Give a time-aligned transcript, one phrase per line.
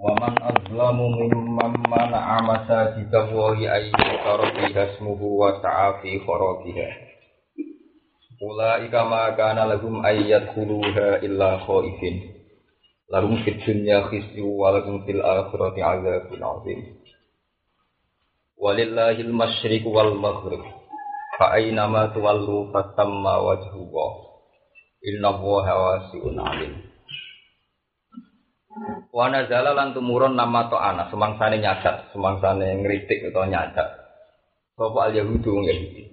[0.00, 6.88] Waman azlamu mimman amasa masajida Allahi ayyukar biha ismuhu wa taafi fi Ula
[8.80, 12.32] Ulaika ma kana lahum ayyat khuluha illa khaifin.
[13.12, 16.80] Lahum fid dunya khizyu wa lahum fil akhirati azabun azim.
[18.56, 20.64] Walillahi al-masyriq wal maghrib.
[21.36, 21.60] Fa
[22.16, 24.12] tuwallu fatamma wajhu Allah.
[25.04, 26.89] Inna Allah wasi'un alim.
[29.10, 33.88] Wana zala lan tumurun nama to anak semangsane nyadat, semangsane ngritik utawa nyadat.
[34.78, 36.06] Sopo al Yahudu Yahudi.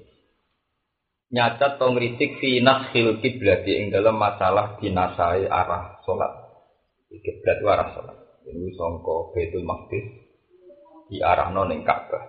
[1.37, 6.33] Nyadat to ngritik fi nashil kiblat ing dalam masalah dinasai arah salat.
[7.13, 8.17] Kiblat arah salat.
[8.49, 10.07] Ini sangka Baitul Maqdis
[11.13, 12.25] di arah ning Ka'bah.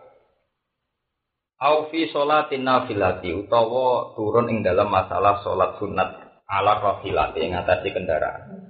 [1.59, 6.11] Au fi sholatin nafilati utawa turun ing dalam masalah salat sunat
[6.45, 8.67] ala rafilati ing atase kendaraan.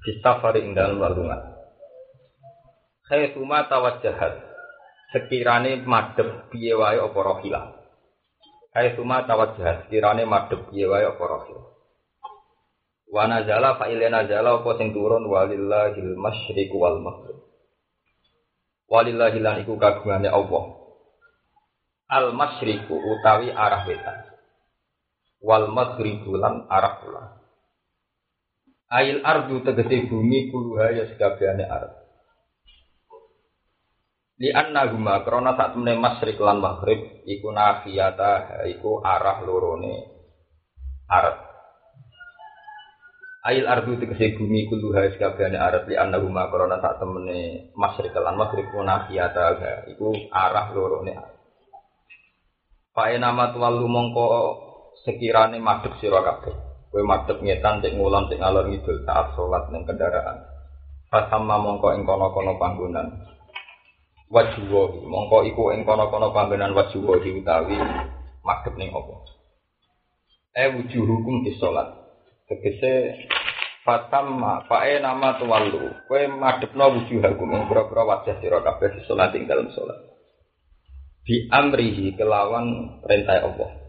[0.00, 1.60] Fistafari ing dalam walungan.
[3.04, 4.48] Khaituma tawajjahat.
[5.12, 7.76] Sekirane madhep piye wae apa rohila.
[8.72, 9.90] Khaituma tawajjahat.
[9.90, 11.62] Sekirane madhep piye wae apa rohila.
[13.10, 17.42] Wa nazala fa ila nazala apa sing turun walillahil masyriq wal maghrib.
[18.86, 20.64] Walillahil lan iku kagungane Allah.
[22.08, 24.18] Al masyriqu utawi arah wetan.
[25.44, 27.39] Wal maghribu lan arah kulon.
[28.90, 31.94] Ail ardu tegese bumi kuluha ya sekabehane arep.
[34.42, 39.94] Li anna huma krana sak temene masyrik lan maghrib iku nafiyata iku arah lorone
[41.06, 41.36] arep.
[43.46, 48.10] Ail ardu tegese bumi kuluha ya sekabehane arep li anna huma krana sak temene masyrik
[48.10, 51.38] lan maghrib iku nafiyata iku arah lorone arep.
[52.90, 54.26] Pae nama tuwalu mongko
[55.06, 56.69] sekirane madhep sira kabeh.
[56.90, 60.42] Kue madep ngetan cek ngulang cek ngalor ngidul saat sholat neng kendaraan.
[61.06, 63.30] Fasama mongko ing kono kono panggonan.
[64.26, 67.78] Wajuwo mongko iku ing kono kono panggonan wajuwo utawi
[68.42, 69.22] madep neng opo.
[70.50, 71.94] E wujuh hukum di sholat.
[72.50, 73.14] Tegese
[73.80, 76.04] Fatamma fae nama tuwalu.
[76.04, 79.96] Kue madepno wujuh hukum pura-pura wajah sira di sholat ing dalam sholat.
[81.24, 83.79] Di amrihi kelawan perintah Allah.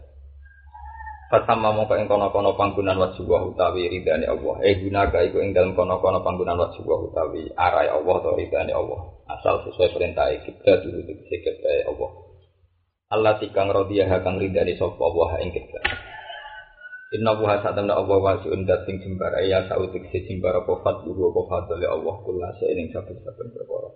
[1.32, 4.60] Fatama mongko ing kono-kono panggunan wajib utawi ridane Allah.
[4.68, 9.00] Eh gunaga iku ing dalem kono-kono panggunan wajib utawi arai Allah atau ridane Allah.
[9.32, 12.10] Asal sesuai perintah kiblat dulu dikisi kiblat Allah.
[13.16, 15.84] Allah tikang rodiyah kang ridane sapa Allah ing kiblat.
[17.16, 21.88] Inna buha satamna Allah wasiun dating jembar ya sautik si jembar apa fadluhu apa fadli
[21.88, 23.88] Allah kula seiring saben-saben perkara.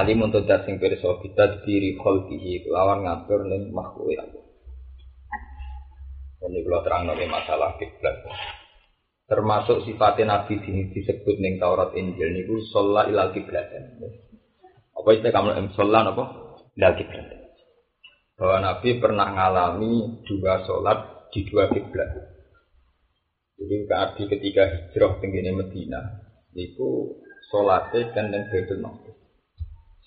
[0.00, 4.37] Alim untuk dating pirsa kita diri khalqihi lawan ngatur ning makhluk Allah.
[6.38, 8.22] Ini kalau terang nabi masalah kiblat.
[9.28, 13.68] Termasuk sifatnya Nabi ini disebut neng Taurat Injil niku sholat ilal kiblat.
[14.96, 16.24] Apa itu kamu sholat apa?
[16.78, 17.26] Ilal kiblat.
[18.40, 22.08] Bahwa Nabi pernah mengalami dua sholat di dua kiblat.
[23.58, 26.00] Jadi Nabi ketika hijrah tinggi Medina,
[26.56, 27.20] itu
[27.52, 29.18] sholatnya dan Baitul Maqdis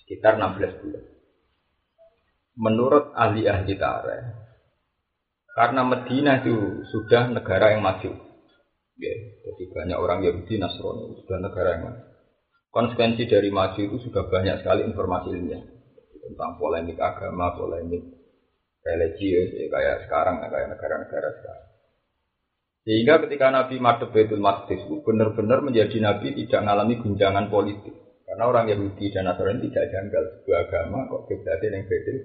[0.02, 1.04] sekitar 16 bulan.
[2.52, 4.28] Menurut ahli-ahli tarikh,
[5.52, 8.12] karena Medina itu sudah negara yang maju.
[8.96, 9.14] Ya,
[9.44, 12.02] jadi banyak orang Yahudi Nasrani sudah negara yang maju.
[12.72, 15.60] Konsekuensi dari maju itu sudah banyak sekali informasi ilmiah
[16.24, 18.00] tentang polemik agama, polemik
[18.80, 21.68] religius, ya, kayak sekarang, ya, kayak negara-negara sekarang.
[22.82, 27.94] Sehingga ketika Nabi Madhab Baitul Maqdis benar-benar menjadi Nabi tidak mengalami gunjangan politik.
[28.26, 32.16] Karena orang Yahudi dan Nasrani tidak janggal sebuah agama kok kiblatnya yang Baitul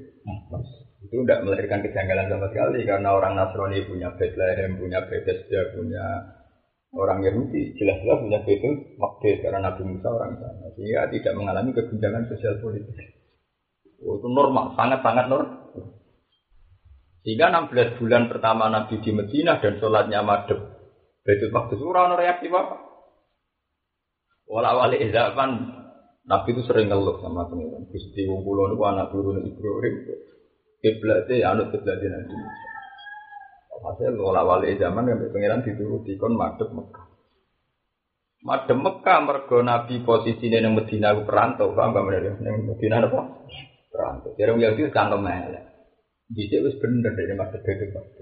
[1.08, 6.04] itu tidak melahirkan kejanggalan sama sekali karena orang Nasrani punya Bethlehem, punya Bethesda, punya
[6.92, 12.28] orang Yahudi jelas-jelas punya Betul Maqdis karena Nabi Musa orang sana sehingga tidak mengalami keguncangan
[12.28, 12.96] sosial politik.
[14.04, 15.56] Oh, itu normal, sangat-sangat normal.
[17.24, 20.60] Sehingga 16 bulan pertama Nabi di Medina dan sholatnya madep
[21.24, 22.84] Betul Maqdis orang reaksi apa?
[24.48, 25.00] Walau wali
[26.28, 27.88] Nabi itu sering ngeluh sama teman-teman.
[27.88, 29.96] Gusti wong kula niku anak turun Ibrahim
[30.88, 32.68] kiblatnya ya anut kiblatnya Nabi Musa.
[33.78, 37.06] Hasil wala wali zaman yang pengiran dituruti kon madep Mekah.
[38.48, 43.20] Madem Mekah mergo Nabi posisinya yang Medina aku perantau, paham gak bener Yang Medina apa?
[44.38, 45.64] Jadi orang Yahudi cangkem elek.
[46.30, 48.22] Bisa wis bener dari masa itu waktu.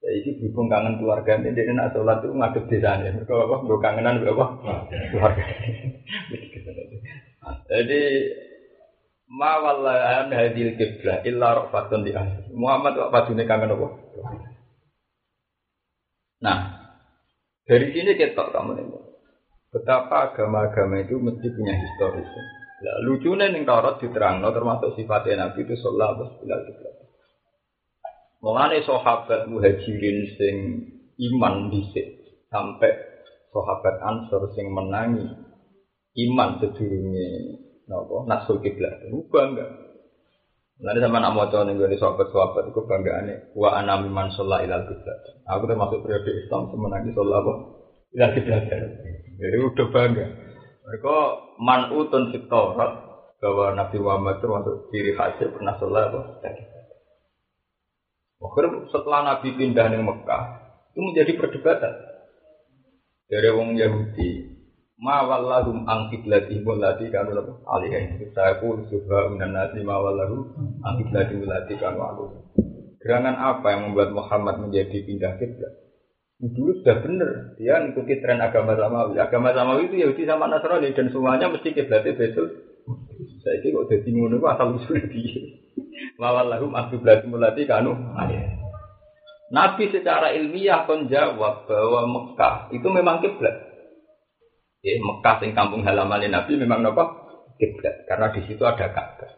[0.00, 3.12] Ya ini berhubung kangen keluarga ini, dia nak sholat itu ngadep desanya.
[3.12, 3.56] Mereka apa?
[3.68, 4.44] Gue kangenan berapa?
[4.88, 5.44] Keluarga.
[7.70, 8.02] Jadi
[9.30, 12.12] ma wallahi an hadil kiblah illa rafatun di.
[12.50, 13.88] Muhammad kok padune kangen apa?
[16.40, 16.58] Nah,
[17.62, 18.86] dari sini kita kamu nih.
[19.70, 22.26] Betapa agama-agama itu mesti punya historis.
[22.80, 27.06] Nah, lucunya nih Taurat diterang, termasuk sifatnya Nabi itu sallallahu alaihi wasallam.
[28.40, 30.56] Mengenai sahabat muhajirin sing
[31.20, 32.08] iman dhisik
[32.48, 32.88] sampai
[33.52, 35.28] sahabat Ansor sing menangi
[36.18, 37.30] iman sedurunge
[37.90, 39.02] napa nasul kiblat.
[39.10, 39.66] Bangga.
[40.80, 43.38] Nanti sama nak mau nih gue sahabat-sahabat itu bangga aneh.
[43.52, 45.18] Wa anami man sholat ilal kiblat.
[45.50, 47.54] Aku termasuk periode Islam semenangi sholat apa?
[48.14, 48.62] Ilal kiblat.
[49.36, 50.26] Jadi udah bangga.
[50.86, 51.16] Mereka
[51.60, 52.92] manutun fit Taurat
[53.42, 56.20] bahwa Nabi Muhammad itu untuk diri hasil pernah sholat apa?
[58.40, 60.42] Akhirnya setelah Nabi pindah ke Mekah,
[60.96, 61.94] itu menjadi perdebatan.
[63.30, 64.49] Dari wong Yahudi,
[65.00, 68.30] ma wallahum an qiblatihim allati kanu lahu alaihi.
[68.36, 70.52] Saya pun subha minan nasi ma wallahu
[70.84, 72.36] an qiblatihim allati kanu alaihi.
[73.00, 75.90] Gerangan apa yang membuat Muhammad menjadi pindah kiblat?
[76.40, 81.12] dulu sudah benar dia mengikuti tren agama samawi agama samawi itu Yahudi sama Nasrani dan
[81.12, 82.48] semuanya mesti kiblatnya betul
[83.44, 85.36] saya ini kok jadi ngono asal usul dia
[86.16, 87.92] wawal lahum akiblat mulati kanu
[89.50, 93.69] Nabi secara ilmiah kon jawab bahwa Mekah itu memang kiblat
[94.80, 97.04] ya Mekah sing kampung halaman Nabi memang apa
[97.60, 99.32] kiblat karena di situ ada Ka'bah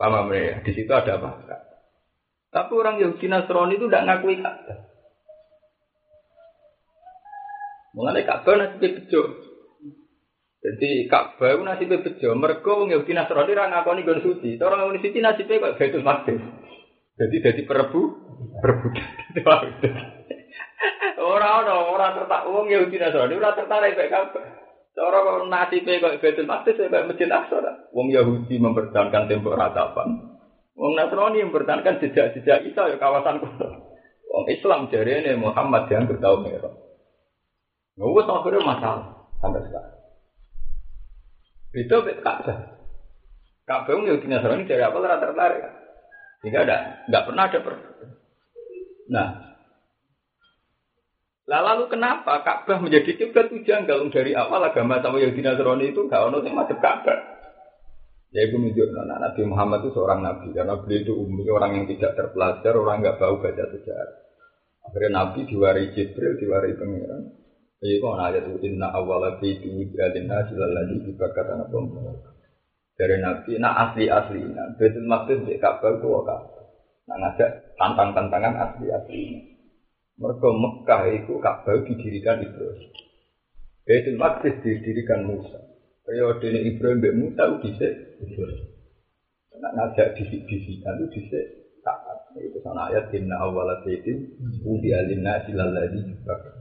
[0.00, 1.30] paham ya di situ ada apa
[2.52, 4.92] tapi orang Yahudi Nasrani itu tidak ngakui Ka'bah
[7.92, 9.22] Mengenai Ka'bah nasibnya bejo.
[10.64, 12.28] Jadi Ka'bah itu nasibnya bejo.
[12.32, 14.56] Mereka wong Yahudi Nasrani ra ngakoni gon suci.
[14.56, 16.40] Orang ngakoni suci nasibnya kok Baitul Maqdis.
[17.20, 18.00] Jadi jadi perebu,
[18.64, 19.04] perebutan.
[21.22, 24.44] Orang orang orang tertarik wong Yahudi Nasrani ora tertarik mek Ka'bah.
[24.98, 27.58] Orang kok nasibnya kok Baitul Maqdis mek Masjid Aqsa.
[27.94, 30.34] Wong Yahudi mempertahankan tembok ratapan.
[30.74, 33.70] Wong Nasrani mempertahankan jejak-jejak Isa ya kawasan kota.
[34.34, 36.74] Wong Islam jari ini Muhammad yang bertahun merah.
[37.94, 39.06] Nggak akhirnya masalah
[39.38, 39.96] sampai sekarang.
[41.72, 42.58] Itu Ka'bah.
[43.62, 45.62] Ka'bah yang di Nasrani dari apa tertarik.
[46.42, 47.74] Sehingga ada, nggak pernah ada per.
[49.14, 49.51] Nah,
[51.46, 56.22] lalu kenapa Ka'bah menjadi kiblat itu janggal dari awal agama sama Yahudi Nasrani itu nggak
[56.30, 57.18] ono yang macam Ka'bah.
[58.32, 61.86] Ya itu menunjuk nah, Nabi Muhammad itu seorang nabi karena beliau itu umumnya orang yang
[61.92, 64.18] tidak terpelajar, orang nggak bau baca sejarah.
[64.88, 67.22] Akhirnya Nabi diwari Jibril, diwari Pangeran.
[67.82, 71.76] Iya kok ayat itu inna awwala fi wujudin hasil lagi dibakar apa
[72.94, 76.64] dari Nabi, nah asli asli, nah betul maksud di Ka'bah itu Ka'bah.
[77.10, 79.22] Nah ngajak tantang tantangan asli asli.
[80.20, 82.90] Mereka Mekah itu Ka'bah didirikan Ibrahim.
[83.82, 85.58] Betul maksud didirikan Musa.
[86.02, 87.88] Periode ini Ibrahim dan Musa itu bisa
[88.20, 88.68] Ibrahim.
[89.62, 91.38] Nah ngajak disik-disik itu bisa
[91.86, 92.18] taat.
[92.34, 94.00] Itu sana ayat inna awwala fi
[94.64, 96.54] wujudin hasil lagi dibakar.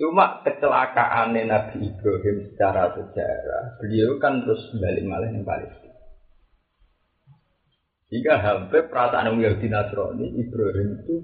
[0.00, 6.00] Cuma kecelakaan Nabi Ibrahim secara sejarah, beliau kan terus balik malah yang Palestina.
[8.08, 11.16] Jika hampir perasaan Yahudi Nasrani, Ibrahim itu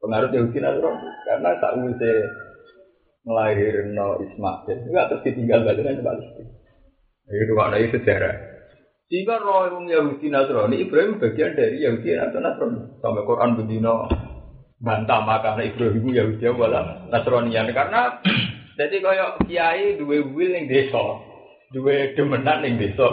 [0.00, 1.08] pengaruh Yahudi Nasrani.
[1.26, 2.18] Karena tak usah
[3.26, 6.52] melahirkan Ismail, enggak terus ditinggal balik ke Palestina.
[7.26, 8.34] Itu makna sejarah.
[9.06, 13.02] Jika roh Yahudi Nasrani, Ibrahim bagian dari Yahudi Nasrani.
[13.02, 14.06] Sampai Quran bedino
[14.80, 18.20] bantah makanya Ibrahim Yahudi wala Nasronian karena
[18.76, 21.04] jadi kaya kiai dua wil yang desa
[21.72, 23.06] dua demenan yang desa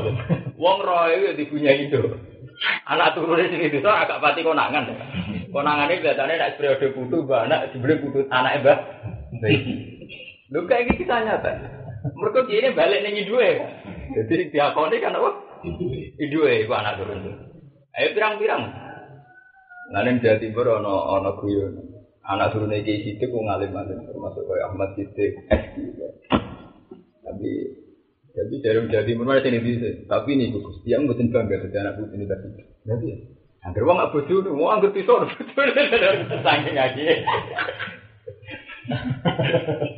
[0.60, 2.04] wong roy itu punya itu
[2.84, 4.92] anak turunnya sini desa agak pati konangan
[5.54, 8.78] konangan ini kelihatannya nak periode putu anak sebelum putu anak mbah
[10.50, 11.52] lu kayak kita nyata
[12.18, 13.48] mereka ini balik nih dua
[14.18, 15.32] jadi diakoni kan apa
[16.18, 17.22] dua itu anak turun
[17.94, 18.84] ayo pirang-pirang
[19.92, 21.76] Nanti Jawa Timur ono guyon.
[22.24, 25.32] Anak turun iki sidik ku ngalim termasuk kayak Ahmad Sidik
[27.22, 27.50] Tapi
[28.34, 30.08] jadi dari Jawa Timur mana sini bisa.
[30.08, 30.80] Tapi ini bagus.
[30.88, 32.26] Dia mboten bangga jadi anak putih ini.
[32.26, 33.18] Jadi ya.
[33.64, 35.24] Angger wong bojo, mau angger pisau
[36.44, 37.04] saking aja.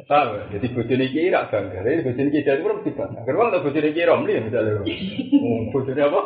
[0.05, 1.81] Tahu, jadi bojone iki ra bangga.
[1.81, 3.25] Jadi bojone iki jadi mesti bangga.
[3.25, 4.85] Angger wong tak bojone iki romli misalnya.
[5.73, 6.21] Bojone apa?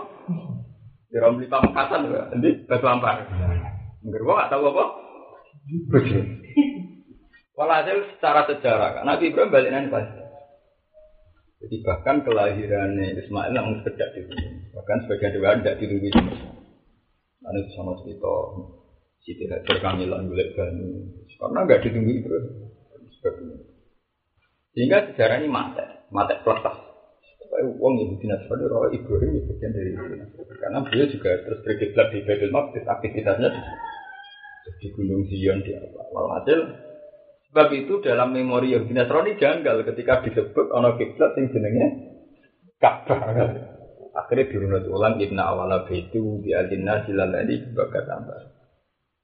[1.10, 3.24] Di romli pamekasan, nanti batu ampar.
[4.04, 4.86] Enggak gua gak tahu apa.
[7.56, 10.08] Walhasil secara sejarah kan Nabi Ibrahim balik nanti pas.
[11.60, 14.72] Jadi bahkan kelahiran Ismail yang sejak di sini.
[14.72, 16.59] Bahkan sebagian riwayat tidak ditunggu
[17.50, 17.66] Mesir.
[17.66, 18.34] Nanti sama cerita
[19.26, 20.86] Siti Hajar kamilan golek bani.
[21.40, 22.30] Karena nggak ditunggu itu.
[24.78, 26.78] Sehingga sejarah ini mati, mati peletas.
[27.44, 30.56] Supaya uang Yahudi Nasrani roh Ibrahim itu bagian dari Yahudi.
[30.62, 33.50] Karena beliau juga terus berkiblat di Baitul Maqdis, aktivitasnya
[34.80, 36.02] di Gunung Zion di apa.
[36.14, 36.60] Walhasil
[37.50, 41.88] Sebab itu dalam memori Yahudi Nasrani janggal ketika disebut ono kiblat yang jenenge
[42.78, 43.69] Ka'bah.
[44.14, 48.60] Akhirnya dirunut ulang inna awala baitu bi adinna silalani bakat tambah.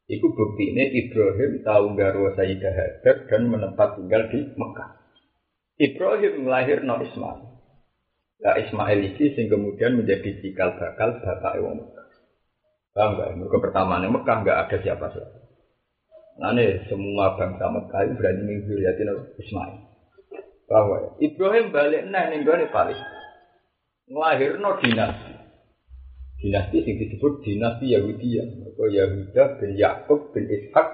[0.05, 4.89] Iku bukti ini Ibrahim tahu garwa Sayyidah Hajar dan menempat tinggal di Mekah.
[5.81, 7.41] Ibrahim lahir no Ismail.
[8.45, 12.07] Nah Ismail ini sing kemudian menjadi cikal bakal bapak Ewa Mekah.
[12.93, 13.29] Paham nggak?
[13.33, 15.39] Mereka pertama nih Mekah nggak ada siapa-siapa.
[16.37, 19.09] Nah nih semua bangsa Mekah itu berani menghuriatin
[19.41, 19.75] Ismail.
[20.69, 22.99] Bahwa Ibrahim balik nah nih gue paling
[24.09, 25.33] ngelahir no dinasti.
[26.41, 28.45] Dinasti yang disebut dinasti Yahudi ya.
[28.75, 30.87] Yahuda bin Yakub bin Ishak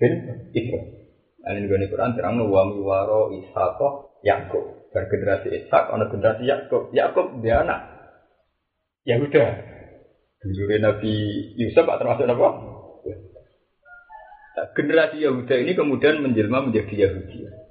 [0.00, 0.12] bin
[0.50, 1.04] Ibrahim.
[1.44, 3.78] Nah ini gue Quran terang no wami waro Ishak
[4.24, 4.90] Yakub.
[4.90, 6.90] Dan generasi Ishak, ono generasi Yakub.
[6.94, 7.80] Yakub dia anak
[9.04, 9.44] Yahuda.
[10.44, 11.12] Dulu Nabi
[11.56, 12.48] Yusuf termasuk apa?
[14.54, 17.63] Nah, generasi Yahuda ini kemudian menjelma menjadi Yahudi.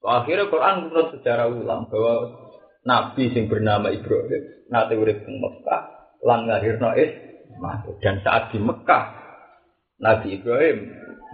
[0.00, 2.14] Akhirnya Quran menurut secara ulang bahwa
[2.80, 5.82] Nabi yang bernama Ibrahim nanti urip di Mekah
[6.24, 6.96] lan lahirno
[8.00, 9.04] dan saat di Mekah
[10.00, 10.78] Nabi Ibrahim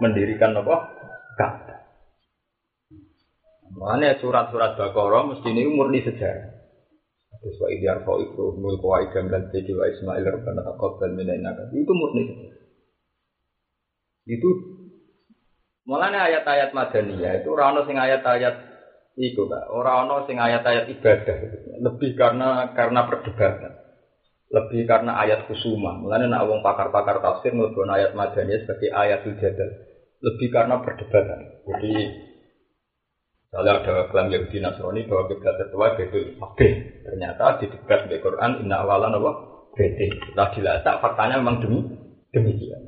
[0.03, 0.91] mendirikan apa?
[1.39, 1.79] Ka'bah.
[3.77, 6.51] Makanya surat-surat Baqarah mesti ini murni sejarah.
[7.37, 11.37] Terus wa idyar fa Ibrahim mulku wa idam dan jadi wa Ismail rabbana taqabbal minna
[11.71, 12.59] itu murni sejarah.
[14.27, 14.49] Itu
[15.87, 18.55] Mulanya ayat-ayat madaniyah itu orang sing ayat-ayat
[19.15, 21.37] itu kak, orang sing ayat-ayat ibadah,
[21.79, 23.71] lebih karena karena perdebatan,
[24.51, 25.95] lebih karena ayat kusuma.
[25.95, 29.69] Mulanya nak wong pakar-pakar tafsir melakukan ayat madaniyah sebagai ayat jadal,
[30.27, 31.39] lebih karena perdebatan.
[31.63, 31.93] Jadi
[33.47, 36.59] kalau ada klaim Yahudi Nasrani bahwa kiblat tertua itu B,
[36.99, 39.31] ternyata di debat di Quran inna awalan apa.
[39.77, 41.79] Setelah dilacak faktanya memang demi
[42.35, 42.81] demikian.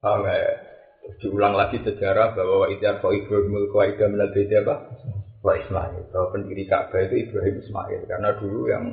[0.00, 0.71] Ya?
[1.18, 4.74] Diulang lagi sejarah bahwa Idyar Ibrahim Qaida minal beda apa?
[5.42, 6.10] Wa Ismail.
[6.14, 8.00] Bahwa pendiri Ka'bah itu Ibrahim Ismail.
[8.06, 8.84] Karena dulu yang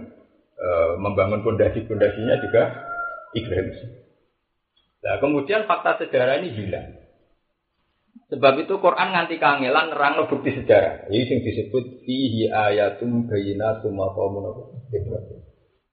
[0.57, 2.63] e, membangun pondasi-pondasinya juga
[3.37, 3.69] Ibrahim
[4.99, 6.97] Nah kemudian fakta sejarah ini hilang.
[8.29, 11.09] Sebab itu Quran nganti kangelan nerang bukti sejarah.
[11.09, 15.39] Ini yang disebut fihi ayatum bayinatum maqamun Ibrahim.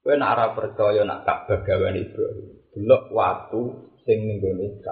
[0.05, 2.47] Kowe nak percaya nak Ka'bah gawane Ibrahim.
[2.77, 3.61] Delok waktu
[4.05, 4.85] sing ning.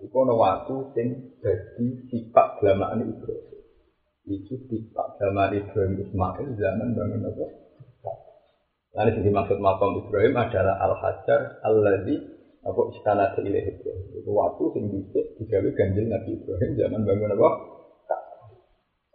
[0.00, 1.08] Iku ana waktu sing
[1.44, 3.60] dadi sifat glamaan Ibrahim.
[4.24, 7.46] Itu sifat glamaan Ibrahim Ismail zaman bangun apa?
[8.90, 12.16] Lalu yang dimaksud makam Ibrahim adalah Al-Hajar Al-Ladhi
[12.64, 14.06] apa istana ilaih Ibrahim.
[14.24, 17.50] Itu waktu sing bisa digawe ganjil Nabi Ibrahim zaman bangun apa?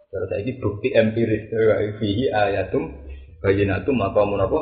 [0.06, 1.50] Terus saya bukti empiris
[1.98, 2.94] fihi ayatum
[3.42, 4.60] bayinatum makamun apa?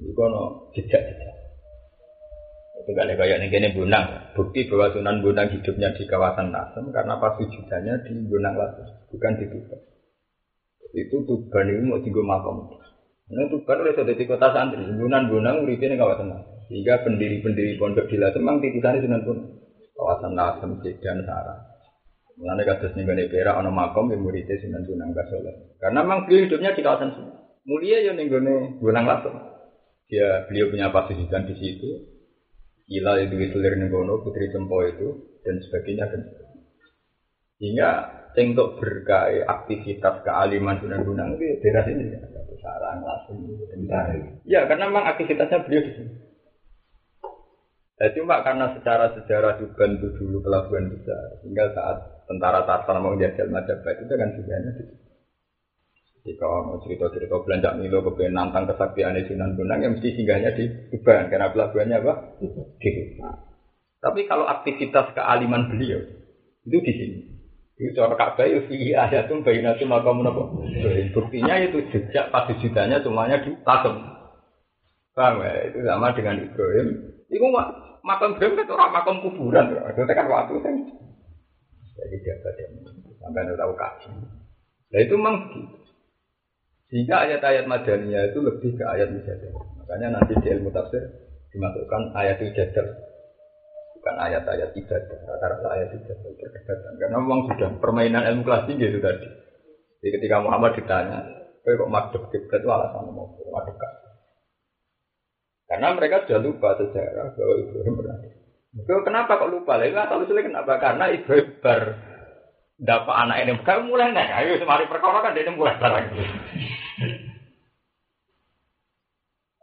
[0.00, 1.35] Itu ana jejak-jejak.
[2.86, 4.30] Tinggal kayak ini bunang.
[4.38, 9.32] Bukti bahwa Sunan Bunang hidupnya di kawasan Nasem karena pas wujudannya di Bunang Latus, bukan
[9.42, 9.80] di Tuban.
[10.94, 12.70] Itu Tuban itu mau tinggal makam.
[13.26, 14.86] Nah Tuban oleh di kota santri.
[14.86, 16.54] Sunan Bunang uripnya di kawasan Nasem.
[16.70, 19.50] Sehingga pendiri-pendiri pondok di Lasem memang titisannya Sunan Bunang.
[19.98, 21.60] Kawasan Nasem, Sedan, Sarang.
[22.38, 25.74] Mengenai kasus nih gane pera ono makom yang muridnya Sunan Bunang Basoleh.
[25.82, 27.32] Karena memang beliau hidupnya di kawasan sini.
[27.66, 28.30] Mulia ya nih
[28.78, 29.34] Bunang Lasem.
[30.06, 32.14] Dia beliau punya pasisikan di situ.
[32.86, 36.06] Ila itu Hitler Negono, Putri Cempo itu, dan sebagainya.
[36.06, 36.22] Dan
[37.58, 37.90] Sehingga
[38.36, 42.14] untuk berkait aktivitas kealiman Sunan Gunung itu daerah sini.
[42.60, 44.38] Sarang, langsung, tentang.
[44.44, 46.12] Ya, karena memang aktivitasnya beliau di sini.
[47.96, 51.96] Ya, cuma karena secara sejarah Tuban itu dulu pelabuhan besar, sehingga saat
[52.28, 55.05] tentara Tartar mau menjajah Majapahit itu kan sebenarnya di.
[56.26, 61.30] Jika mau cerita-cerita belanja Milo ke nantang kesaktian Sunan Bonang yang mesti singgahnya di Tuban
[61.30, 62.12] karena pelabuhannya apa?
[62.42, 63.22] Di
[64.02, 66.02] Tapi kalau aktivitas kealiman beliau
[66.66, 67.18] itu di sini.
[67.78, 70.42] Itu cara Ka'bah itu fi ayatum bainatum maqamun apa?
[71.14, 73.94] Buktinya itu jejak pasti jutanya semuanya di Tasem.
[75.14, 75.70] Paham ya?
[75.70, 76.88] Itu sama dengan Ibrahim.
[77.30, 77.46] Itu
[78.02, 79.78] makam Ibrahim itu orang makam kuburan.
[79.92, 80.74] Itu kan waktu kan.
[81.96, 82.34] Jadi dia
[83.22, 84.08] sampai tahu kaji.
[84.90, 85.36] Nah itu memang.
[86.86, 89.50] Sehingga ayat-ayat madaniyah itu lebih ke ayat mujadah.
[89.82, 91.02] Makanya nanti di ilmu tafsir
[91.50, 92.86] dimasukkan ayat mujadah.
[93.98, 96.94] Bukan ayat-ayat ibadah, rata-rata ayat ibadah perdebatan.
[96.94, 99.26] Karena memang sudah permainan ilmu kelas tinggi itu tadi.
[99.98, 101.26] Jadi ketika Muhammad ditanya,
[101.66, 103.76] kowe kok madhep kiblat itu alasan mau madhep
[105.66, 108.16] Karena mereka sudah lupa sejarah bahwa Ibrahim pernah.
[108.78, 109.74] Itu kenapa kok lupa?
[109.74, 110.72] Lagi nggak tahu kenapa?
[110.78, 111.80] Karena Ibrahim ber
[112.76, 116.04] dapat anak ini, kamu mulai nih, ayo semari perkara kan dia mulai barang.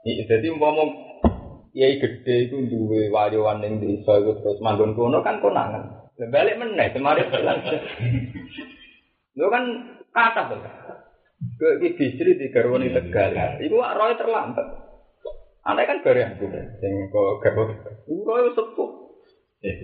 [0.03, 0.89] Jadi ngomong
[1.72, 6.12] kiai gede itu duwe wayuan ning desa itu terus manggon kono kan konangan.
[6.19, 7.63] Balik meneh semari bilang.
[9.39, 9.63] Lu kan
[10.12, 10.60] kata tuh.
[11.60, 13.60] Ke iki bisri di garwani Tegal.
[13.63, 14.67] Iku wak roy terlambat.
[15.63, 17.63] Aneh kan bareng aku sing kok garwo.
[18.07, 18.89] Roy sepuh.
[19.63, 19.75] Eh,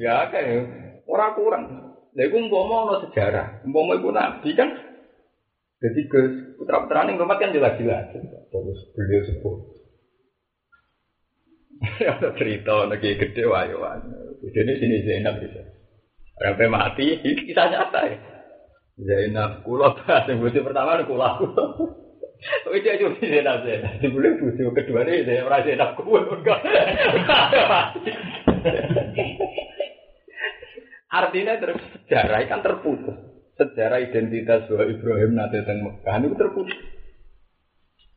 [0.00, 0.44] ya kan
[1.04, 1.64] ora kurang.
[2.16, 3.46] Lha iku umpama ana sejarah.
[3.68, 4.68] Umpama iku nabi kan
[5.82, 6.20] jadi ke
[6.54, 8.14] putra putra ini rumah kan jelas-jelas.
[8.14, 9.56] Terus beliau sepuh.
[12.14, 13.98] Ada cerita lagi gede wayuan.
[14.46, 15.58] Jadi sini Zainab bisa.
[16.38, 18.18] Sampai mati, ini kisah nyata ya.
[19.02, 21.26] Zainab kulo yang butuh pertama kulo.
[22.62, 23.98] Tapi dia cuma Zainab Zainab.
[23.98, 26.62] Sebelum butuh kedua nih saya merasa Zainab kulo enggak.
[31.12, 36.80] Artinya terus sejarah kan terputus sejarah identitas bahwa Ibrahim nanti teng Mekah itu terputus.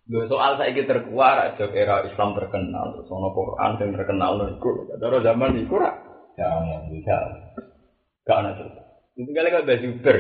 [0.06, 4.86] Lho soal saya kita terkuat aja era Islam terkenal, terus ono Quran yang terkenal niku.
[5.02, 5.98] Kalau zaman niku ra
[6.38, 6.50] ya
[6.94, 7.18] bisa.
[8.26, 8.82] Gak ada cerita.
[9.18, 10.18] Itu kali kan Bazuber.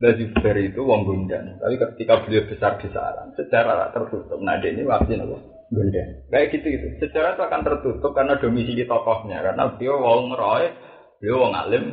[0.00, 1.60] Bazuber itu wong Gundan.
[1.60, 4.40] Tapi ketika beliau besar-besaran, secara tertutup.
[4.40, 5.36] Nah, ini waktu apa?
[5.72, 6.08] Gundan.
[6.28, 6.88] Kayak gitu itu.
[7.04, 9.44] Secara itu akan tertutup karena domisili tokohnya.
[9.44, 10.72] Karena beliau wong roy,
[11.20, 11.84] beliau wong alim,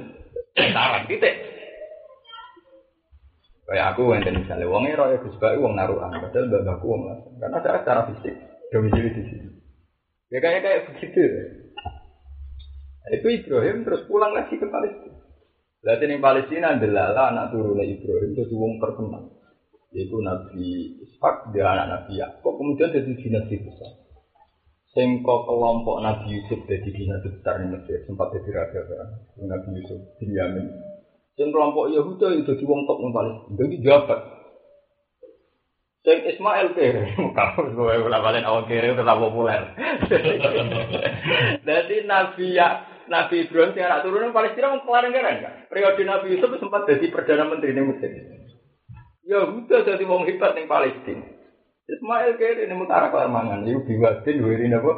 [0.56, 1.36] sekarang titik.
[3.68, 7.36] Kayak aku tadi misalnya wong era ya Gus wong naruhan, padahal bapakku wong langsung.
[7.36, 8.36] Karena saya secara fisik
[8.72, 9.50] domisili di sini.
[10.32, 11.20] Ya kayak kayak begitu.
[13.12, 15.20] Itu Ibrahim terus pulang lagi ke Palestina.
[15.84, 19.24] Berarti di Palestina adalah anak turunnya Ibrahim itu wong terkenal.
[19.92, 20.68] Yaitu Nabi
[21.04, 23.92] Ishak dia anak Nabi Yakub kemudian jadi dinasti besar.
[24.96, 29.10] Sengko kelompok Nabi Yusuf jadi dinasti besar di Mesir sempat jadi raja kan.
[29.44, 30.87] Nabi Yusuf bin Yamin
[31.38, 34.20] Sing kelompok Yahudi itu di wong top paling jadi jabat.
[36.02, 39.76] Sing Ismail kere, kalau gue ulah balen awal kere tetap populer.
[41.68, 45.68] Jadi Nabi ya Nabi Ibrahim yang anak turunan Palestina mau kelar kan?
[45.68, 48.12] Periode Nabi Yusuf sempat jadi perdana menteri di Mesir.
[49.28, 51.28] Yahudi jadi wong hebat di Palestina.
[51.92, 54.94] Ismail kere ini mutara kelar mangan, itu biwadin wirin apa?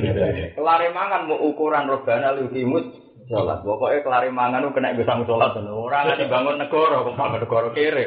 [0.56, 3.62] Kelar mangan mau ukuran robana lu kimus sholat.
[3.62, 5.54] Pokoknya kelari mangan lu kena bisa sholat.
[5.58, 8.04] Orang nggak dibangun negara, kok bangun negara kiri.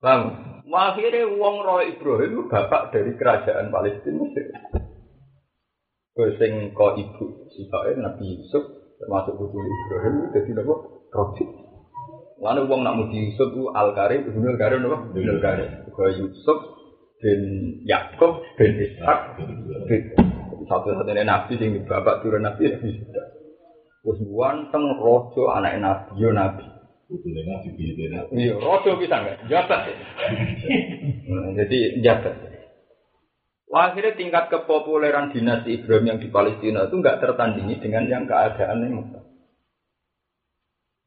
[0.00, 0.20] Bang.
[0.70, 4.54] Akhirnya uang Roy Ibrahim bapak dari kerajaan Palestina Mesir.
[6.38, 8.64] Sing ko ibu sifatnya Nabi Yusuf
[9.02, 11.42] termasuk buku Ibrahim jadi nopo roti.
[12.38, 15.70] Lalu uang nak muji Yusuf itu Al Karim, Ibnu Al Karim nopo Ibnu Al Karim.
[15.90, 16.58] Yusuf
[17.18, 17.40] bin
[17.84, 19.20] Yakub bin Ishak
[19.90, 20.02] bin
[20.70, 23.22] satu-satunya nabi sing bapak turun nabi ya bisa.
[24.06, 24.22] Terus
[24.70, 26.62] teng rojo anak nabi yo nabi.
[28.30, 29.50] Iya, rojo bisa nggak?
[29.50, 29.80] Jabat.
[31.58, 32.34] Jadi jabat.
[33.70, 38.82] Wah, akhirnya tingkat kepopuleran dinasti Ibrahim yang di Palestina itu nggak tertandingi dengan yang keadaan
[38.82, 39.24] yang Mekah.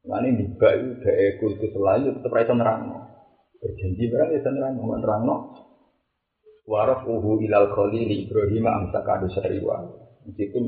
[0.04, 2.80] Nah ini juga itu dari kultus selalu tetap rasa nerang.
[3.60, 5.22] Berjanji berarti rasa nerang, nerang
[6.64, 9.84] Waraf uhu ilal khalili Ibrahim amsa kado seriwa.
[10.24, 10.64] Meskipun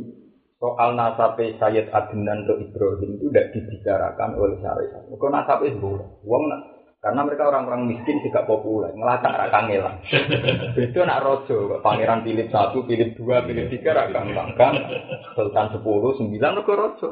[0.60, 5.02] soal nasabe Sayyid Adnan ke Ibrahim itu tidak dibicarakan oleh syariat.
[5.08, 6.44] Kok nasabe itu Wong
[7.06, 10.02] karena mereka orang-orang miskin juga populer, ngelacak rakang ngelang.
[10.74, 14.74] Itu nak rojo, pangeran Philip satu, Philip dua, Philip tiga rakang kan,
[15.38, 17.10] Sultan sepuluh, sembilan mereka rojo.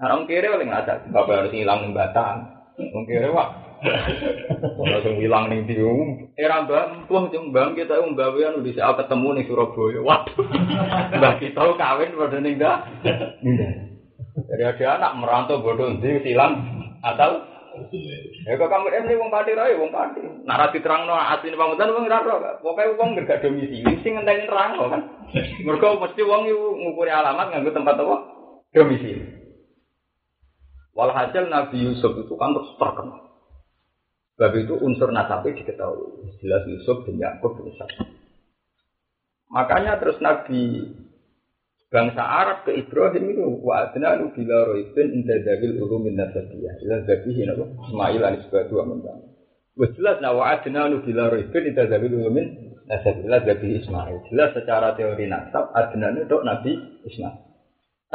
[0.00, 2.48] Nah, orang kiri ngelacak, bapak harus hilang batang.
[2.80, 3.65] Orang kiri wah,
[4.90, 5.76] Langsung hilang nih di
[6.36, 10.00] Era mbak, tuh cuma mbak kita mbak Wian udah saya ketemu nih Surabaya.
[10.00, 10.46] Waduh,
[11.20, 12.78] mbak kita kawin pada nih dah.
[14.36, 16.60] Jadi ada anak merantau bodoh di silang
[17.00, 17.56] atau
[18.46, 20.24] Ya kok kamu ini wong pati rai wong pati.
[20.48, 22.64] Narasi terang no asli nih bangunan wong raro gak.
[22.64, 25.02] Pokoknya wong gak domisili sing ngentengin terang kan.
[25.36, 28.16] Mereka mesti wong itu ngukuri alamat nganggo tempat apa
[28.72, 29.28] domisili.
[30.96, 33.25] Walhasil Nabi Yusuf itu kan terus terkenal.
[34.36, 36.28] Sebab itu unsur nasabnya diketahui.
[36.44, 37.72] Jelas Yusuf bin Yakub bin.
[39.48, 40.92] Makanya terus Nabi
[41.88, 46.20] bangsa Arab ke Ibrahim itu wa adna nu bila roibin inda dawil ulumin.
[46.84, 49.24] Jelas zabihi napa Ismail anis batu amendang.
[49.72, 54.20] Wes jelas nah wa adna nu bila roibin inda dawil ulumin nasabiyah zabihi Ismail.
[54.28, 56.72] Jelas secara teori nasab adna itu Nabi
[57.08, 57.45] Ismail.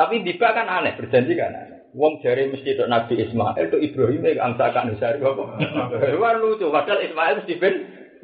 [0.02, 1.78] Tapi tiba kan aneh, berjanji kan aneh.
[1.94, 5.44] Wong jari mesti itu Nabi Ismail itu Ibrahim yang angsa kan Nusari apa?
[6.24, 7.76] Wah lucu, padahal Ismail mesti ben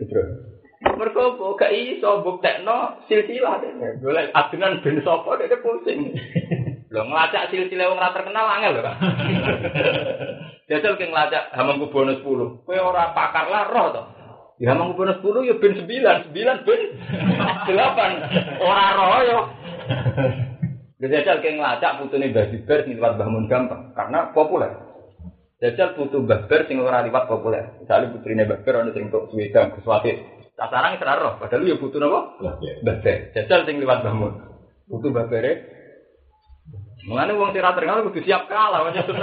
[0.02, 0.58] Ibrahim.
[0.78, 3.62] Mereka kok gak iso buktekno silsilah.
[4.02, 6.18] Boleh adenan ben sapa dia pusing.
[6.90, 8.96] Lho ngelacak silsilah wong ora terkenal angel lho, Pak.
[10.70, 12.66] Jajal ke ngelacak hamam bonus 10.
[12.66, 14.04] Kowe ora pakar lah roh to.
[14.64, 16.82] Ya hamam bonus 10 ya ben 9, 9 ben
[17.70, 18.64] 8.
[18.64, 19.40] Ora roh yo.
[20.98, 24.74] Jajal ke ngelacak putune Mbah Jiber sing liwat Mbah Mun gampang karena populer.
[25.62, 27.78] Jajal putu Mbah Ber sing ora liwat populer.
[27.86, 30.18] Misalnya putrine Mbah Ber ana sing tok Sweden, Kuswati.
[30.58, 32.42] Sasaran ora roh, padahal ya butuh napa?
[32.42, 33.18] Mbah Ber.
[33.38, 34.34] Jajal sing liwat Mbah Mun.
[34.90, 35.46] Putu Mbah Ber
[37.08, 39.14] Mengenai uang sing terkenal kudu siap kalah macam itu.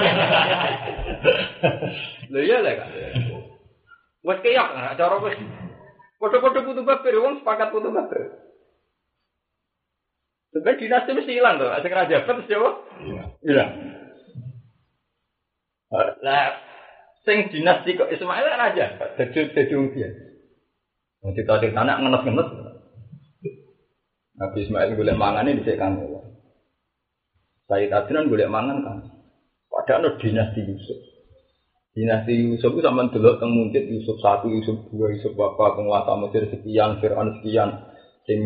[2.33, 2.89] Lho iya lah kan.
[4.25, 5.37] Wes keyak cara wes.
[6.17, 8.44] Foto-foto putu baper, uang sepakat putu baper.
[10.55, 11.67] Sebenarnya dinasti mesti hilang tuh.
[11.67, 12.71] Asing raja terus coba.
[13.43, 13.71] Hilang.
[16.23, 16.55] Lah,
[17.27, 18.87] sing dinasti kok Ismail kan raja,
[19.19, 20.09] jadi jadi dia.
[21.23, 22.49] Mau ditarik anak ngenes-ngenes.
[24.35, 25.99] Nabi Ismail boleh mangan ini bisa kan.
[27.65, 28.99] Saya Adnan boleh mangan kan.
[29.71, 31.01] Padahal ada dinasti Yusuf.
[31.95, 36.99] Dinasti Yusuf itu sama dulu teng Yusuf satu, Yusuf dua, Yusuf bapak penguasa Mesir sekian,
[36.99, 37.89] Fir'aun sekian.
[38.27, 38.39] Sing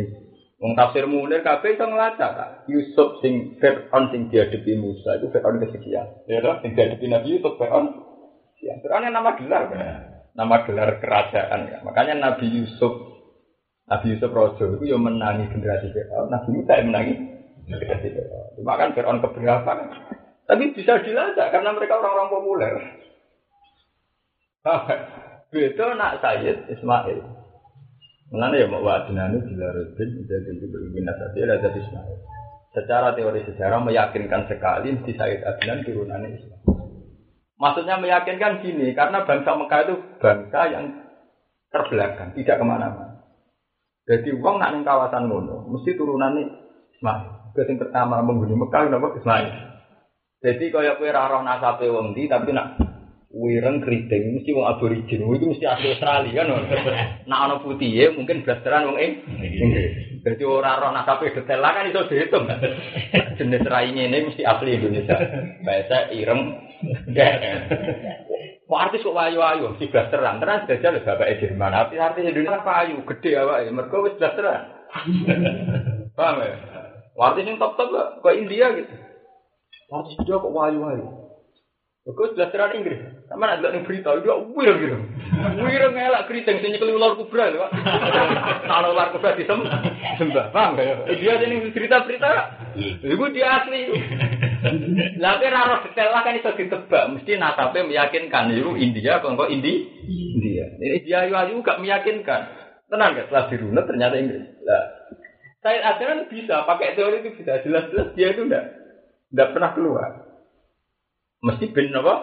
[0.59, 2.51] wong tafsir Munir kabeh iso ngelacak kan.
[2.67, 6.27] Yusuf sing Fir'aun sing dihadapi Musa itu Fir'aun kesekian.
[6.27, 7.87] Ya toh sing dihadapi Nabi Yusuf Fir'aun.
[8.59, 9.79] Ya, Fir'aun yang nama gelar kan.
[10.35, 11.79] Nama gelar kerajaan ya.
[11.87, 12.91] Makanya Nabi Yusuf
[13.89, 16.29] Nabi Yusuf Rojo itu yang menangi generasi Fir'aun.
[16.29, 17.15] Nabi Musa yang menangi
[17.71, 18.59] generasi Fir'aun.
[18.59, 19.89] Cuma kan Fir'aun keberapa kan.
[20.49, 22.75] Tapi bisa dilacak karena mereka orang-orang populer.
[25.55, 27.38] Beda nak Sayyid Ismail.
[28.29, 32.19] Mengenai ya mau wadinanu bila rubin jadi berbina saja ada Ismail.
[32.77, 36.77] Secara teori sejarah meyakinkan sekali di Sayyid Adnan turunannya Ismail.
[37.59, 40.85] Maksudnya meyakinkan gini, karena bangsa Mekah itu bangsa yang
[41.75, 43.19] terbelakang, tidak ke mana-mana.
[44.07, 46.45] Jadi uang nak kawasan ngono, mesti turunannya
[47.01, 47.57] Ismail.
[47.57, 49.49] Itu pertama menghuni Mekah, kenapa Ismail?
[50.39, 52.79] Jadi kaya kue raro nasabe wong di, tapi nak
[53.29, 55.21] wireng keriting mesti wong aborigin.
[55.21, 56.49] Itu mesti asli Australia kan
[57.29, 60.25] nah ana putih ya mungkin blasteran wong Inggris.
[60.25, 62.49] Jadi ora roh nasabe detail lah kan iso dihitung.
[63.39, 65.17] Jenis rai ini mesti asli Indonesia.
[65.61, 66.57] Bahasa ireng.
[68.69, 69.77] Kok artis kok wayu-wayu?
[69.77, 70.41] Si blasteran.
[70.41, 71.73] Tenan jajal bapak Jerman.
[71.77, 73.73] Artis artis Indonesia payu gede awake.
[73.73, 74.73] Mergo wis blasteran.
[76.17, 76.57] Paham ya?
[77.19, 78.95] Artis yang top-top kok India gitu.
[79.93, 81.18] Artis India kok wayu-wayu
[82.09, 83.05] Kau sudah terang Inggris.
[83.29, 84.97] Sama nak lihat berita, dia wir gitu.
[85.61, 87.69] Wir ngelak keriting, sini keli ular kubra loh.
[88.65, 90.95] Kalau ular kubra di sembah, paham gak ya?
[91.13, 92.29] Dia sini cerita-cerita,
[93.05, 93.93] itu dia asli.
[95.21, 99.85] Tapi raro detail lah kan itu ditebak, mesti nasabe meyakinkan itu India, kok kok Indi,
[100.09, 100.65] India.
[100.81, 102.49] Ini dia ayu gak meyakinkan.
[102.89, 103.29] Tenang gak?
[103.29, 104.49] Setelah dirunut ternyata Inggris.
[104.65, 104.85] Lah,
[105.61, 108.65] saya ajaran bisa pakai teori itu bisa jelas-jelas dia itu enggak
[109.29, 110.28] enggak pernah keluar.
[111.39, 112.15] Mesti bin apa?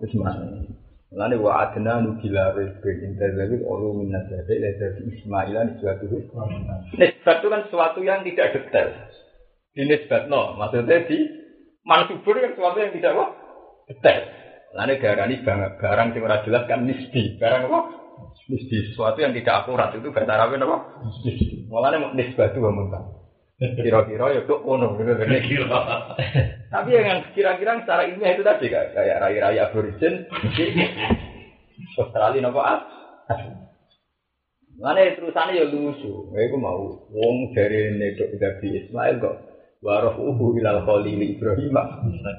[0.00, 0.70] Ismail.
[1.10, 6.06] Lalu wa adna nu gila bin interzawi ulu minas jadi dari Ismailan suatu
[6.94, 8.94] Nisbat itu kan sesuatu yang tidak detail.
[9.74, 11.18] Di nisbat no, maksudnya di
[11.82, 13.26] mansubur kan sesuatu yang tidak apa?
[13.90, 14.22] Detail.
[14.70, 17.22] Lalu darani barang barang yang jelas kan nisbi.
[17.42, 17.80] Barang apa?
[18.46, 20.78] Nisbi sesuatu yang tidak akurat itu bahasa Arabnya apa?
[21.26, 21.66] Nisbi.
[21.66, 22.62] Mulanya nisbat itu.
[23.60, 25.12] Kira-kira ya kok ono gitu
[26.72, 30.24] Tapi yang kira-kira secara ilmiah itu tadi kayak raya-raya aborigin
[32.00, 32.80] Australia nopo ah.
[34.80, 36.32] Mana terusannya ya lucu.
[36.32, 37.04] Aku mau.
[37.12, 39.36] Wong dari nedok dari Ismail kok
[39.84, 41.72] waroh uhu ilal khalili Ibrahim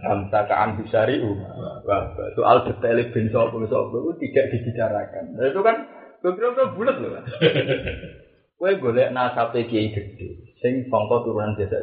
[0.06, 1.38] amsa kaan bisariu
[1.86, 5.38] wah soal detail bin sopo sopo itu tidak dibicarakan.
[5.38, 5.76] Nah, itu kan
[6.22, 7.22] beberapa bulat loh
[8.62, 11.82] Kue golek nasabe kiai gede, sing sangka turunan desa.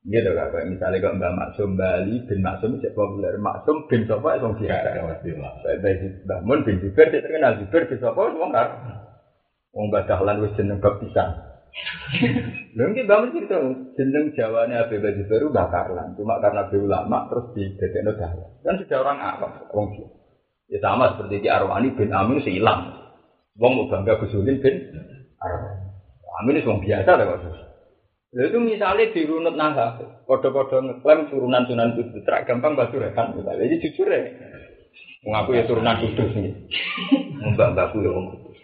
[0.00, 4.40] Gitu kan, kayak misalnya kok Mbak Maksum Bali bin Maksum cek populer Maksum bin Sofa
[4.40, 4.96] itu biasa.
[5.76, 8.68] Baik Mbak Mun bin Jubair cek terkenal Jubair bin Sofa itu wong kar.
[9.76, 11.36] Wong Badahlan wis jeneng bab pisan.
[12.80, 13.56] Lha iki Mbak Mun cerita
[14.00, 18.50] jeneng Jawane Abi Jubair Mbak Karlan, cuma karena be ulama terus didadekno dahlan.
[18.64, 19.86] Kan sudah orang awam, wong
[20.70, 22.94] Ya sama seperti di Arwani bin Amin hilang.
[23.60, 24.76] Wong mau bangga Gusulin bin
[26.40, 27.40] Amin itu biasa lah kok.
[28.30, 33.34] Lalu itu misalnya dirunut nangka, kode-kode ngeklaim turunan sunan kudus, terak gampang batu rekan.
[33.34, 34.22] Jadi jujur ya,
[35.26, 36.54] mengaku ya turunan kudus nih,
[37.58, 38.58] mbak mbakku ya orang kudus.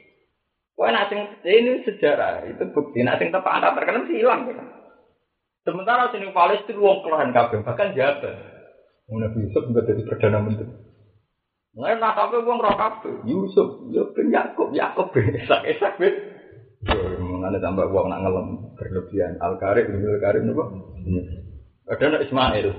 [0.78, 1.18] Wah, nasi
[1.50, 4.46] ini sejarah itu bukti nasi tepat ada terkenal sih hilang.
[5.66, 8.38] Sementara sini Palestina wong kelahan kabeh, bahkan jabat.
[9.10, 10.70] Nabi Yusuf juga jadi perdana menteri.
[11.74, 13.26] Nah, nasabe wong roh kabeh.
[13.26, 16.14] Yusuf, yo ben Yakub, Yakub ben esak-esak ben.
[17.46, 19.38] Mengane tambah wong nak ngelem berlebihan.
[19.38, 20.66] Al Karim, Al Karim nopo?
[21.87, 22.74] Ada nak Ismail.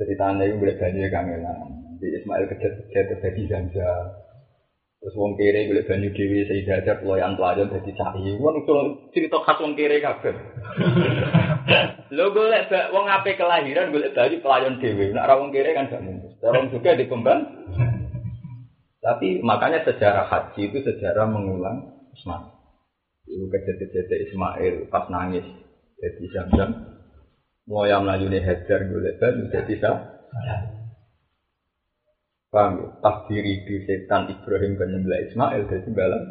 [0.00, 1.68] Ceritanya itu boleh banyak kangenan.
[2.00, 3.92] Di Ismail kecil-kecil terjadi janja.
[5.04, 8.32] Terus wong kere boleh banyak dewi saya ada pelayan pelayan jadi cahaya.
[8.40, 8.74] Wong itu
[9.12, 10.32] cerita khas wong kere kabeh.
[12.16, 15.12] Lo golek wong ape kelahiran golek banyak pelayan dewi.
[15.12, 16.32] Nak wong kere kan gak mungkin.
[16.40, 17.40] Orang juga dikembang.
[19.04, 22.53] Tapi makanya sejarah haji itu sejarah mengulang Ismail.
[23.24, 25.46] Itu kejadian-kejadian Ismail pas nangis
[25.98, 26.70] jadi jam-jam.
[27.64, 29.98] Mau yang melayu nih hajar dan jadi sah.
[32.52, 32.86] Paham ya?
[33.02, 36.22] Takdir itu setan Ibrahim penyembelih Ismail jadi balas.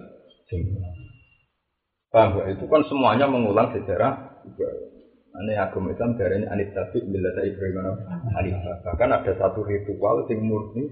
[2.13, 2.43] Paham ya?
[2.53, 4.93] Itu kan semuanya mengulang sejarah Ibrahim.
[5.33, 7.97] Ini agama Islam dari anit tabi bila Ibrahim
[8.37, 8.85] Hanifah.
[8.85, 10.85] Bahkan ada satu ritual yang murni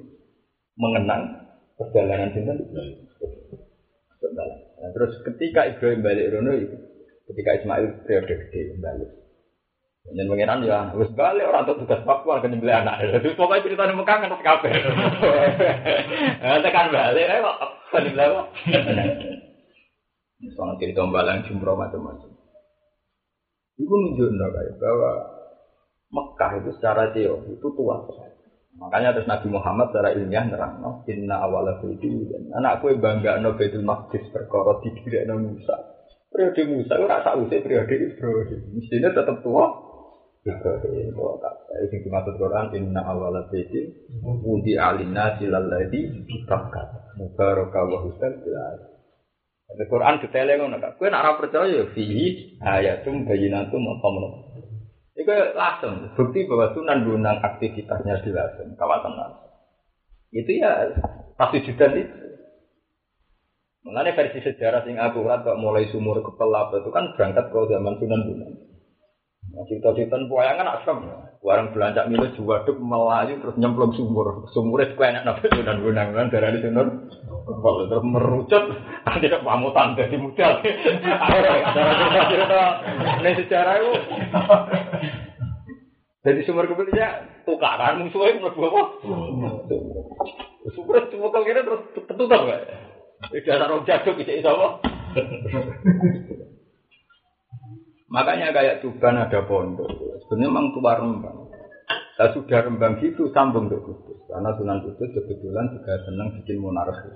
[0.82, 1.30] mengenang
[1.78, 2.58] perjalanan sinten
[4.82, 6.58] Nah, terus ketika Ibrahim balik Rono
[7.30, 9.10] ketika Ismail periode gede balik.
[10.02, 13.06] Dan pengiran ya, terus balik orang tuh tugas Papua kan beli anak.
[13.22, 14.70] Terus pokoknya cerita nih Mekah kan kafe.
[16.65, 17.58] Tekan balik, eh kok
[17.94, 18.41] kan beli apa?
[20.58, 22.34] Soalnya cerita balang jumroh macam-macam.
[23.78, 25.12] Itu nunjukin kayak bahwa
[26.10, 28.31] Mekah itu secara teori itu tua sekali.
[28.80, 33.60] Makanya terus Nabi Muhammad secara ilmiah nerang, no, inna awala dan anakku yang bangga no
[33.60, 35.76] betul makdis perkara tidak no Musa.
[36.32, 38.60] Periode Musa itu rasa usai periode Ibrahim.
[38.72, 39.68] Mestinya tetap tua.
[40.48, 41.74] Ibrahim tua kata.
[41.84, 43.92] Itu dimaksud Quran inna awala budi
[44.24, 47.20] budi alina silaladi bitakat.
[47.20, 48.80] Mubaraka wa husnul jelas.
[49.76, 50.96] Ada Quran detailnya ngono kak.
[50.96, 54.71] Kue nak percaya fihi ayatum bayinatum apa menurut
[55.12, 59.52] itu langsung bukti bahwa Sunan Bonang aktivitasnya di langsung kawasan langsung.
[60.32, 60.88] Itu ya
[61.36, 62.15] pasti judan itu.
[63.82, 68.00] Mengenai versi sejarah sing akurat kok mulai sumur ke pelap itu kan berangkat ke zaman
[68.00, 68.71] Sunan Bonang.
[69.52, 70.98] Nah, cerita-cerita pewayangan asam.
[71.44, 74.48] Warang belanja milo juwaduk melayu terus nyemplung sumur.
[74.56, 76.88] Sumurnya suka enak nabi Sunan Bonang kan darah di Sunan.
[77.50, 78.64] Kalau terus merucut,
[79.20, 80.64] tidak pamutan dari muda.
[80.64, 81.52] Ada
[82.32, 82.62] cerita
[83.20, 83.94] ini sejarah itu.
[86.22, 88.84] Jadi sumber kebencian tukaran musuhnya mlebu apa?
[90.78, 92.62] Sumber cuma kalau kira terus tertutup enggak?
[93.34, 94.70] Tidak ada orang jaduk iso apa?
[98.12, 99.88] Makanya kayak Tuban ada pondok.
[100.28, 101.47] Sebenarnya memang tua Rembang.
[102.19, 104.19] Nah, sudah Rembang gitu sambung ke Kudus.
[104.28, 107.08] Karena Sunan Kudus kebetulan juga senang bikin monarki.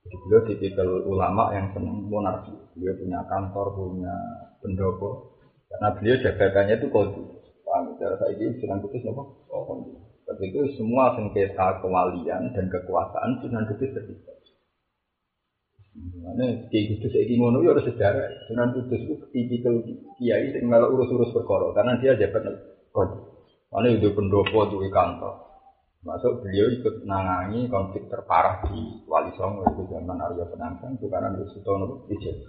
[0.00, 2.56] Jadi beliau tipikal ulama yang senang monarki.
[2.72, 4.16] Beliau punya kantor, punya
[4.64, 5.36] pendopo.
[5.68, 7.22] Karena beliau jabatannya itu kodi.
[7.60, 8.00] Paham?
[8.00, 9.22] Cara saya ini Sunan Kudus apa?
[9.52, 9.76] Oh.
[10.24, 14.39] Tapi itu semua sengketa kewalian dan kekuasaan Sunan Kudus terlibat.
[15.98, 18.46] Mana kiai kudus iki ngono ya sejarah.
[18.46, 19.74] Sunan Kudus itu tipikal
[20.22, 22.46] kiai yang malah urus-urus perkara karena dia jabat
[22.94, 23.18] kodi.
[23.74, 25.50] Mana itu pendopo itu kantor.
[26.00, 31.28] Masuk beliau ikut nangangi konflik terparah di Wali Songo itu zaman Arya Penangsang itu karena
[31.36, 32.40] itu Sutono Ijen.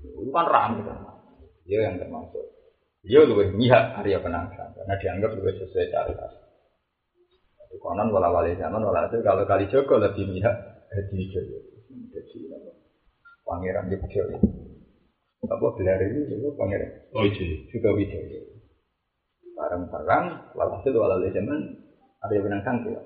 [0.00, 0.96] Itu kan ramai kan.
[1.68, 2.40] Dia yang termasuk.
[3.04, 5.86] Dia lebih mihak Arya Penangsang karena dianggap lebih sesuai.
[7.68, 11.58] Itu konon wala wali zaman wala itu kalau kali Joko lebih mihak Hadi Wijoyo.
[12.14, 12.38] Jadi
[13.42, 14.22] pangeran Jogja.
[15.44, 16.90] Apa gelar ini itu pangeran?
[17.18, 17.46] Oh iya.
[17.68, 18.40] Juga Wijoyo.
[19.54, 21.60] Barang-barang, walhasil walau zaman
[22.22, 23.02] ada yang menang ya.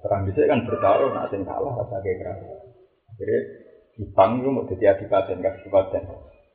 [0.00, 2.38] Perang bisa kan bertaruh, nak sing kalah rasa kayak keras.
[3.10, 3.40] Akhirnya
[3.98, 6.02] Jepang itu mau jadi adipaten, kasih kabupaten,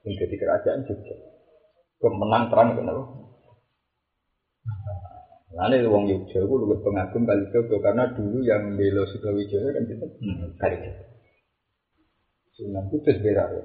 [0.07, 1.15] menjadi kerajaan juga.
[1.99, 3.03] Kemenang perang kenapa?
[5.55, 9.87] Nah, ini wong Yogyakarta itu lebih pengagum kali Jogja karena dulu yang belo Sukawijaya kan
[9.87, 10.05] itu
[10.59, 11.05] kali Jogja.
[12.59, 13.63] Sunan Kudus beda ya.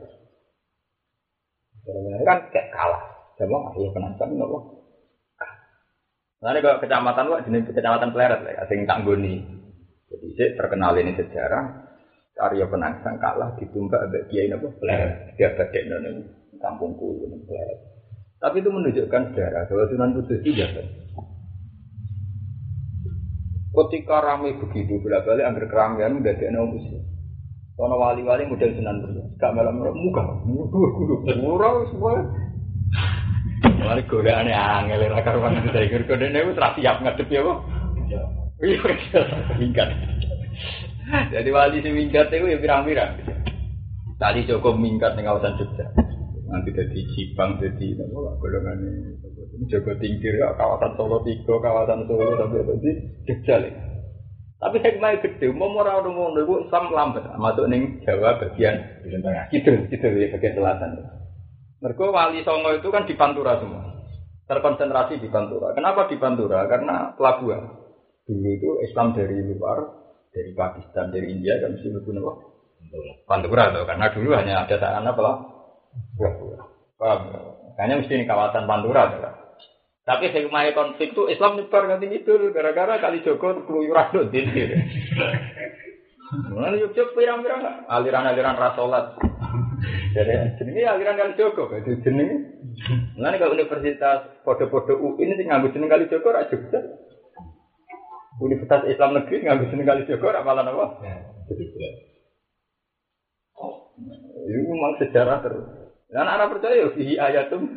[2.22, 3.02] Kan kayak kalah.
[3.34, 4.58] Coba akhirnya penantang nopo.
[6.40, 9.44] Nah, ini kalau kecamatan wah jenis kecamatan Pleret lah, asing tanggoni.
[10.08, 11.90] Jadi saya terkenal ini sejarah.
[12.40, 15.34] Arya Penangsang kalah ditumbak abek Kiai nopo Pleret.
[15.36, 16.22] Dia badek nono
[16.54, 17.78] kampungku ini Pleret.
[18.38, 20.54] Tapi itu menunjukkan sejarah bahwa Sunan Kudus itu.
[23.80, 27.00] Ketika ramai begitu, bila balik angker keramaian udah ada nama muslim.
[27.80, 32.28] Karena wali-wali model Sunan Kudus, gak malam muka, muka, murah semua.
[33.60, 37.40] Mari gue aneh angel lah karuan itu saya kira kode ini terus siap ngadep ya
[37.40, 37.58] kok.
[38.04, 38.20] Iya.
[41.32, 43.16] Jadi wali si minggat itu ya pirang-pirang.
[44.20, 45.88] Tadi Joko minggat di kawasan Jogja.
[46.52, 49.16] Nanti jadi Jipang, jadi golongan ini
[49.68, 52.90] jago tingkir ya, kawasan Solo tiga, kawasan Solo sampai jadi
[53.28, 53.72] Jogja ya.
[54.60, 58.76] Tapi hikmahnya gede, mau orang orang mau itu Islam lambat, masuk neng Jawa bagian
[59.48, 61.00] gitu, gitu ya bagian selatan.
[61.80, 64.04] Mereka wali Songo itu kan di Pantura semua,
[64.44, 65.72] terkonsentrasi di Pantura.
[65.72, 66.68] Kenapa di Pantura?
[66.68, 67.72] Karena pelabuhan.
[68.28, 69.80] Dulu itu Islam dari luar,
[70.28, 72.32] dari Pakistan, dari India, dan mesti lebih apa?
[73.24, 75.36] Pantura tuh, karena dulu hanya ada sana apa lah?
[77.00, 77.20] Paham?
[77.80, 79.39] Hanya mesti ini kawasan Pantura tuh.
[80.00, 84.76] Tapi hikmah konflik itu Islam nyebar nanti itu gara-gara kali Joko keluyuran dodin gitu.
[86.30, 89.18] Mulai yuk pirang-pirang aliran-aliran rasolat.
[90.14, 92.36] Jadi jenenge aliran kali Joko, itu jenenge.
[93.18, 96.80] Mulai kalau universitas podo-podo ini sih nganggo jeneng kali Joko ra Jogja.
[98.40, 100.86] Universitas Islam Negeri nganggo jeneng kali Joko ra malah apa?
[104.48, 105.79] Itu memang sejarah terus.
[106.10, 107.70] Dan anak percaya fihi ayatum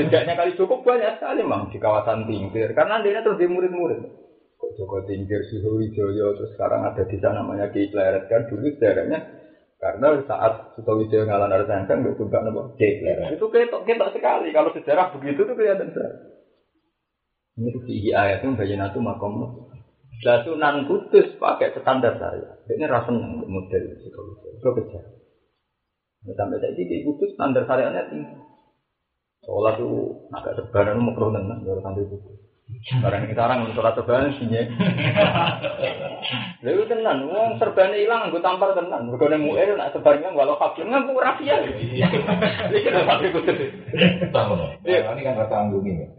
[0.00, 4.00] jejaknya kali cukup banyak sekali memang di kawasan Tingkir karena dia terus di murid-murid.
[4.56, 8.72] Kok Joko Tingkir, Suhu Wijoyo, terus sekarang ada di sana namanya Ki Pleret kan dulu
[8.72, 9.20] sejarahnya
[9.76, 13.36] karena saat Suto Wijoyo ngalah Narsangkan nggak tumbak nama Ki Pleret.
[13.36, 16.16] Itu ketok ketok sekali kalau sejarah begitu tuh kelihatan sekali.
[17.60, 19.60] Ini tuh fihi ayatum bayinatu makom
[20.24, 22.64] Lah Sunan Kudus pakai standar saya.
[22.64, 24.40] Ini rasa model Wijoyo.
[24.56, 25.21] Itu kejar.
[26.22, 28.38] Sampai saya ini kudus standar syariatnya tinggi.
[29.42, 32.41] Sholat itu agak sebaran mau keruh tenan baru sampai kudus.
[32.98, 34.66] Barang ini sekarang untuk sholat sebaran sih ya.
[36.66, 39.06] Lalu tenan, uang serbannya hilang, gue tampar tenan.
[39.06, 41.62] Berkone mu'ir, nak sebarnya walau fakir, nggak gue rafia.
[41.62, 43.58] Ini kena sampai kudus.
[44.34, 46.10] Tahu Ini kan kata anggung ini.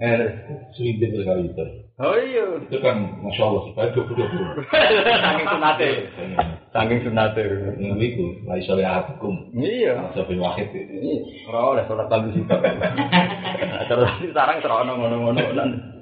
[0.76, 1.66] Selibit sekali itu.
[2.02, 2.58] Oh iya.
[2.58, 4.50] Itu kan masya Allah sebagai dua puluh dua
[5.22, 5.90] Saking sunate.
[6.74, 7.44] Saking sunate.
[7.78, 9.54] Ini itu, lagi soleh hukum.
[9.54, 10.10] Iya.
[10.18, 10.74] Sampai wahid.
[10.74, 11.22] Iya.
[11.54, 12.58] Ora oleh sholat tabi juga.
[13.94, 15.93] Terus sekarang terus ngono-ngono.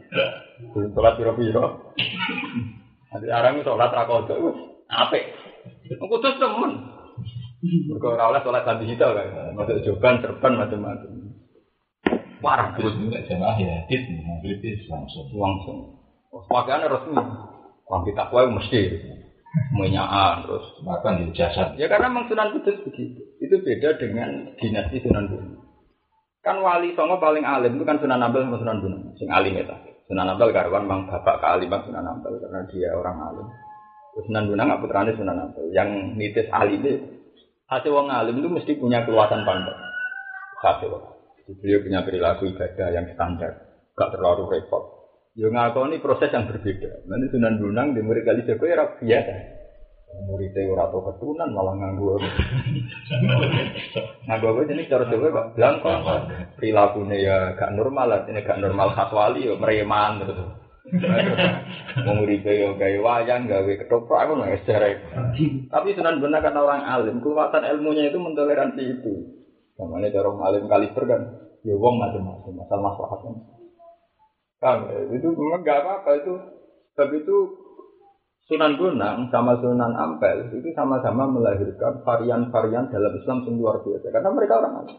[0.71, 1.95] Sholat piro-piro.
[3.12, 4.50] Nanti sekarang sholat rakodo itu
[4.91, 5.24] apik.
[6.00, 6.71] Kudus temen.
[7.62, 9.56] Mergo ora oleh sholat tabi kita kan.
[9.56, 11.12] Masuk joban, serban macam-macam.
[12.41, 14.02] Parah Terus juga jamaah ya, dit,
[14.41, 15.30] kritis langsung.
[15.30, 16.02] langsung.
[16.50, 17.21] Pakaiannya resmi.
[17.86, 18.82] Orang kita kue mesti
[19.76, 21.76] menyaan terus Bahkan di jasad.
[21.76, 23.19] Ya karena memang Sunan Kudus begitu.
[23.43, 25.60] Itu beda dengan dinasti Sunan Bonang.
[26.41, 29.04] Kan wali songo paling alim itu kan Sunan Ampel sama Sunan Bonang.
[29.19, 29.90] Sing alim itu.
[30.12, 33.47] Sunan Ampel karwan memang bapak kealiman Sunan Ampel karena dia orang alim.
[34.12, 35.71] Terus Sunan Bonang nggak putrane Sunan Ampel.
[35.71, 36.91] Yang nitis alim itu
[37.71, 39.80] hasil wong alim itu mesti punya keluasan pandang.
[40.60, 41.06] Hasil wong.
[41.63, 43.52] Beliau punya perilaku ibadah yang standar,
[43.95, 44.84] gak terlalu repot.
[45.36, 47.08] Yo ngakoni proses yang berbeda.
[47.08, 49.61] Nanti Sunan Bonang di murid kali Joko ya biasa.
[50.19, 52.15] Muridnya ora tau keturunan malah nganggu
[54.28, 55.89] nganggu apa jenis cara Jawa kok belangko.
[56.60, 60.39] Perilakunya ya gak normal lah ini gak normal khas wali ya mereman terus
[62.04, 64.91] mau muridnya ya gawe wayang gawe ketoprak aku nggak sejarah.
[65.71, 69.13] Tapi sunan benar kan orang alim kekuatan ilmunya itu mentoleransi itu.
[69.80, 71.21] Namanya cara alim kaliber kan
[71.62, 73.32] ya wong macam-macam masalah masalahnya
[74.62, 74.78] kan
[75.10, 76.34] itu memang gak apa-apa itu.
[76.91, 77.38] Tapi itu
[78.51, 84.27] Sunan Bonang sama Sunan Ampel itu sama-sama melahirkan varian-varian dalam Islam yang luar biasa karena
[84.35, 84.97] mereka orang alim.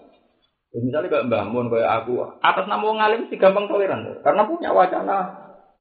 [0.73, 4.49] Ya, misalnya kayak Mbah Mun kayak aku atas nama orang alim sih gampang toleran karena
[4.49, 5.19] punya wacana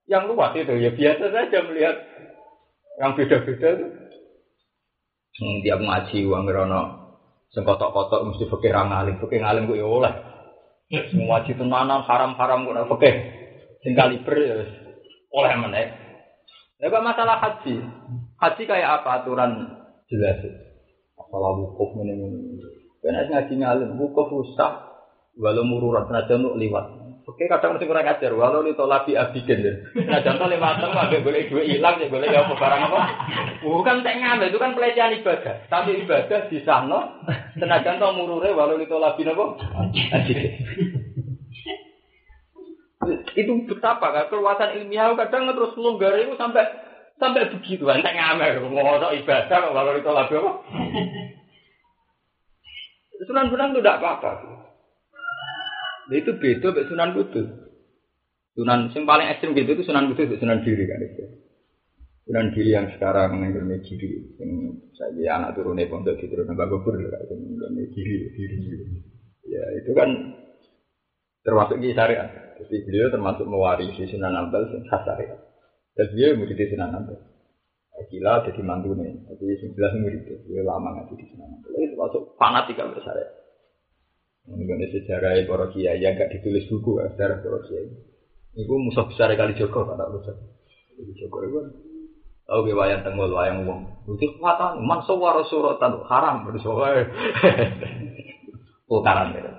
[0.03, 1.95] yang luas itu ya biasa saja melihat
[2.99, 3.87] yang beda-beda itu.
[5.31, 6.81] Hmm, tiap ngaji uang gerono
[7.55, 10.11] sengkotok-kotok mesti fakir orang alim, fakir alim gue ya oleh.
[11.07, 13.15] Semua ngaji tenanan haram-haram gue fakir.
[13.79, 14.59] Sing kaliber ya
[15.31, 16.00] oleh menek.
[16.81, 17.77] Ya masalah haji.
[18.41, 19.69] Haji kayak apa aturan
[20.09, 20.41] jelas.
[21.13, 22.57] Masalah wukuf ini ini.
[23.05, 24.81] Karena ngaji ngalim wukuf usah
[25.37, 26.85] walau mururat senajan untuk liwat.
[27.21, 29.73] Oke kadang mesti kurang ajar walau itu labi abigen ya.
[29.93, 32.99] Senajan tuh lima tahun nggak boleh dua hilang ya boleh apa barang apa.
[33.61, 35.55] Bukan ngambil itu kan pelecehan ibadah.
[35.69, 37.21] Tapi ibadah di sana
[37.61, 39.43] senajan tuh murure walau itu labi apa
[40.17, 40.90] abigen
[43.35, 44.25] itu betapa kan?
[44.31, 46.63] Keluasan ilmiah kadang terus longgar itu sampai
[47.21, 50.51] sampai begitu kan ngamer ngono ibadah kalau itu lagu apa
[53.21, 54.31] Sunan Bonang itu tidak apa-apa.
[56.09, 57.47] Nah, itu beda dengan Sunan Kudus.
[58.57, 61.23] Sunan yang paling ekstrim gitu itu Sunan Kudus Sunan Diri kan itu.
[62.25, 64.25] Sunan Diri yang sekarang mengenai diri.
[64.41, 64.51] Yang
[64.97, 68.57] saya anak turunnya pondok di turun Mbak lah mengenai diri diri
[69.51, 70.09] ya itu kan
[71.41, 75.39] termasuk di syariat jadi beliau termasuk mewarisi Sunan Ampel yang khas syariat.
[75.97, 77.17] Dan beliau murid Sunan Ampel.
[78.01, 81.69] Gila jadi nih, tapi sebelas murid beliau lama ngaji di Sunan Ampel.
[81.73, 83.29] Itu termasuk fanatik kalau bersyariat.
[84.41, 87.89] Mengenai sejarah para kiai yang gak ditulis buku kan, sejarah para kiai.
[88.57, 90.35] Itu musuh besar kali Joko, kata musuh.
[90.97, 91.67] Kali Joko itu kan.
[92.41, 93.79] Tahu ke wayang tenggol wayang wong.
[94.05, 97.05] Itu kekuatan, man sawara suratan haram bersoal.
[98.91, 99.50] Tukaran gitu.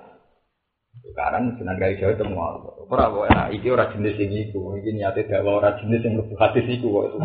[1.12, 2.56] Tukaran senang gaya itu mau.
[2.88, 4.80] Ora kok enak iki ora jenis sing iku.
[4.80, 7.20] Iki niate dawa ora jenis sing mlebu hadis iku kok.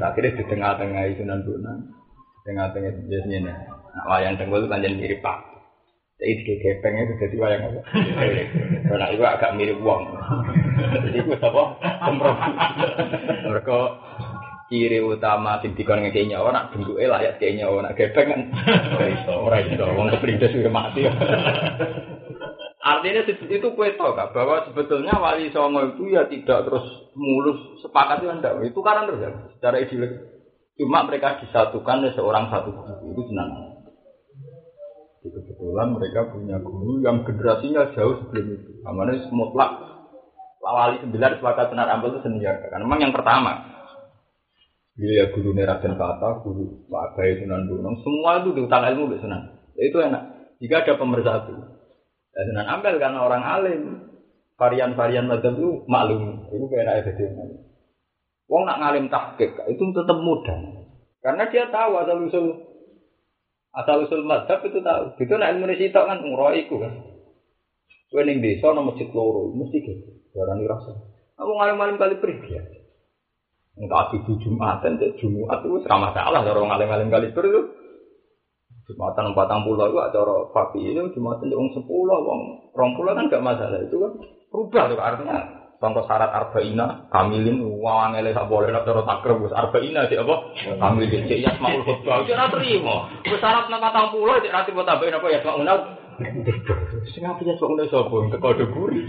[0.00, 1.52] Akhirnya di tengah-tengah itu nanti
[2.48, 3.52] tengah-tengah biasanya.
[3.92, 5.36] Nah, wayang tenggol itu kan jadi mirip pak.
[6.16, 7.80] Jadi di gepeng itu jadi wayang apa?
[8.88, 10.02] Karena itu agak mirip uang.
[10.96, 11.62] Jadi itu apa?
[12.08, 12.38] Semprot.
[13.52, 13.78] Mereka
[14.72, 18.40] ciri utama sing dikon ngekei nyawa nak bentuke layak kei nyawa nak gepeng kan.
[18.96, 19.32] Ora iso.
[19.36, 21.04] Ora iso wong sudah mati.
[22.82, 26.82] Artinya itu kue tau kak bahwa sebetulnya wali songo itu ya tidak terus
[27.14, 29.30] mulus sepakat itu anda itu karena terus ya?
[29.60, 30.24] Secara ideologis.
[30.80, 33.76] Cuma mereka disatukan oleh seorang satu guru itu senang.
[35.22, 38.70] Kebetulan mereka punya guru yang generasinya jauh sebelum itu.
[38.82, 39.70] Namanya mutlak.
[40.64, 42.56] Wali sembilan sepakat benar ampel itu senior.
[42.66, 43.81] Karena memang yang pertama
[44.92, 49.24] Iya ya guru Raden Kata, guru Pak Abai Sunan Gunung, semua itu diutang ilmu ke
[49.24, 49.42] Sunan.
[49.72, 50.22] Ya, itu enak.
[50.60, 51.52] Jika ada pemersatu.
[52.36, 53.82] Ya, Sunan Ampel karena orang alim.
[54.60, 56.44] Varian-varian macam itu maklum.
[56.52, 57.34] Itu kayak enak ya
[58.52, 60.60] Wong nak ngalim tahqiq itu tetap mudah.
[61.24, 62.46] Karena dia tahu asal usul
[63.72, 65.16] asal usul madhab itu tahu.
[65.16, 66.92] Itu nak ilmu sitok kan umroh iku kan.
[68.12, 70.04] Kowe ning desa nang masjid mesti gitu.
[70.36, 70.92] Rasa.
[71.40, 72.81] Aku ngalim-ngalim kali pergi
[73.72, 77.60] Enggak di Jumat, dan Jumat itu sama salah orang ngalim-ngalim kali itu.
[78.82, 82.40] Jumatan patang pulau itu acara papi ini Jumatan di sepuluh, wong
[82.74, 84.12] rong pulau kan gak masalah itu kan
[84.52, 85.38] rubah tuh artinya.
[85.82, 90.34] Contoh syarat arba'ina, kamilin, wawang ele sak boleh nak cara takrib, wis arba'ina sih apa?
[90.78, 93.10] Kamilin, cek yasmaul khutbah, cek ra terima.
[93.26, 95.66] Wis syarat patang pulau, cek ra tiba tambahin apa yasmaul
[97.12, 98.16] Sing apa yasmaul sapa?
[98.32, 99.00] Teko guri.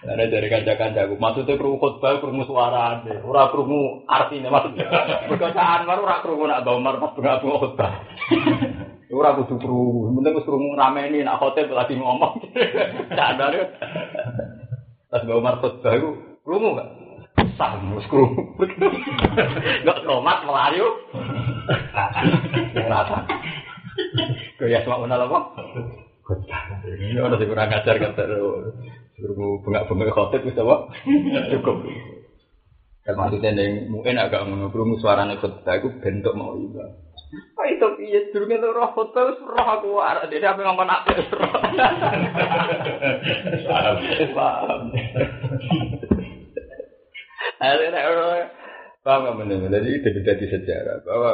[0.00, 4.90] Ada dari kanca-kancaku, maksudnya krungu khutbah, krungu suara, ora krungu artinya maksudnya.
[5.30, 7.92] Perkosaan baru ora krungu nak bawa pas bunga khutbah.
[9.14, 12.42] Ora kudu krungu, penting wis krungu rameni nak khotib lagi ngomong.
[13.14, 13.38] Ya.
[15.06, 16.10] Pas bawa mar khutbah iku
[16.42, 16.88] krungu gak?
[17.54, 18.42] Sah, wis krungu.
[19.86, 20.86] Enggak tomat melayu.
[22.74, 23.18] Rata.
[24.60, 25.38] Kaya menal apa?
[26.30, 26.62] Khutbah.
[26.86, 28.22] Ini orang sing kurang ajar kata
[29.20, 30.76] Guru bengak-bengak khotib itu apa?
[31.52, 31.76] Cukup.
[33.04, 36.84] Dan maksudnya yang mungkin agak menurut suaranya khotbah itu bentuk mau iba.
[37.30, 41.10] Oh itu iya durungnya tuh roh khotbah itu roh aku arah dia apa ngomong apa
[41.18, 41.52] roh.
[43.66, 43.96] Paham,
[44.32, 44.80] paham.
[47.60, 48.00] Akhirnya
[49.04, 49.68] paham nggak benar?
[49.68, 51.32] Jadi itu jadi sejarah bahwa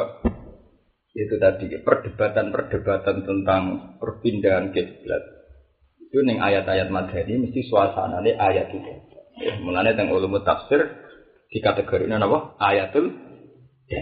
[1.17, 3.61] itu tadi perdebatan-perdebatan tentang
[3.97, 5.37] perpindahan kiblat
[6.07, 8.93] itu neng ayat-ayat madani mesti suasana ini ayat itu.
[9.43, 10.87] Ya, mulanya tentang ulum tafsir
[11.51, 12.55] di kategori ini apa?
[12.63, 13.11] Ayatul
[13.91, 14.01] ya.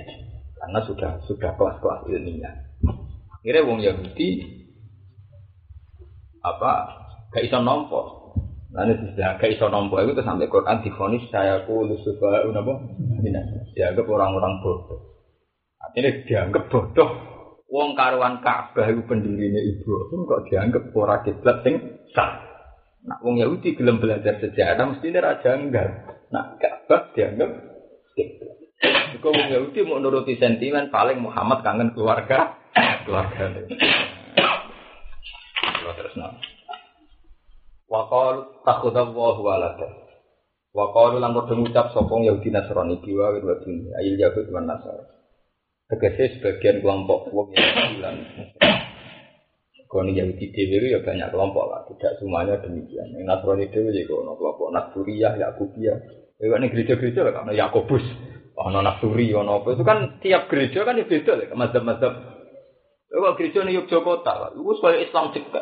[0.56, 2.56] Karena sudah sudah kelas-kelas ilmiah.
[3.42, 4.30] Akhirnya wong Yahudi
[6.46, 6.72] apa
[7.34, 8.02] gak iso nompo.
[8.70, 12.74] Lalu sudah gak iso nompo itu sampai Quran difonis saya ku lusufa apa?
[13.74, 15.15] Dianggap orang-orang bodoh.
[15.96, 17.36] Artinya dianggap bodoh
[17.72, 21.76] Wong karuan Ka'bah iku pendirine Ibrahim kok dianggap ora kiblat sing
[22.14, 22.40] sah.
[23.04, 25.88] Nak wong Yahudi gelem belajar sejarah mesti ra janggal.
[26.30, 27.52] Nak Ka'bah dianggap.
[29.18, 32.54] Kok wong Yahudi mau nuruti sentimen paling Muhammad kangen keluarga,
[33.10, 33.56] keluarga.
[35.96, 36.38] Terus nang.
[37.90, 39.90] Wa qalu takhudallahu walada.
[40.70, 41.56] Wa qalu lan padha
[42.30, 45.15] Yahudi Nasrani biwa wa dunya ayil Yahud wan Nasrani.
[45.86, 48.18] Tegese sebagian kelompok wong yang bilang
[49.86, 53.16] Kono Yahudi Dewi ya banyak kelompok lah, tidak semuanya demikian.
[53.16, 55.98] Yang Nasrani Dewi ya ono kelompok Nasriyah, Yakubiyah.
[56.36, 58.04] Ya kan gereja-gereja lah, karena Yakobus,
[58.60, 59.72] ono Nasuri, ono apa.
[59.72, 62.14] Itu kan tiap gereja kan ya beda lah, mazhab-mazhab.
[63.08, 65.62] Kalau gereja ini Yogyakarta, itu sebagai Islam juga.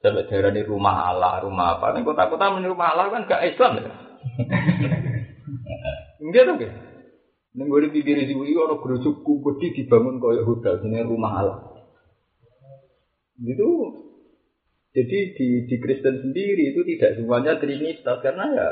[0.00, 1.96] Sampai daerah ini rumah Allah, rumah apa.
[1.96, 3.92] Ini kota-kota ini rumah Allah kan gak Islam ya.
[6.24, 6.56] Enggak tuh,
[7.50, 11.58] Ning di pinggir iki ana gerujuk gede dibangun kaya hotel jenenge rumah Allah.
[13.42, 13.68] Itu
[14.94, 18.68] jadi di di Kristen sendiri itu tidak semuanya trinitas karena ya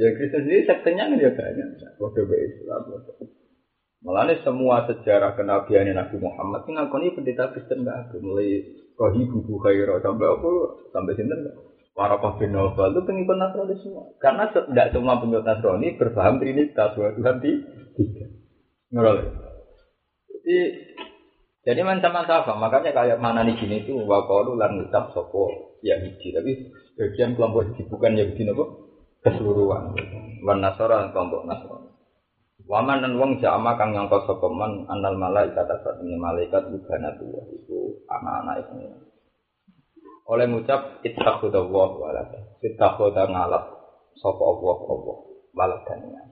[0.00, 1.68] ya Kristen sendiri sektenya kan ya banyak.
[2.00, 2.82] Kode Islam.
[4.02, 8.64] Malah semua sejarah kenabian Nabi Muhammad ini ngakoni pendeta Kristen nggak ada mulai
[8.96, 10.50] rohi bubu khairah sampai apa
[10.90, 11.36] sampai sini
[11.92, 14.08] para bin Nawfal itu pengikut Nasrani semua.
[14.16, 17.52] Karena tidak semua pengikut Nasrani berpaham Trinitas Tuhan di
[17.96, 18.26] tiga.
[18.92, 19.16] Ngerol.
[20.28, 20.58] Jadi
[21.62, 22.58] Jadi macam apa?
[22.58, 26.34] Makanya kayak mana di sini itu wakalu lan ngucap sopo ya hiji.
[26.34, 28.64] Tapi bagian kelompok hiji bukan ya hiji nopo
[29.22, 29.94] keseluruhan.
[30.42, 31.92] Wan nasara kelompok nasara.
[32.66, 38.06] Waman dan wong jama kang nyangka sapa man anal malaikat asatune malaikat ibana tuwa itu
[38.06, 38.74] anak-anak itu.
[40.30, 42.58] Oleh ngucap ittakhudha wa walada.
[42.62, 43.64] Ittakhudha ngalap
[44.18, 45.16] sapa Allah Allah
[45.54, 46.31] waladane.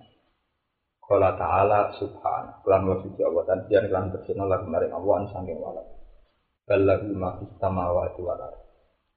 [1.11, 5.59] Kala ta'ala subhan Kelan wa suci Allah Dan dia kelan bersina lagu maring Allah Saking
[5.59, 5.83] walad.
[6.71, 8.63] Balahu ma fis samawati wal ardh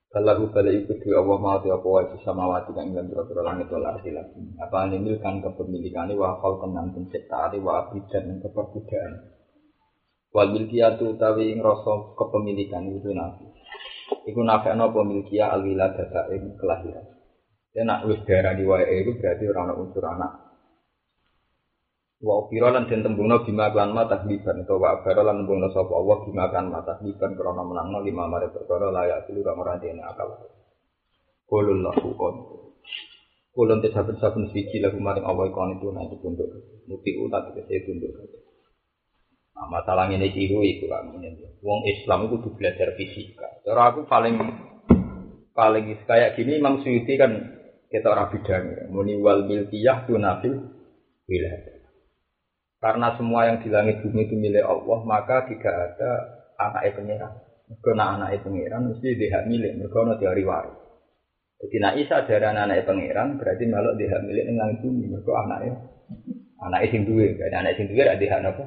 [0.10, 3.86] Balahu bala iku dhewe Allah mau di apa wae samawati kang ing pira langit wal
[3.86, 9.14] ardh lagi Apa nimil kan kepemilikane wa khol kenan penciptaane wa abidan dan keperbudaan
[10.34, 13.46] Wal milkiyatu utawi ing rasa kepemilikan itu nabi.
[14.26, 17.06] Iku nafekno pemilkiyah al-wiladata ing kelahiran.
[17.78, 20.43] Ya nak wis darah di wae itu berarti orang unsur anak
[22.24, 25.92] wa ukira lan den tembungno bima lan ma tahliban utawa wa abara lan tembungno sapa
[25.92, 30.32] Allah bima kan ma tahliban krana menangno lima mare perkara layak kang ora dene akal
[31.52, 32.36] qulul lahu kon
[33.52, 36.48] kulun te saben-saben suci lagu maring Allah kon itu nanti tunduk
[36.88, 38.16] muti utat kese tunduk
[39.54, 41.62] Nah, masalah ini itu kan ini.
[41.62, 43.62] Wong Islam kudu belajar fisika.
[43.62, 44.34] Cara aku paling
[45.54, 47.38] paling kayak gini Imam Suyuti kan
[47.94, 50.74] kita orang bidang muni wal milkiyah tunafil
[51.30, 51.73] wilayah.
[52.84, 56.12] Karena semua yang di langit bumi itu milik Allah, maka tidak ada
[56.60, 57.32] anak pengiran.
[57.80, 60.76] Karena anak pengiran mesti dia milik, mereka ada teori waris.
[61.64, 65.74] Jadi nak Isa dari anak pengiran berarti malah dia milik dengan langit bumi, mereka anaknya
[66.60, 68.64] anak sing duwe, kan anak sing duwe ada hak apa?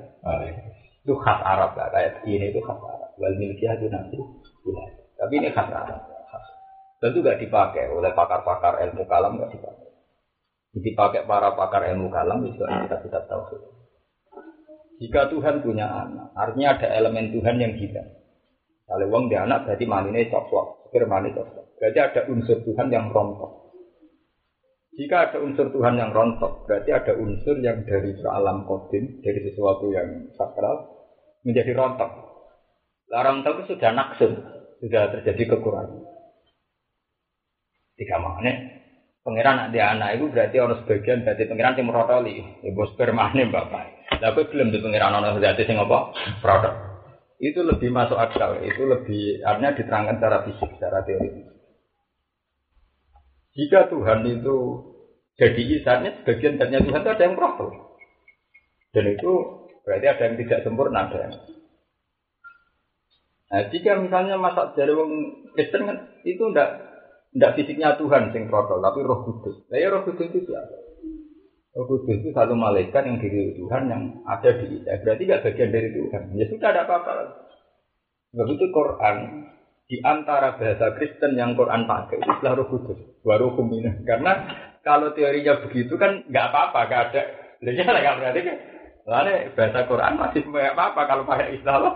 [1.04, 3.10] Itu khas Arab lah, kayak ini itu khas Arab.
[3.20, 4.16] Wal milkiyah itu nanti
[5.20, 6.00] Tapi ini khas Arab.
[7.04, 9.88] Tentu gak dipakai oleh pakar-pakar ilmu kalam gak dipakai.
[10.80, 13.76] Dipakai para pakar ilmu kalam itu kita tidak tahu.
[14.97, 18.16] Jika Tuhan punya anak, artinya ada elemen Tuhan yang hilang.
[18.86, 21.76] Kalau uang dia anak berarti manine cocok, pikir mani cocok.
[21.76, 23.66] Berarti ada unsur Tuhan yang rontok.
[24.97, 29.92] Jika ada unsur Tuhan yang rontok, berarti ada unsur yang dari alam kodim, dari sesuatu
[29.92, 30.88] yang sakral,
[31.44, 32.11] menjadi rontok.
[33.12, 34.32] Larang tahu sudah naksun,
[34.80, 36.01] sudah terjadi kekurangan.
[38.01, 38.16] Tiga
[39.27, 44.07] Pangeran ada anak itu berarti orang sebagian berarti pangeran yang merotoli, ibu spermane bapak.
[44.22, 46.14] Tapi belum di pengiran ono zat sing apa?
[46.39, 46.74] Produk.
[47.43, 51.43] Itu lebih masuk akal, itu lebih artinya diterangkan secara fisik, secara teori.
[53.59, 54.57] Jika Tuhan itu
[55.35, 57.70] jadi isarnya sebagian zatnya Tuhan itu ada yang produk.
[58.95, 59.33] Dan itu
[59.83, 61.35] berarti ada yang tidak sempurna ada yang.
[63.47, 65.11] Nah, jika misalnya masa dari wong
[65.59, 66.86] Kristen kan itu ndak
[67.37, 69.68] ndak fisiknya Tuhan sing produk, tapi Roh Kudus.
[69.68, 70.76] Nah, ya Roh Kudus itu siapa?
[71.76, 75.05] Roh Kudus itu satu malaikat yang diri Tuhan yang ada di kita.
[75.05, 76.22] Berarti gak bagian dari Tuhan.
[76.32, 77.12] Ya sudah ada apa-apa.
[78.32, 79.16] Sebab itu Quran
[79.87, 83.93] di antara bahasa Kristen yang Quran pakai itu adalah Roh Kudus, baru kumina.
[84.09, 84.32] Karena
[84.80, 87.22] kalau teorinya begitu kan nggak apa-apa, nggak ada.
[87.61, 88.57] Jadi nggak berarti kan.
[89.07, 91.95] Lalu bahasa Quran masih nggak apa-apa kalau pakai istilah.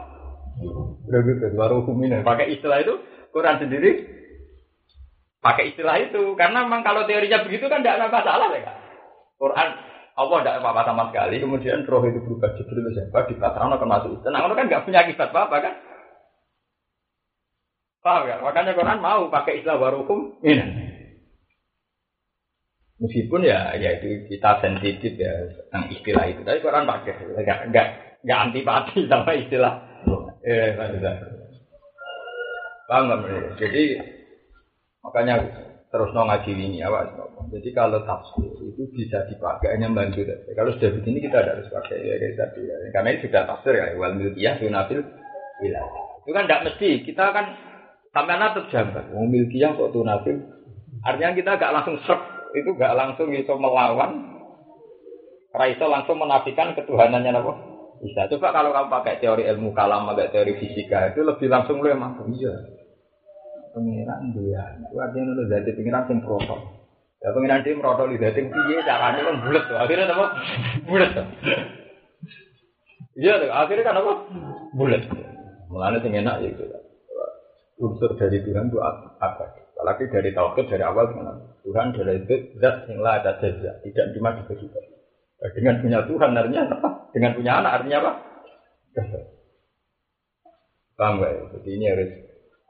[0.61, 2.21] Roh Kudus, baru kumina.
[2.21, 3.01] Pakai istilah itu
[3.33, 4.20] Quran sendiri
[5.41, 8.77] pakai istilah itu karena memang kalau teorinya begitu kan tidak ada masalah ya kan.
[9.41, 9.69] Quran
[10.21, 14.11] Allah tidak apa-apa sama sekali, kemudian roh itu berubah Jibril siapa di belakang akan masuk
[14.21, 14.29] itu.
[14.29, 15.75] Nah, kan nggak punya akibat apa-apa kan?
[18.05, 18.37] Paham ya?
[18.45, 20.93] Makanya Quran mau pakai istilah warukum ini.
[23.01, 27.87] Meskipun ya, ya itu kita sensitif ya tentang istilah itu, tapi Quran pakai, nggak nggak
[28.29, 29.75] nggak antipati sama istilah.
[30.45, 30.77] Eh,
[32.93, 33.57] paham nggak?
[33.57, 33.83] Jadi
[35.01, 35.41] makanya
[35.91, 37.11] terus no ngaji ini awas
[37.51, 40.55] jadi kalau tafsir itu bisa dipakai hanya bantu saja.
[40.55, 42.75] Kalau sudah begini kita tidak harus pakai ya kayak tadi ya.
[42.95, 43.85] karena ini sudah tafsir ya.
[43.99, 45.03] Wal milkiyah sunafil
[45.59, 46.89] wilayah itu kan tidak mesti.
[47.03, 47.47] Kita kan
[48.15, 49.05] sampai anak jambat.
[49.11, 50.39] Wong milkiyah kok tunafil
[51.01, 52.21] artinya kita gak langsung serp
[52.55, 54.39] itu gak langsung bisa melawan.
[55.51, 57.53] Raiso langsung menafikan ketuhanannya apa?
[57.99, 58.31] Bisa.
[58.31, 62.15] Coba kalau kamu pakai teori ilmu kalam pakai teori fisika itu lebih langsung lu emang
[62.31, 62.55] iya
[63.75, 64.65] pengiran dia.
[64.85, 66.57] Itu artinya untuk jadi pengiran sing proto.
[67.21, 69.79] Ya pengiran dia proto di jadi piye caranya kan bulat tuh.
[69.79, 70.27] Akhirnya apa?
[70.89, 71.27] Bulat tuh.
[73.21, 73.51] Iya tuh.
[73.53, 74.13] Akhirnya kan apa?
[74.75, 75.03] Bulat.
[75.71, 76.65] Mulanya sing enak ya itu.
[77.81, 79.45] Unsur dari Tuhan itu apa?
[79.81, 81.09] Apalagi dari tauhid dari awal
[81.65, 84.69] Tuhan dari itu zat yang lah ada saja tidak cuma dibagi
[85.57, 86.89] Dengan punya Tuhan artinya apa?
[87.17, 88.13] Dengan punya anak artinya apa?
[91.01, 91.33] Paham gak?
[91.57, 92.11] Jadi ini harus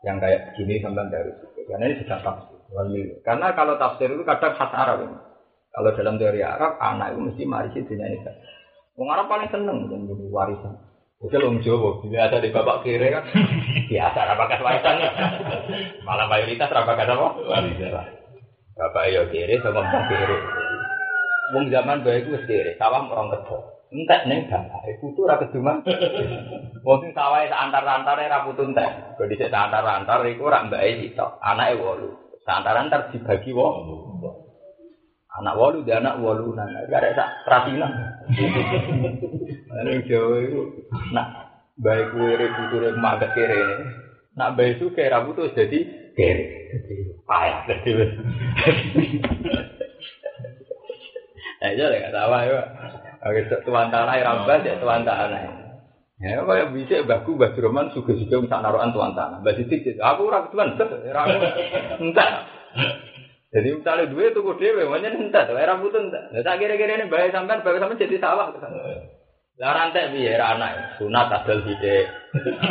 [0.05, 1.61] yang kayak gini sampai dari situ.
[1.69, 2.59] Karena ini sudah tafsir.
[3.21, 5.05] Karena kalau tafsir itu kadang khas Arab.
[5.05, 5.19] Ini.
[5.71, 8.19] Kalau dalam teori Arab, anak itu mesti marisi dunia ini.
[8.99, 10.75] Wong Arab paling seneng dengan warisan.
[11.21, 13.29] Oke, wong Jawa, biasa di bapak kiri kan,
[13.93, 14.97] biasa rapakat warisan.
[16.01, 17.29] Malah mayoritas rapakat apa?
[18.73, 20.37] Bapak ya kiri, sama mbak kiri.
[21.53, 23.70] Wong zaman baik itu kiri, sawah orang kedua.
[23.91, 25.83] Entek ning bapak, putu ra keduman.
[26.87, 29.19] Wong sing sawah antar-antare ra putu entek.
[29.19, 32.47] Kok dhisik antar-antar iku ra mbake sitok, anake 8.
[32.51, 33.75] Antar-antar dibagi wong.
[35.31, 37.95] Anak walu dia anak walu nang gak ada sak ratinan.
[39.71, 41.29] Ane Jawa itu nak
[41.79, 43.63] baik kue puture magat kere.
[44.35, 45.79] Nak baik itu kayak rambut tuh jadi
[46.19, 46.47] kere.
[47.23, 47.91] Payah jadi.
[51.61, 52.63] Eh jadi nggak tahu ya.
[53.21, 55.41] Oke tuan tanah rambut ya tuan tanah.
[56.21, 59.45] Ya kaya bisa baku Mbah Roman suga-suga sak narukan tuan tanah.
[59.45, 61.23] Mbah Sidik aku ora ketuan ora
[62.01, 62.31] entah.
[63.51, 66.31] Jadi misalnya dua itu kode dewe, makanya entar, era rambut entar.
[66.31, 68.55] Nah, tak kira-kira ini bayar sampean, bayar sampean jadi sawah.
[69.59, 72.07] Lah rantai biar anak, sunat adol hide.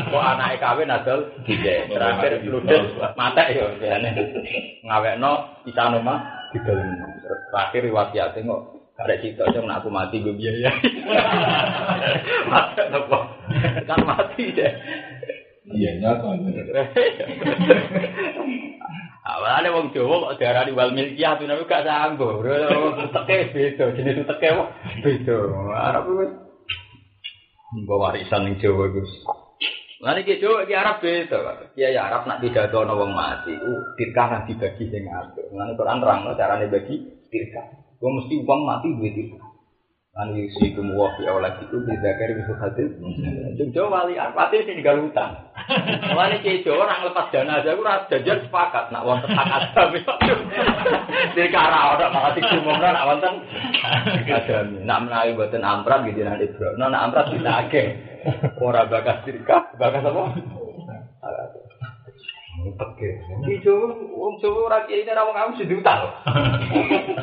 [0.07, 1.91] Kok anak kawin adol hide.
[1.91, 3.75] Terakhir ludes mata yo,
[4.87, 6.95] ngawek no bisa nama di dalam.
[7.27, 10.71] Terakhir riwayat kok ada cerita aja aku mati gue biaya.
[12.51, 13.19] Mati apa?
[13.87, 14.71] Kan mati deh.
[15.71, 16.35] Iya nyata.
[19.29, 22.43] Awalnya wong Jawa kok diarani wal milkiyah tuh nabi gak sanggup.
[22.43, 24.67] Teke beda, jenis teke wah
[25.05, 25.35] beda.
[25.77, 26.31] Arab wis
[27.85, 29.11] bawa warisan ning Jawa Gus.
[30.01, 31.71] Lan iki Jawa iki Arab beda.
[31.77, 35.45] Kiai Arab nak pidato ana wong mati ku dirkah dibagi sing apik.
[35.55, 36.95] Lan Quran terang carane bagi
[37.29, 37.88] dirkah.
[37.99, 39.49] Wong mesti wong mati duwe dirkah.
[40.19, 42.87] Lan yusi kumwa fi auladikum bi zakari bi hasil.
[43.55, 45.31] Cung Jawa wali arpate sing tinggal utang.
[46.11, 49.95] Mulane ki Jawa ora nglepas dana aja ora jajan sepakat nak wonten adam.
[51.35, 53.33] Dadi kara ora malah dikumumno nak wonten
[54.27, 54.65] adam.
[54.87, 56.75] Nak menawi mboten amprat gitu nak Ibro.
[56.75, 57.83] Nak amprat ditake.
[58.59, 60.23] Ora bakas dirka, bakas apa?
[62.59, 63.09] Oke.
[63.47, 66.11] Ki Jawa wong Jawa ora kiai ora wong awam sing diutang.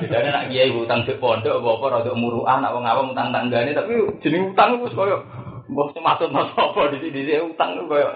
[0.01, 3.77] Bedane nak kiai utang di pondok apa apa rada muruan nak wong awam utang tanggane
[3.77, 5.21] tapi jeneng utang wis koyo
[5.69, 8.09] mbok sematut sapa di sini utang koyo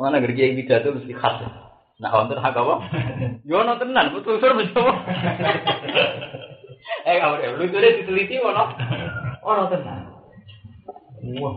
[0.00, 1.44] Mana negeri kiai pidato mesti khas.
[2.00, 2.74] Nah, wonten hak apa?
[3.44, 4.94] Yo ono tenan, betul sur mesti apa?
[7.04, 8.64] Eh, kamu deh, lu tuh diteliti ono.
[9.44, 10.08] Ono tenan.
[11.36, 11.54] Wah.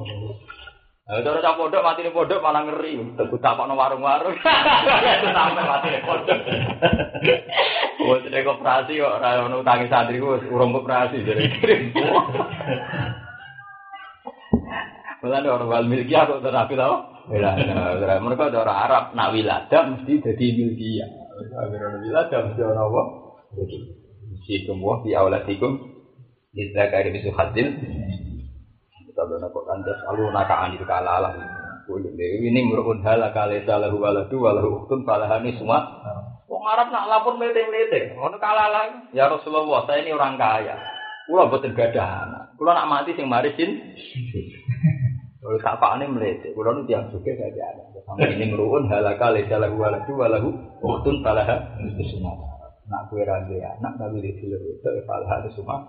[1.04, 2.96] Cara cak pondok mati ning pondok malah ngeri.
[3.20, 4.40] Tebu tapakno warung-warung.
[5.36, 6.40] Sampai mati ning pondok.
[8.08, 11.44] Wes nek koperasi kok ora ono utangi santri ku urung koperasi jadi.
[15.20, 17.28] Mulane orang wal milkiah kok terapi tau?
[17.28, 18.24] Wiladah.
[18.24, 21.10] Mereka ada orang Arab nak wiladah mesti jadi milkiyah.
[21.68, 23.04] Agar orang wiladah mesti orang apa?
[24.32, 25.84] Mesti kemuah di awladikum.
[26.56, 27.68] Kita kaya bisu hadil.
[29.14, 31.38] Kita benar kok kandas alu nakaan itu kalah lah.
[31.86, 35.86] Ini merupakan hal kali salah waladu walahu uktun falahani semua.
[36.50, 38.18] Wong Arab nak lapor melete-melete.
[38.18, 39.14] Ngono kalah lah.
[39.14, 40.82] Ya Rasulullah, saya ini orang kaya.
[41.30, 42.44] Kulo boten gadah anak.
[42.58, 43.94] Kulo nak mati sing marisin.
[45.44, 47.84] Kalau tak pak ini melete, kalau nu tiang suke saja ada.
[48.08, 50.50] Sampai ini merun halaka lesa lagu walahu walahu
[51.22, 52.34] falah itu semua.
[52.90, 55.84] Nak kue raja anak nabi di sini itu falah itu semua.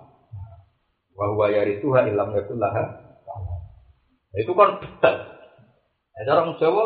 [1.14, 3.03] Wahwa yari tuha itu lah.
[4.34, 5.14] Itu kan betul.
[6.14, 6.84] Ada orang Jawa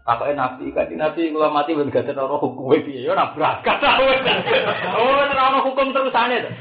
[0.00, 2.74] apa nabi kan nabi kalau mati berganti orang hukum.
[2.74, 3.90] Itu ya nabrak kata
[4.96, 6.52] oh orang hukum terusannya tuh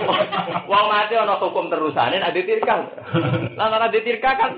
[0.70, 2.76] wong mati orang hukum terusannya ada tirka
[3.56, 4.52] lah ada tirka kan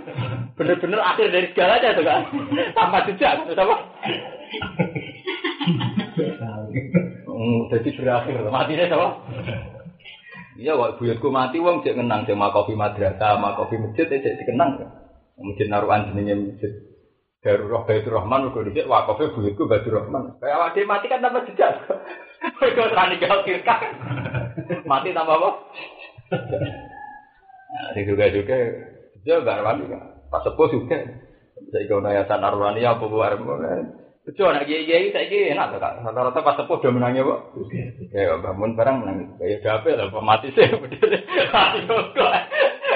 [0.55, 2.21] bener-bener akhir dari segalanya tuh kan?
[2.79, 3.77] Tanpa jejak apa?
[7.35, 9.09] Hmm, jadi berakhir matinya apa
[10.55, 14.79] Iya, wak buyutku mati, wong cek kenang, cek makofi madrasah, makofi masjid, cek dikenang.
[15.35, 16.73] Masjid naruhan jenenge masjid
[17.45, 20.33] Darurah Baitur Rahman uga dhisik wakofe buyutku Baitur Rahman.
[20.41, 21.77] Kayak awak dhewe mati kan tanpa jejak.
[22.57, 23.77] Ora ninggal kirka.
[24.91, 25.51] Mati tanpa apa?
[27.75, 28.55] Nah, juga-juga
[29.27, 29.99] dia garwan juga.
[30.31, 30.95] Pas sepuh juga.
[31.75, 33.35] Saya kau nanya arwani apa buat
[34.25, 36.01] Betul, anak kiai kiai saya kiai enak tuh kak.
[36.01, 37.41] Rata-rata pas sepuh udah menangnya pak.
[38.09, 39.29] Ya bangun barang menangis.
[39.37, 40.65] Kayak gape lah, mati sih.
[40.65, 42.33] Kok.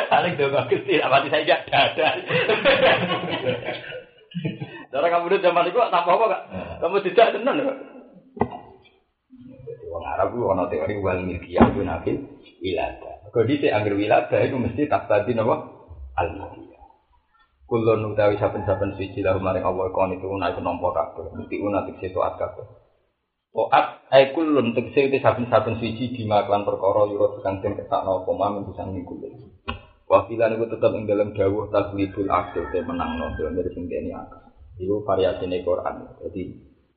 [0.09, 2.07] Paling dong kecil, mati saya gak ada.
[4.89, 6.43] Cara kamu udah zaman itu tak apa kak?
[6.81, 7.79] Kamu tidak tenang kak?
[9.89, 12.13] Wong Arab itu ono teori wal milkiyah itu nabi
[12.65, 13.29] wilada.
[13.29, 15.55] Kalau di angger wilada itu mesti tak tadi nopo
[16.17, 16.78] al milkiyah.
[17.69, 21.37] Kulon utawi saben-saben suci lahu maring Allah kon itu naik nompo kabeh.
[21.37, 22.65] Mesti una tekse taat kabeh.
[23.53, 28.33] Taat ai kulun tekse itu saben-saben suci di maklan perkara yura kang den ketakno apa
[28.33, 29.29] mamin bisa ngikuti.
[30.09, 34.49] Wafilan itu tetap ing dalam dawuh taglibul akil te menang no dari sing dene akal.
[34.81, 36.25] Iku variasine Quran.
[36.25, 36.43] Jadi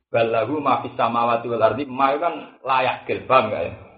[0.08, 3.28] balahu ma fis samawati wal ardi ma kan layak gak
[3.60, 3.91] ya?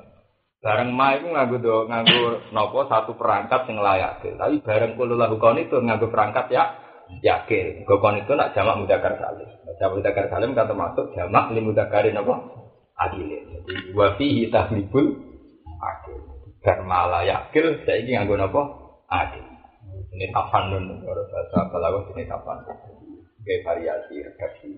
[0.64, 4.24] Bareng ma itu nganggo do nganggo nopo satu perangkat sing layak.
[4.24, 6.80] Tapi bareng kulo lahu kon itu nganggo perangkat ya
[7.20, 7.84] yakil.
[7.84, 9.44] Gokon itu nak jamak mudakar salim.
[9.76, 12.34] Jamak mudakar salim kan termasuk jamak li mudakarin apa?
[12.96, 13.60] Adilin.
[13.60, 15.12] Jadi wa fihi tahlibul
[15.84, 16.32] akil.
[16.64, 18.62] Karena la yakil saiki nganggo napa?
[19.12, 19.44] Adil.
[20.14, 22.78] Ini tafanun, kalau bahasa balaghah ini tafanun.
[23.44, 24.70] Kayak variasi redaksi.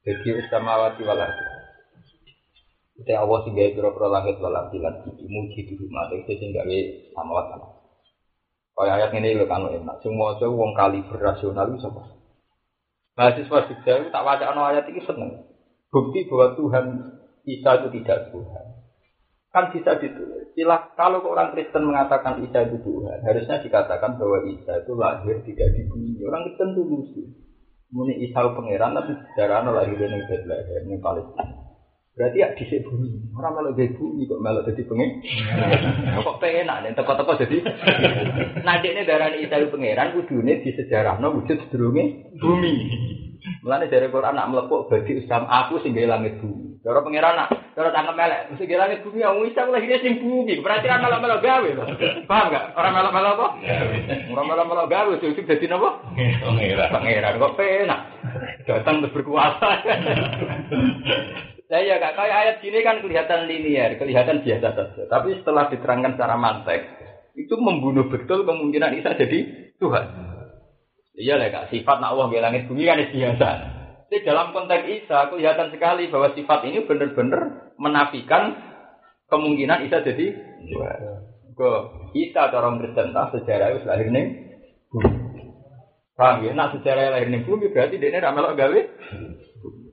[0.00, 1.59] Jadi ustamawati wal ardi.
[3.00, 6.52] Kita Allah sing gawe pira-pira langit wal ardi lan bumi muji di rumah iki sing
[6.52, 6.78] gawe
[7.16, 7.60] samawat lan.
[8.76, 10.04] Kaya ayat ini lho kan enak.
[10.04, 12.16] Semua maca wong kali berasional itu sapa?
[13.16, 15.48] Mahasiswa Jogja tak baca ayat ini seneng.
[15.88, 16.86] Bukti bahwa Tuhan
[17.48, 18.66] Isa itu tidak Tuhan.
[19.50, 20.52] Kan bisa ditulis.
[20.52, 25.68] Silah kalau orang Kristen mengatakan Isa itu Tuhan, harusnya dikatakan bahwa Isa itu lahir tidak
[25.72, 26.20] di bumi.
[26.28, 27.22] Orang Kristen itu lucu.
[27.90, 31.69] Muni Isa pangeran tapi sejarah lahir di Bethlehem, di Palestina.
[32.20, 33.32] Berarti ya di bumi.
[33.32, 35.24] Orang malah jadi bumi kok malah jadi pengen.
[36.28, 37.58] kok pengen nih teko-teko jadi.
[38.60, 42.74] Ini darah Isa itu pangeran kudune di sejarah no wujud sedurunge bumi.
[43.64, 46.76] Mulane dari Quran nak melepuk bagi Islam aku sing langit bumi.
[46.84, 50.60] Cara pangeran nak, cara tangkap melek, mesti langit bumi yang Isa lahirnya sing bumi.
[50.60, 51.86] Berarti orang melok-melok gawe loh.
[52.28, 52.64] Paham gak?
[52.76, 53.46] Orang melok-melok apa?
[54.28, 56.04] Orang melok-melok gawe sing dadi napa?
[56.20, 56.88] Pangeran.
[56.92, 58.00] Pangeran kok penak.
[58.68, 59.68] Datang berkuasa.
[61.70, 65.06] Saya ya kak, kayak ayat gini kan kelihatan linear, kelihatan biasa saja.
[65.06, 66.82] Tapi setelah diterangkan secara mantek,
[67.38, 70.06] itu membunuh betul kemungkinan Isa jadi Tuhan.
[71.14, 73.48] Iya lah kak, sifat nak Allah langit bumi kan biasa.
[74.10, 78.58] Jadi dalam konteks Isa kelihatan sekali bahwa sifat ini benar-benar menafikan
[79.30, 80.26] kemungkinan Isa jadi
[80.66, 81.00] Tuhan.
[81.54, 81.70] Ke
[82.18, 84.26] Isa orang Kristen tak sejarah itu lahir nih.
[86.18, 86.50] Paham ya?
[86.50, 88.80] Nak sejarah lahir nih berarti dia ini ramelok gawe.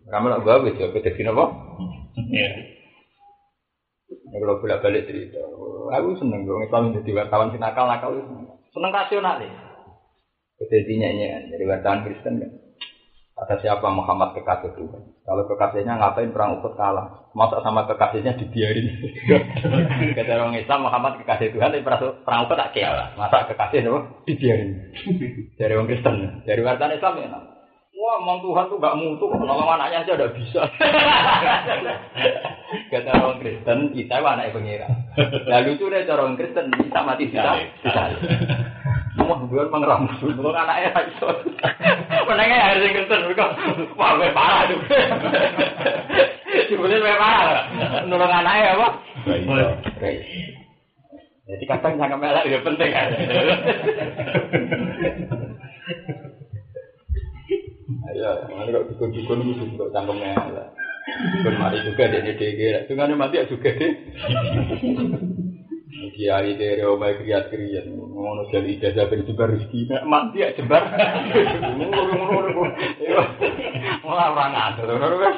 [0.09, 1.66] Ramelok gawe ya beda sini apa?
[2.27, 2.49] Iya.
[4.07, 5.39] Ini kalau bolak balik cerita,
[5.91, 8.35] aku seneng dong Islam jadi wartawan sinakal nakal itu
[8.71, 9.51] seneng rasional ya.
[10.57, 12.51] Jadi nyanyi dari wartawan Kristen kan.
[13.37, 15.13] Kata siapa Muhammad kekasih Tuhan.
[15.21, 17.29] Kalau kekasihnya ngapain perang Uhud kalah.
[17.37, 18.89] Masa sama kekasihnya dibiarin.
[20.17, 23.13] Kata orang Islam Muhammad kekasih Tuhan tapi perang perang Uhud tak kalah.
[23.13, 23.93] Masa kekasih itu
[24.25, 24.89] dibiarin.
[25.53, 26.15] Dari orang Kristen.
[26.49, 27.56] Dari wartawan Islam ya.
[27.97, 30.61] Wah, emang Tuhan tuh gak mutu, nolong anaknya aja udah bisa.
[32.93, 34.85] Kata orang Kristen, kita anaknya pengira.
[35.49, 38.13] Lalu itu deh orang Kristen bisa mati bisa, bisa.
[39.17, 41.25] Wah, gue emang ramus, nolong anaknya gak bisa.
[42.29, 43.57] Menengah harus yang Kristen, mereka,
[43.97, 44.77] wah, gue parah tuh.
[46.69, 47.65] Sebenarnya gue parah,
[48.05, 48.87] nolong anaknya apa?
[49.97, 50.21] Baik.
[51.49, 53.09] Jadi kadang sangat melak itu penting kan.
[58.27, 60.67] Ayo, mana kok dukun-dukun itu juga lah.
[61.07, 63.93] Dukun mari juga dia DG, dengan mati ya juga deh.
[66.17, 70.83] Kiai dari omai kriat kriat, ngono jadi ijazah ben jebar rezeki, mati ya jebar.
[74.03, 75.35] Malah orang ngatur, ngono kan?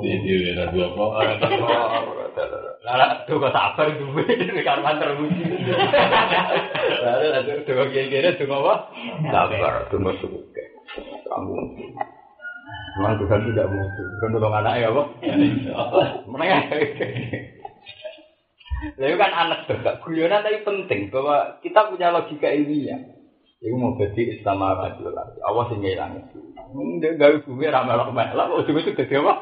[0.00, 2.69] Jadi ada dua apa?
[2.90, 4.26] Lah, tuh kok sabar duwe
[4.66, 5.44] karwan termuji.
[7.02, 8.74] Lah, tuh tuh kiai-kiai tuh apa?
[9.30, 10.30] Sabar, tuh masuk.
[11.30, 11.54] Kamu
[12.90, 14.02] Memang Tuhan tidak mutu.
[14.18, 15.02] Tuhan tolong anak ya, apa?
[16.26, 16.60] Menengah.
[18.98, 20.00] Lalu kan anak juga.
[20.02, 22.98] Guyonan tapi penting bahwa kita punya logika ilmiah.
[23.60, 26.40] Iku mau jadi Islam Arabul Allah sing ngilang itu.
[27.04, 28.48] Dia gawe bumi ramal melak.
[28.56, 29.34] Ujung itu jadi apa?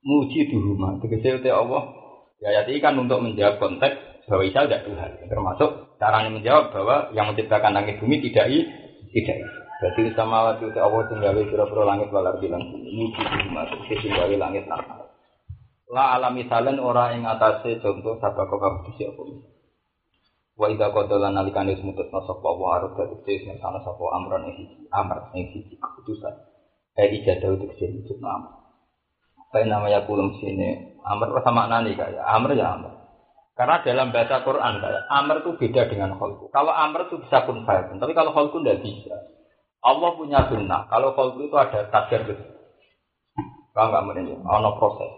[0.00, 0.96] Muji di rumah.
[1.00, 1.92] Tegese te Allah.
[2.40, 5.28] Ya ayat ini kan untuk menjawab konteks bahwa Isa tidak Tuhan.
[5.28, 8.64] Termasuk caranya menjawab bahwa yang menciptakan langit bumi tidak i,
[9.12, 9.60] tidak Isa.
[9.80, 13.68] Berarti sama waktu itu Allah tinggal pura-pura langit walar bilang muji di rumah.
[13.68, 14.80] Tegese gawe langit lan.
[15.90, 19.20] La alam misalan ora ing atase contoh sabak kok kabeh siapa.
[20.54, 24.54] Wa idza qadala nalikane semutut sapa wa arep dadi tes nek ana sapa amran ing
[24.60, 26.34] siji amr ing siji keputusan.
[26.94, 28.12] Eh ijadah untuk sing itu
[29.50, 32.92] Apa namanya kulum sini amr sama nani kayak amr ya amr.
[33.58, 36.48] Karena dalam bahasa Quran kayak amr itu beda dengan kholku.
[36.54, 39.16] Kalau amr itu bisa kun fayakun, tapi kalau kholku tidak bisa.
[39.80, 40.86] Allah punya sunnah.
[40.86, 42.44] Kalau kholku itu ada takdir gitu.
[43.74, 45.12] Kalau nggak menunjuk, ono proses.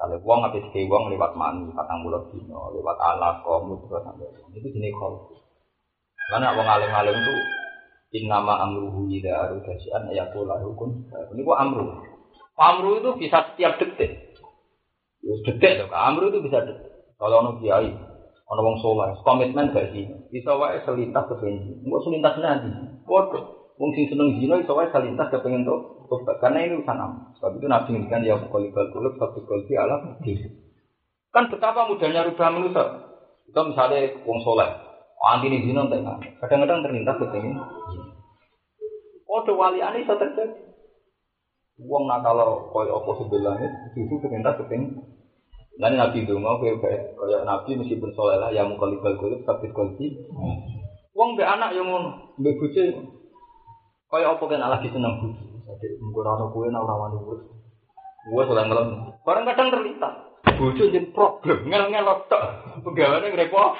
[0.00, 4.24] Kalau uang habis ke uang lewat mani, patang bulan dino, lewat alat, komu, sampai
[4.56, 5.36] itu jenis kholku.
[6.32, 7.34] Karena uang alim-alim itu
[8.16, 11.06] innama amruhu ida arudasian ayatul hukum.
[11.12, 12.09] Ini gua amru.
[12.60, 14.36] Amru itu bisa setiap detik.
[15.24, 16.92] Terus detik tuh, amru itu bisa detik.
[17.16, 17.88] Kalau ono kiai,
[18.48, 20.04] ono wong soleh, komitmen gak sih?
[20.28, 21.80] Bisa wae selintas ke pengen.
[21.88, 22.68] Enggak selintas nanti.
[23.08, 26.04] Waduh, wong sing seneng zina iso wae selintas ke pengen tuh.
[26.40, 27.12] Karena ini urusan am.
[27.38, 30.18] Sebab itu Nabi ngendikan ya bukalikal kulub satu kulti alam
[31.30, 32.84] Kan betapa mudahnya rubah manusia.
[33.46, 34.68] Kita misalnya wong soleh,
[35.22, 35.86] anti ini zina
[36.44, 37.56] Kadang-kadang terlintas ke pengen.
[39.24, 40.69] Kode wali aneh bisa terjadi.
[41.80, 45.00] Wong nak kalau koyo apa sebelah itu justru terlintas ke pengen.
[45.80, 46.84] Nanti Nabi itu mau kayak
[47.16, 50.12] kayak Nabi meskipun soleh lah yang kali kali kulit tapi kolbi.
[51.16, 52.84] Wong be anak yang mau be buce
[54.12, 55.40] kayak apa kan lagi seneng buce.
[55.70, 57.40] Jadi mungkin orang kue nak orang urus.
[58.28, 59.16] Gue soleh malam.
[59.24, 60.14] Orang kadang terlintas.
[60.60, 62.42] Buce jadi problem ngel ngel tok.
[62.84, 63.72] Pegawainya ngerepo.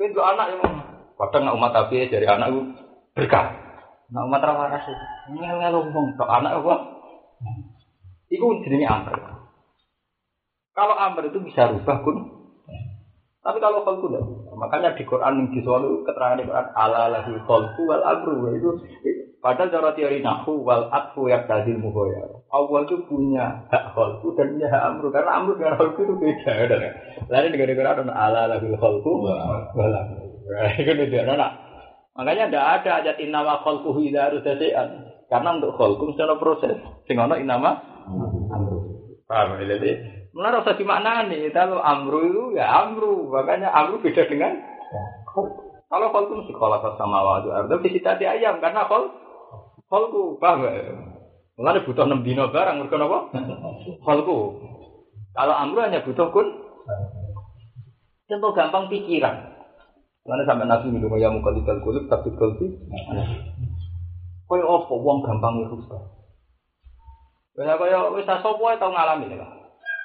[0.00, 0.72] Itu anak yang mau.
[1.20, 2.60] Kadang nak umat tapi dari anak itu
[3.12, 3.52] berkah.
[4.08, 4.88] Nak umat rawaras
[5.28, 6.99] ngel ngel ngomong tok anak apa?
[8.30, 9.14] Iku jenenge amr.
[10.70, 12.40] Kalau amr itu bisa rubah kun.
[13.40, 14.24] Tapi kalau kholku tidak.
[14.52, 18.70] Makanya di Quran yang di Solo keterangan di Quran ala lahul kholku wal amru itu
[19.40, 22.20] padahal cara teori nahu wal atfu yang tadi muhoya.
[22.52, 26.52] Allah itu punya hak kholku dan punya hak amru karena amru dengan kholku itu beda.
[27.32, 30.24] Lalu di Quran ada ala lahul kholku wal amru.
[30.76, 31.18] Itu beda.
[31.32, 31.52] Nah,
[32.12, 35.09] makanya tidak ada ayat inama kholku tidak harus sesean.
[35.30, 36.74] Karena untuk kholku mesti ada proses.
[37.06, 37.78] Sehingga inama
[38.50, 38.78] amru.
[39.30, 39.78] Paham ya?
[40.34, 44.58] Mulai rasa dimaknani, kalau amru itu ya amru, makanya amru beda dengan
[45.90, 49.10] kalau itu mesti kalau sama artinya bisa tadi ayam karena kol
[49.90, 50.74] kolku paham gak?
[51.58, 53.18] Mulai butuh enam dino barang, mereka apa?
[54.06, 54.38] Kolku.
[55.34, 56.46] Kalau amru hanya butuh kun,
[58.30, 59.50] contoh gampang pikiran.
[60.24, 62.70] Mana sampai nasi minum ya muka di kulub tapi kulti.
[64.50, 64.94] Kau apa?
[64.98, 65.78] Uang gampang itu.
[67.54, 69.46] Kaya kaya wis sapa tau ngalami lah.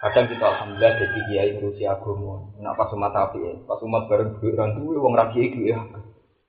[0.05, 2.53] Kadang kita alhamdulillah jadi kiai ngurusi agama.
[2.61, 5.81] Nak pas umat api ya, pas umat bareng duit orang duit, wong rapi itu ya.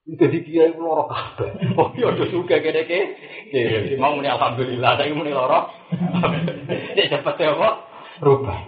[0.04, 1.56] Jadi kiai itu loro kabeh.
[1.80, 3.00] Oh iya udah suka kene ke.
[3.96, 5.72] Mau muni alhamdulillah, saya muni loro.
[5.88, 7.70] Ini cepet ya apa?
[8.20, 8.58] Rubah.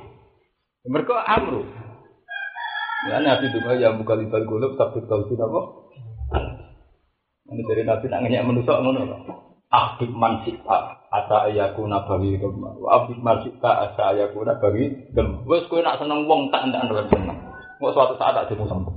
[0.89, 1.68] Mereka amru.
[3.12, 5.62] Ya nabi itu ya buka libal gulub tapi kalau tidak apa?
[7.49, 9.03] Ini dari nabi nak ngenyak menusuk ngono.
[9.69, 15.65] Ahbib man sifat asa ayakuna bagi dem wa abis masita asa ayakuna bagi dem wes
[15.73, 17.37] kowe nak seneng wong tak ndak ndak seneng
[17.81, 18.93] kok suatu saat tak demu sampe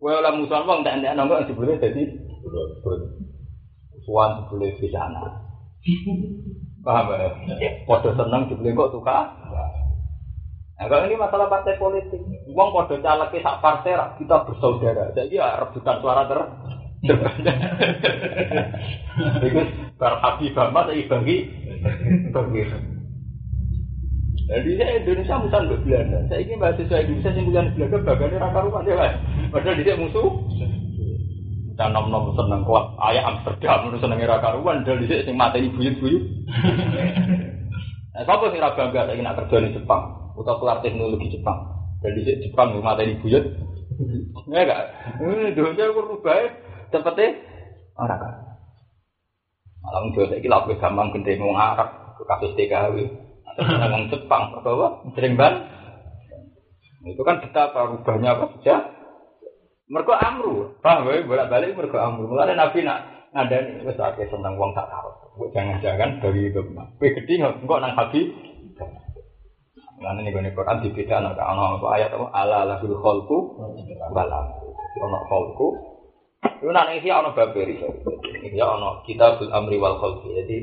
[0.00, 2.02] kowe ora musuhan wong tak ndak ndak sebule dadi
[4.04, 5.24] suan sebule di sana.
[6.84, 7.28] Paham ya?
[7.84, 9.18] Padha seneng sebule kok suka
[10.74, 12.18] Nah, kalau ini masalah partai politik,
[12.50, 15.14] uang podo caleg sak partai kita bersaudara.
[15.14, 16.34] Jadi ya rebutan suara ter
[19.44, 19.60] Itu
[20.00, 21.36] bar Habib Ahmad saya bagi
[22.32, 22.62] bagi.
[24.44, 26.18] Jadi saya Indonesia musuh ke Belanda.
[26.28, 29.14] Saya ingin mahasiswa Indonesia yang kuliah Belanda bagiannya raka rumah kan.
[29.52, 30.28] Padahal dia musuh.
[31.74, 34.80] Dan nom nom seneng kuat ayah Amsterdam seneng raka rumah.
[34.84, 36.24] Dan dia sing mata ini buyut buyut.
[38.14, 40.04] Nah, siapa sing raga bangga saya nak kerja di Jepang
[40.38, 41.58] atau kelar teknologi Jepang.
[42.04, 43.44] Dan dia Jepang mata ini buyut.
[44.50, 44.82] Ya enggak?
[45.24, 46.63] Eh, dunia berubah.
[46.94, 47.34] Cepetnya
[47.98, 48.34] orang kan.
[49.82, 53.02] Malah wong saya kira lebih gampang gede wong Arab kasus TKW.
[53.50, 54.88] Atau wong Jepang apa?
[55.18, 55.54] Sering ban.
[57.04, 58.94] Itu kan betapa rubahnya apa saja.
[59.84, 61.20] Mereka amru, paham ya?
[61.28, 62.30] Bolak balik mereka amru.
[62.30, 65.50] Mulai Nabi nak ngandani wes akeh tentang wong tak tahu.
[65.52, 66.62] Jangan-jangan dari itu.
[66.62, 68.22] Kowe gede kok nang habi.
[69.94, 73.38] Karena ini gue Quran di beda anak anak ayat apa ala lahul kholku
[74.12, 74.46] balam.
[75.00, 75.93] Ono kholku
[76.64, 77.76] itu nanti sih ono baberi,
[78.52, 80.32] ya ono kita bil amri wal kholqi.
[80.32, 80.56] Jadi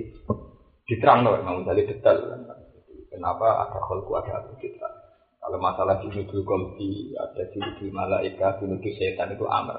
[0.90, 2.18] diterang loh, memang dari detail.
[3.12, 4.90] Kenapa ada kholku ada kita?
[5.42, 9.78] Kalau masalah junudul kholqi, ada junudul malaika, junudul setan itu amr.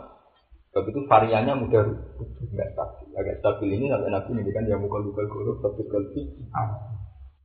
[0.73, 1.83] Sebab itu variannya mudah
[2.49, 3.09] nggak stabil.
[3.19, 6.23] Agak stabil ini sampai nabi ini kan yang mukul mukul guru, kholqi.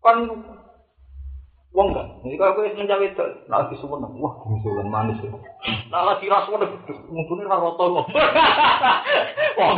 [0.06, 0.18] Kan
[1.76, 2.08] wong gak?
[2.24, 5.36] Nek aku wis njawi itu nek iso wah iso manis nek
[5.92, 6.66] ala sira suwene
[7.12, 8.08] mungkin ora roto wong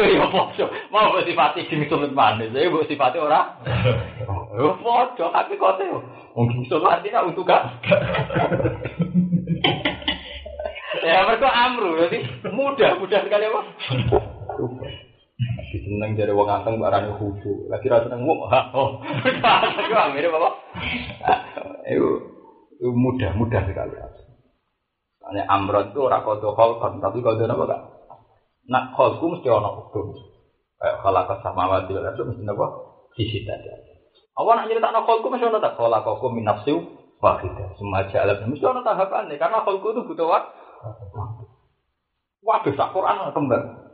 [0.06, 0.66] yo poso.
[0.94, 2.54] Mau wis sifate iki iso manis.
[2.54, 3.58] Ya mbok sifate ora
[4.60, 5.26] Ya poso.
[5.34, 6.00] Tapi kote yo
[6.38, 7.66] wong iso lan dina untuk gak?
[11.00, 11.96] Ya mergo amru.
[11.96, 13.66] Berarti mudah mudah sekali wong
[15.90, 17.66] Seneng jadi wong anteng barangnya khusyuk.
[17.66, 18.90] Lagi rasa seneng wong, oh,
[20.14, 20.50] mirip apa?
[21.94, 22.08] itu,
[22.78, 23.98] itu mudah mudah sekali.
[25.26, 27.82] Hanya amrod itu orang kau kan, tapi kau apa kan?
[28.70, 30.14] Nak kholku mesti orang hukum.
[30.78, 32.66] Kayak kalau sama wati itu mesti apa?
[33.18, 33.68] Sisi tadi.
[34.38, 36.86] Awak nak cerita nak kholku mesti orang tak kalau kau minafsiu
[37.18, 37.74] wahidah.
[37.82, 40.54] Semua jalan mesti ada tahapan karena kholku itu butuh waktu.
[42.46, 43.89] Waduh, sak Quran kembang.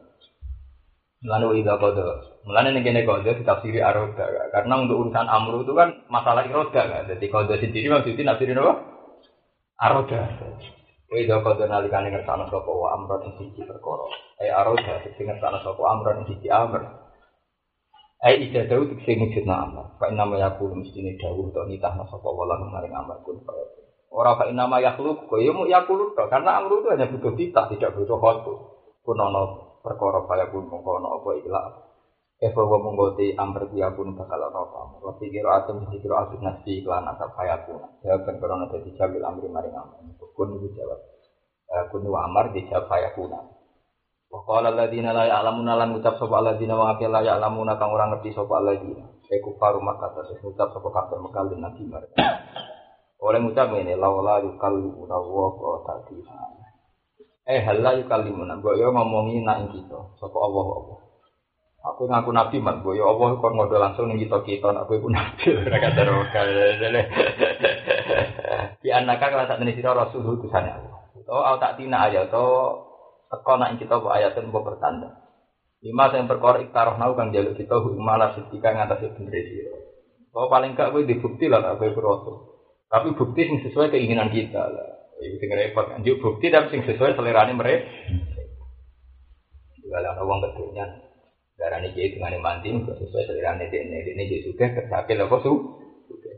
[1.26, 2.06] Lalu ida kode,
[2.46, 7.10] mulane nih kene kode ditafsiri aroda, karena untuk urusan amru itu kan masalah iroda kan,
[7.10, 8.74] jadi kode sendiri maksudnya nafsirin apa?
[9.82, 10.22] Aroda.
[11.16, 14.06] Ida kode nalikane ngersana sapa wa amron ing siji perkara.
[14.42, 16.82] Eh aroda sing ngersana sapa amron ing siji amr.
[18.26, 19.86] Eh ida dawu sing wujudna amr.
[19.96, 23.66] Fa nama yakul mestine dawuh to nitahna sapa wala maring amr kun kaya.
[24.12, 27.96] Ora fa nama yakhluk kok ya mu yakul karena amru itu hanya butuh titah tidak
[27.96, 28.54] butuh khotu.
[29.06, 31.86] Kunono perkara kaya pun mengkono apa ikhlas
[32.36, 35.00] Eva wa menggoti amr dia pun bakal ana apa.
[35.00, 37.80] Wa kira atum kira atum nasi iklan kaya pun.
[38.04, 40.04] Jawab karena dadi jabil amri maring amr.
[40.36, 41.00] Kun itu jawab.
[41.96, 43.32] Kun amar dijawab kaya pun.
[44.28, 48.12] Wa qala alladziina la ya'lamuna lan ucap sapa alladziina wa akil la ya'lamuna kang ora
[48.12, 49.06] ngerti sapa alladziina.
[49.32, 51.88] E kufaru Makkah terus ucap sapa kafir Mekah lan nabi.
[53.24, 56.55] Oleh ngucap ini laula yukallu wa wa ta'ala.
[57.46, 60.98] Eh hala yukalimuna, mbok yo ngomongi nak kita, sapa Allah Allah.
[61.94, 64.98] Aku ngaku nabi mat, mbok yo Allah kon ngodo langsung ning kita kita nak kowe
[65.06, 66.50] nabi ora kata rokal.
[68.82, 70.98] Di anaka kala sak sira rasul utusane Allah.
[71.30, 72.46] Oh au tak tina ayat to
[73.30, 75.14] teko nak kita ayat mbok pertanda.
[75.86, 79.78] Lima yang perkara iktaroh nau kang jaluk kita malah setika ngatasi bener sira.
[80.34, 82.34] Oh paling gak kowe dibukti lah kowe proso.
[82.90, 85.05] Tapi bukti yang sesuai keinginan kita lah.
[85.22, 86.04] Itu sing repot kan.
[86.04, 87.88] Bukti tapi sing sesuai selerane mereka.
[89.80, 90.86] Juga ada uang ketunya.
[91.56, 93.98] Darah ini jadi dengan mandi sesuai selerane ini.
[94.12, 95.54] Ini jadi sudah kersakil apa su.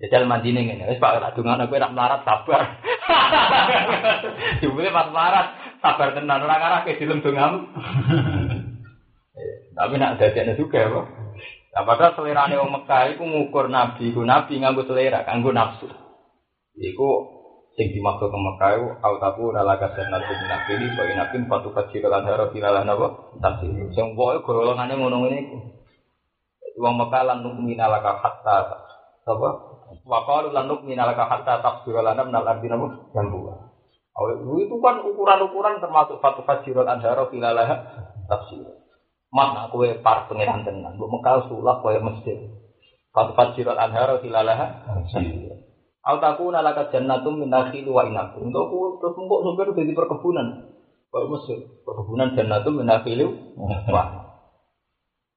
[0.06, 0.86] Jajal mandi nih ini.
[0.86, 2.62] Wes pak tak dungan aku nak melarat sabar.
[4.62, 5.48] Jumlah pas melarat
[5.82, 7.66] sabar tenan orang arah ke film dungam.
[9.78, 11.02] Tapi nak dadeknya juga apa.
[11.78, 15.86] Nah, padahal selerane wong Mekah iku ngukur nabi, ku nabi nganggo selera, kanggo nafsu.
[16.74, 17.37] Iku
[17.78, 22.10] sing dimaksud ke Mekah itu autaku nalaka senat bin nabi ini bagi nabi patu kecil
[22.10, 25.40] kan harus tilalah nabo tapi sing boy golongannya ngono ini
[26.74, 28.82] uang Mekah lan nukmin alaka hatta
[29.30, 29.50] apa
[30.10, 33.68] wakalu lan nukmin alaka hatta tafsir lana menal arti nabo yang buah
[34.58, 37.70] itu kan ukuran-ukuran termasuk patu kecil anharo tilalah
[38.26, 38.66] tafsir.
[39.30, 42.50] Mana kue par pengiran tenan bu Mekah sulak kue masjid.
[43.14, 45.67] Patu kecil anharo tilalah tafsir
[46.08, 48.40] Al takuna laka jannatum min nakhil wa inab.
[48.40, 50.48] Untuk aku terus mbok sumber jadi perkebunan.
[51.12, 53.28] Kalau Mesir, perkebunan jannatum min nakhil
[53.92, 54.04] wa.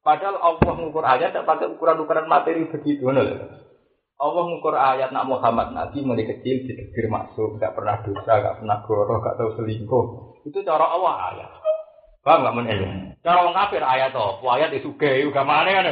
[0.01, 3.03] Padahal Allah mengukur ayat tidak pakai ukuran-ukuran materi begitu.
[3.11, 8.79] Allah mengukur ayat nak Muhammad Nabi mulai kecil ditegir masuk, nggak pernah dosa, nggak pernah
[8.87, 10.07] goroh, nggak tahu selingkuh.
[10.47, 11.51] Itu cara Allah ayat.
[12.21, 12.81] Paham nggak menel?
[13.21, 14.45] Cara orang kafir ayat apa?
[14.45, 15.89] Ayat disugai, juga mana kan?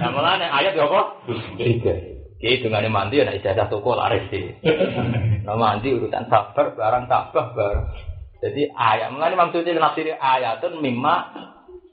[0.00, 1.00] Nah mana ayat ya apa?
[1.28, 2.21] Disugai.
[2.42, 4.50] Jadi dengan mandi ya ijazah toko laris sih.
[5.46, 7.86] Nah mandi urusan sabar barang tabah barang.
[8.42, 11.14] Jadi ayat mengenai maksudnya nafsir ayat itu mimma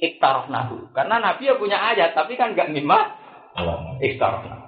[0.02, 0.90] iktarof nahu.
[0.94, 3.14] Karena Nabi ya punya ayat tapi kan gak mimma
[4.02, 4.66] iktarof nahu.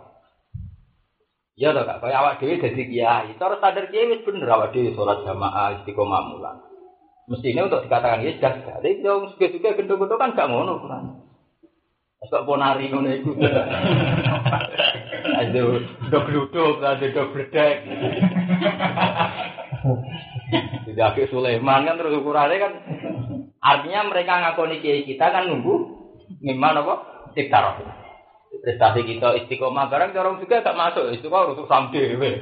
[1.58, 3.30] Ya toh kak, kayak awak dewi jadi kiai.
[3.38, 6.58] Cara sadar kiai bener awak dewi sholat jamaah istiqomah mulan.
[7.30, 8.82] Mestinya untuk dikatakan ya jaga.
[8.82, 10.74] Tapi yang suka-suka gendong-gendong kan gak ngono.
[12.22, 13.34] Masuk ponari ngono iku.
[15.42, 15.62] Ada
[16.14, 17.82] dok duduk, ada dok berdek.
[20.86, 22.74] Tidak ke Sulaiman kan terus ukurannya kan.
[23.58, 25.74] Artinya mereka ngakoni kiai kita kan nunggu
[26.42, 26.96] gimana apa?
[27.34, 27.82] Tiktar.
[28.62, 31.10] Prestasi kita istiqomah barang orang juga gak masuk.
[31.18, 32.38] Itu kok untuk sampai.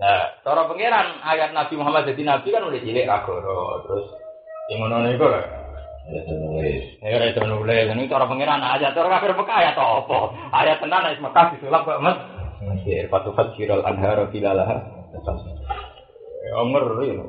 [0.00, 4.08] Nah, cara pangeran ayat Nabi Muhammad jadi nabi kan udah cilik agoro terus
[4.72, 5.28] yang ngono niku
[6.08, 6.84] itu nulis.
[7.04, 7.86] Ya itu nulis.
[7.92, 8.90] Ini cara pengiran aja.
[8.90, 10.18] Cara kafir Mekah ya apa?
[10.50, 12.18] Ayat tenan ayat Mekah disulap kok Mas.
[12.60, 14.68] Mesir patu fajiral anhara filalah.
[16.50, 17.26] Ya ngeri lho.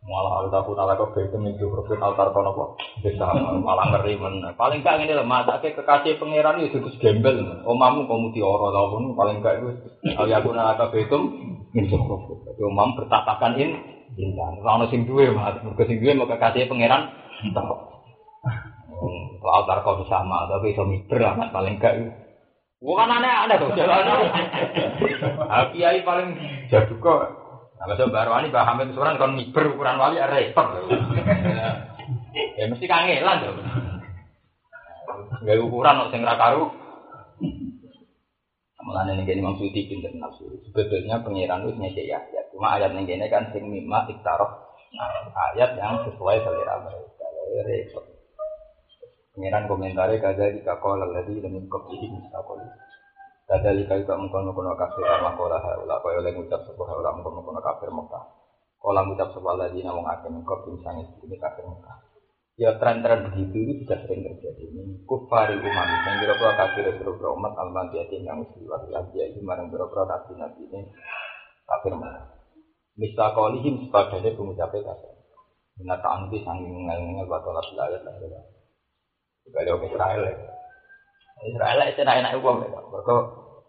[0.00, 2.70] Malah al tahu nala kok itu minggu profit altar kono kok.
[3.00, 3.30] Bisa
[3.62, 4.42] malah ngeri men.
[4.58, 7.64] Paling gak ngene lho matake kekasih pangeran itu Gus gembel.
[7.64, 9.68] Omamu kamu dioro ta pun paling gak iku
[10.18, 11.18] aliyaku nala kok itu
[11.72, 12.38] minggu profit.
[12.52, 13.70] Tapi omam bertatakan in
[14.18, 14.60] intan.
[14.60, 15.62] Ora ono sing duwe, Mas.
[15.62, 17.14] Mergo sing duwe mau kekasih pangeran.
[17.40, 17.64] Entah
[19.40, 21.96] Soal tarko sama, tapi iso miber amat paling gak.
[22.80, 24.04] Bukan aneh aneh tuh jalan.
[25.72, 26.28] Kiai paling
[26.72, 27.20] jadu kok.
[27.80, 30.68] Nah, so baru ini Mbak Hamid seorang kon miber ukuran wali ya repot.
[32.60, 33.56] Ya mesti kangelan tuh.
[35.48, 36.68] Gak ukuran kok sing ra karu.
[38.80, 40.44] Mulane ning Imam Suyuti pinter nafsu.
[40.68, 42.20] Sebetulnya pangeran wis nyekek ya.
[42.52, 44.68] Cuma ayat ning kene kan sing mimma iktaroh.
[45.56, 47.26] ayat yang sesuai selera mereka.
[47.64, 48.19] Repot.
[49.40, 52.60] Pengiran komentari kada jika kau lagi dan mengkopi mustaqol.
[53.48, 58.20] Kadalika juga mengkono-kono kafir makola haula kaya oleh ngucap sebuah haula mengkono-kono kafir Mekah.
[58.76, 61.96] Kala ngucap sebuah lagi namung akeh mengko pinsang ini kafir Mekah.
[62.60, 64.60] Ya tren-tren begitu itu juga sering terjadi.
[64.60, 69.72] Ini kufari umat yang kira-kira kafir kira-kira umat al-madiyati yang mesti wakil ya itu marang
[69.72, 70.80] kira-kira nabi nabi ini
[71.64, 72.28] kafir Mekah.
[73.00, 75.16] Mista kolihim sepadanya pengucapnya kafir.
[75.80, 78.59] Bina ta'anti sanging ngal-ngal batolah bilayat lah.
[79.48, 80.34] Kali orang Israel ya.
[81.40, 82.68] Israel itu enak-enak uang ya.
[82.68, 83.14] Mereka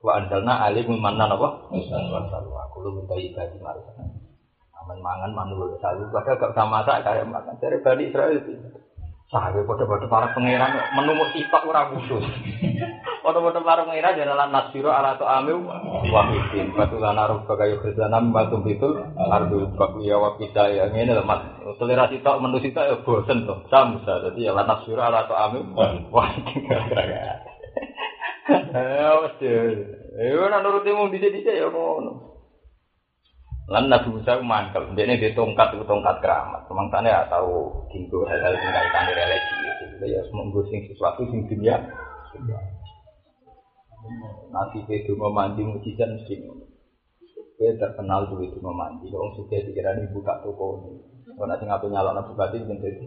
[0.01, 1.47] wa anzalna alim manan apa?
[1.71, 3.81] Wasalu aku lu minta ibadah mari.
[4.81, 7.55] Aman mangan manul salu padahal gak usah masak kare makan.
[7.61, 8.51] Dari Bani Israel itu.
[9.31, 12.25] Sahabat pada-pada para pangeran menu mung sitok ora khusus.
[13.21, 15.61] Pada-pada para pangeran jalan nasiro ala to amil
[16.09, 16.73] wahidin.
[16.73, 21.45] Batulan aruf kaya khrizana batu bitul ardu bakuya wa ya ngene lho Mas.
[21.77, 23.61] Selera sitok menu sitok ya bosen to.
[23.69, 25.69] Samsa dadi ya nasiro ala to amil
[26.09, 26.65] wahidin.
[28.73, 29.37] Eh wis.
[30.17, 32.33] Eh ora nuruti mung dhisik-dhisik ya ngono.
[33.71, 36.67] Lan Nabi Musa mangkel, dia ini tongkat itu tongkat keramat.
[36.67, 39.55] Kemangsane ya tahu tinggu hal-hal yang kaitan religi.
[39.95, 41.79] Jadi ya semua sesuatu sing dunia.
[44.51, 46.35] Nanti itu mau mandi mujizat mesti
[47.55, 49.07] Dia terkenal tuh itu mau mandi.
[49.07, 50.81] Suka dikira ini buka toko.
[51.31, 53.05] Kalau nanti ngapain nyalon nabi bati menjadi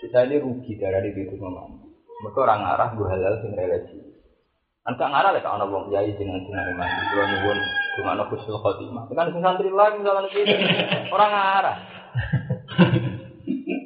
[0.00, 1.84] kita ini rugi dari itu mau mandi.
[2.24, 4.00] Mereka orang arah gue halal sing religi.
[4.80, 7.00] Angka ngarah lek ana wong kiai jenengan jenengan mandi.
[7.12, 7.58] Kulo nyuwun
[8.00, 9.04] gimana kusul khotimah.
[9.12, 10.42] Kan sing santri lagi misalnya iki
[11.12, 11.76] orang ngarah.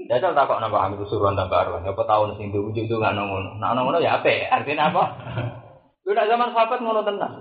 [0.05, 1.81] Ya tak kok napa kami suruhan tak baru.
[1.81, 3.57] Apa tahun sing diwujud itu nggak ngono.
[3.59, 4.53] Nah ngono ya apa?
[4.53, 5.03] Artinya apa?
[6.05, 7.35] Lu nak zaman sahabat ngono tenang.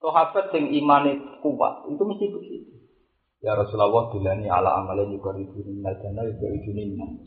[0.00, 2.80] Sahabat sing imane kuat itu mesti begitu.
[3.40, 6.70] Ya Rasulullah dilani ala amalnya juga ribu minal juga ribu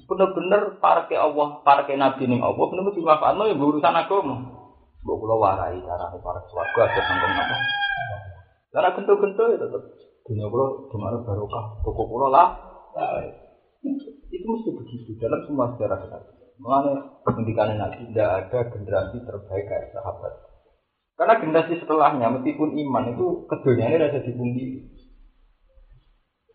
[0.05, 4.35] Bener-bener parke Allah, parke Nabi ning Allah, bener-bener dimanfaatno ya urusan agama.
[5.01, 7.55] Mbok kula warai carane para swarga aja sangkong apa.
[8.77, 9.83] Cara gento-gento ya tetep
[10.21, 12.47] dunia kula di mana barokah, toko kula lah.
[14.29, 16.17] Itu mesti begitu dalam semua sejarah kita.
[16.61, 20.52] Mengenai pendidikan Nabi tidak ada generasi terbaik kayak sahabat.
[21.13, 24.81] Karena generasi setelahnya meskipun iman itu keduniaannya rasa dipundi.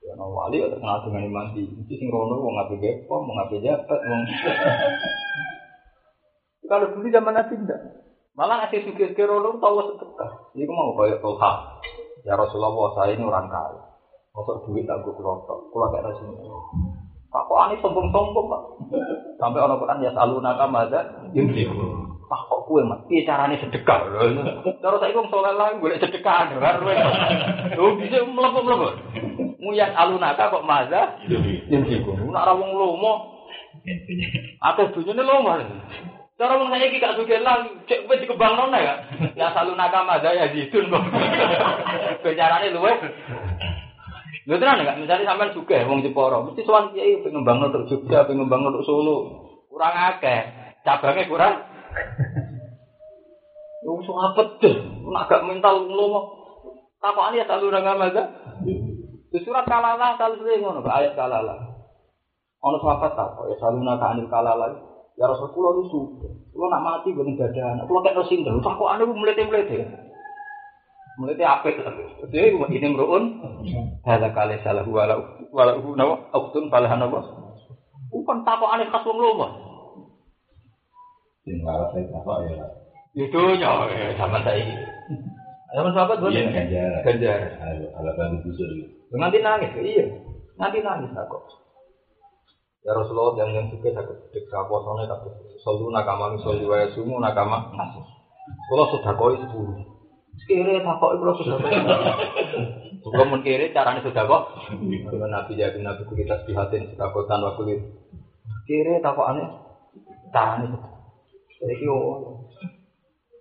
[0.03, 3.61] Ya wali atau kenal dengan iman di mesti sing rono wong ngapain gepom, wong ngapain
[3.61, 4.23] jabat, wong
[6.69, 7.81] Kalau dulu zaman Nabi tidak.
[8.37, 10.53] Malah ngasih suge-suge rono tahu sedekah.
[10.53, 11.53] Ini mau kayak Tolha.
[12.27, 13.81] Ya Rasulullah saya ini orang kaya.
[14.37, 15.73] Masuk duit tak gue kelotok.
[15.73, 16.35] Kulo kayak sini.
[17.29, 18.63] Pak kok ani sombong-sombong pak.
[19.41, 21.01] Sampai orang Quran ya selalu nakam ada.
[22.29, 23.01] Pak kok kue mas?
[23.09, 24.05] Iya caranya sedekah.
[24.63, 26.53] Terus saya ngomong soal lain gue sedekah.
[27.75, 28.95] Lu bisa melepuk melepuk.
[29.65, 31.17] Muyat alunaka kok maza?
[31.73, 32.15] Yang sih gue.
[32.29, 33.43] Nak rawong lomo.
[34.61, 35.57] Atau dunia lomo.
[36.39, 38.95] Cara wong saya gak suka lah, cek wis dikembang nona ya.
[39.35, 41.03] Ya selalu nakam ada ya zitun kok.
[42.23, 42.95] Bicarane luwe.
[44.47, 44.97] Lho tenan enggak?
[45.03, 48.87] Misalnya sampean suka wong Jepara, mesti sowan kiai pengen bangun untuk Jogja, pengen bangun untuk
[48.89, 49.17] Solo.
[49.69, 50.41] Kurang akeh,
[50.87, 51.55] cabangnya kurang.
[53.87, 54.75] Wong so apet deh,
[55.09, 56.21] nak gak mental nglomo.
[56.99, 58.23] Takokane ya selalu nakam ada.
[59.29, 61.57] Di surat kalalah kalau sering ngono, ayat kalalah.
[62.59, 64.89] Ono sahabat tak, ya selalu nakam kalalah.
[65.19, 66.31] Ya Rasul kula nu suka.
[66.55, 67.91] Kula nak mati gue dada anak.
[67.91, 68.63] Kula kayak sinten.
[68.63, 69.83] Tak kok ane melete-melete.
[71.19, 71.75] Melete apik.
[72.23, 73.43] Jadi ini meruun.
[74.07, 75.19] Hada kali salah wala
[75.51, 77.19] wala nawa autun palahan apa?
[78.15, 79.68] Bukan takok ane khas wong lomo.
[81.49, 82.67] Sing larat saya apa ya?
[83.17, 83.89] Itu nyawa
[84.21, 84.69] zaman saya.
[85.73, 86.37] Zaman sahabat gue.
[86.37, 87.01] Iya ganjar.
[87.09, 87.41] Ganjar.
[87.97, 88.69] Ala kan busur.
[89.17, 89.73] Nanti nangis.
[89.81, 90.13] Iya.
[90.61, 91.41] Nanti nangis aku.
[92.85, 95.29] Ya Rasulullah yang yang suka sakit sedek kaposone tapi
[95.65, 98.05] solu nakama misoli wa sumu nakama masih.
[98.69, 99.77] Kalau sudah koi sepuluh.
[100.45, 101.73] Sekira tak koi kalau sudah koi.
[103.09, 104.43] Kalau mun kiri caranya sudah kok.
[104.81, 107.87] Dengan Nabi jadi Nabi kita sihatin sudah kotan waktu itu.
[108.69, 109.49] Kiri tak kok aneh.
[110.29, 110.98] Caranya
[111.59, 111.97] Jadi yo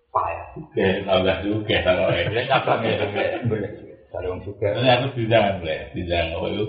[0.09, 0.47] payah.
[0.57, 2.25] Oke, tambah juga sama ya.
[2.49, 3.69] Tambah ya.
[4.07, 4.67] Kalau yang suka.
[4.73, 6.65] Ini aku tidak boleh, tidak apa itu?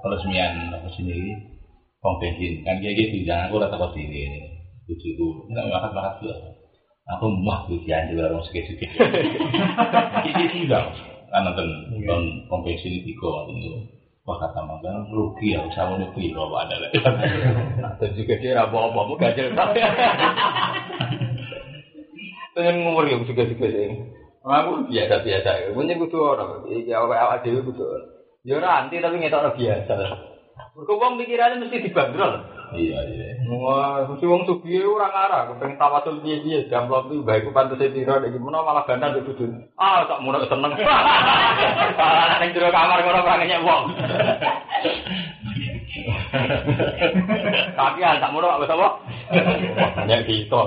[0.00, 1.34] Peresmian apa sendiri
[2.00, 4.40] pom bensin kan kayak gitu jangan aku rata kau sini ini.
[4.88, 6.36] Tujuku nggak makan makan juga
[7.10, 8.86] aku mah tuh jangan juga orang suka suka
[10.30, 10.84] ini tidak
[11.30, 11.66] kan nonton
[12.06, 13.70] nonton bensin itu kok itu
[14.30, 16.90] wah kata makan rugi ya usah mau nuki kalau ada lah
[17.98, 19.50] dan juga dia apa apa mau gajel
[22.54, 23.90] pengen ngumur yang suka suka sih
[24.46, 26.18] aku biasa biasa punya kudu
[26.86, 27.82] ya awal awal dewi kudu
[28.46, 29.94] ya nanti tapi ngetok biasa.
[30.76, 32.40] Mergo wong pikirane mesti dibanderol.
[32.72, 33.28] Iya, iya.
[33.50, 38.22] Wah, mesti wong sugih ora ngarah, kepengen tawasul piye-piye, jamplok iki bae ku pantese piro
[38.22, 39.42] nek gimana malah gandang ndek bojo.
[39.74, 40.70] Ah, tak munek seneng.
[40.78, 43.82] Malah ning jero kamar ngono ora ngenyek wong.
[47.74, 48.88] Kakian tak munek apa apa?
[49.98, 50.62] Banyak kita.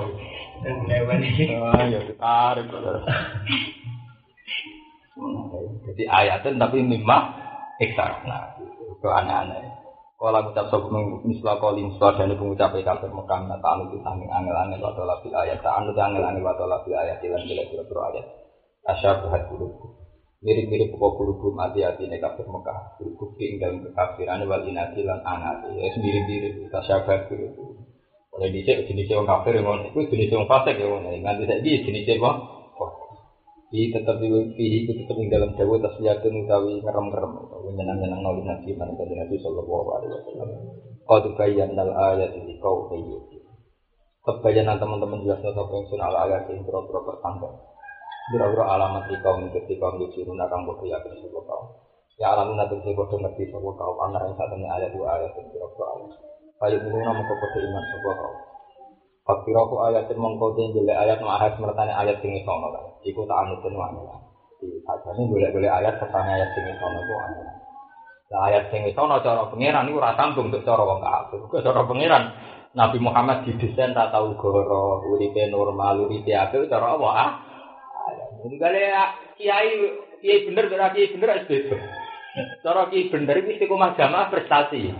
[1.64, 2.68] Ah, ya ditarik.
[5.88, 7.22] Jadi ayatnya tapi mimah
[7.80, 8.20] ekstra.
[8.28, 9.73] Nah, itu aneh-aneh.
[10.14, 10.88] Kalau ngucap sok
[11.26, 15.28] misla kali misla dan pengucap kafir Mekah nata anu kita angin angel angel atau lapi
[15.34, 15.58] ayat.
[15.58, 18.26] Tak anu angel angel atau lapi ayat ilan bila bila ayat.
[18.84, 19.74] Asyar berhat bulu
[20.44, 22.94] mirip mirip pokok bulu mati hati nih kafir Mekah.
[22.96, 27.50] Bulu tinggal kekafiran wal inati lan anati ya mirip mirip asyar berhat bulu
[28.34, 32.30] oleh dicek jenis orang kafir yang itu jenis orang fasik ya nganti saya jenis apa
[33.74, 38.46] Di tetap di fihi itu tetap di dalam dawa tasliyatun utawi ngerem-ngerem utawi nyenang-nyenang noli
[38.46, 40.48] nabi mana kanjeng Nabi sallallahu alaihi wasallam.
[41.02, 43.02] Qad bayyana al-ayat li qaumi
[44.24, 45.58] Kebayanan teman-teman jelas yang
[45.90, 47.50] sun ala ayat yang pura-pura pertanda.
[48.30, 51.66] Biro-biro alamat di kaum ketika kaum dicurun akan berkriya ke sebuah kaum.
[52.16, 53.96] Ya alamun nanti saya bodoh ngerti sebuah kaum.
[54.06, 56.14] Anak yang satunya ayat dua ayat yang pura-pura ayat.
[56.62, 58.38] Kayu minuna mengkau iman sebuah kaum.
[59.26, 62.93] Fakiraku ayat yang mengkau jele ayat mahas mertanya ayat tinggi sono kan.
[63.04, 64.18] Iku tak anutin wani lah.
[64.56, 67.40] Di sajane boleh-boleh ayat sertanya ayat tinggi sono itu anu.
[68.32, 71.40] Nah ayat tinggi sono cara pengiran itu rasa sambung untuk cara wong kafir.
[71.52, 72.22] Ke cara pengiran
[72.72, 77.30] Nabi Muhammad didesain tak tahu goro, uripe normal, uripe apa, cara apa ah?
[78.44, 78.82] Jadi kali
[79.38, 79.70] kiai
[80.24, 81.76] kiai bener berarti kiai bener harus beda.
[82.64, 84.90] Cara kiai bener itu istiqomah jamaah prestasi.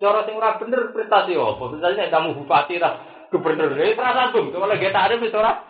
[0.00, 1.62] Cara sing ora bener prestasi apa?
[1.68, 5.66] Prestasi nek kamu bupati lah gubernur ini perasaan bung kalau tarif itu ora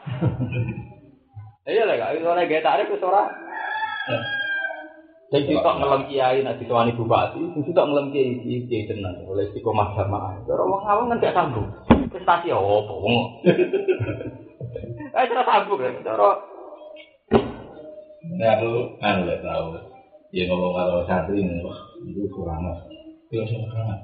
[1.67, 3.25] iya lah kak kalau lagi tarif itu ora
[5.27, 8.39] jadi kita ngelam kiai nanti tuan ibu bupati itu tak ngelam kiai
[8.71, 11.67] kiai tenang oleh istiqomah jamaah orang orang awam kan gak sambung
[12.15, 13.43] prestasi apa wong
[15.19, 16.31] eh cara sambung kan cara
[18.27, 19.79] Nah, aku kan nggak tahu.
[20.35, 22.83] Ya ngomong kalau santri itu kurang mas.
[23.31, 24.03] Itu kurang.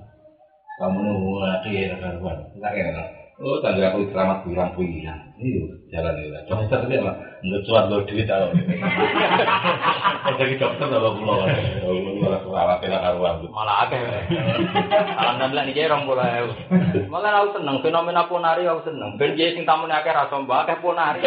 [0.79, 2.39] Kamu nunggu lagi ya karuan.
[2.55, 3.03] Enggak ya,
[3.43, 5.19] Oh, tangga aku keramat bilang bilang.
[5.35, 6.47] Ini jalan ini.
[6.47, 7.13] Dokter tapi apa?
[7.43, 8.55] Nggak cuan lo duit tau.
[10.39, 13.43] Jadi dokter kalau pulau pulau keramat tidak karuan.
[13.51, 13.99] malah akeh.
[15.19, 16.47] Alhamdulillah nih orang mulai.
[17.11, 19.19] Malah aku seneng fenomena ponari aku seneng.
[19.19, 21.19] Ben jadi sing tamu akeh rasa mbak akeh ponari.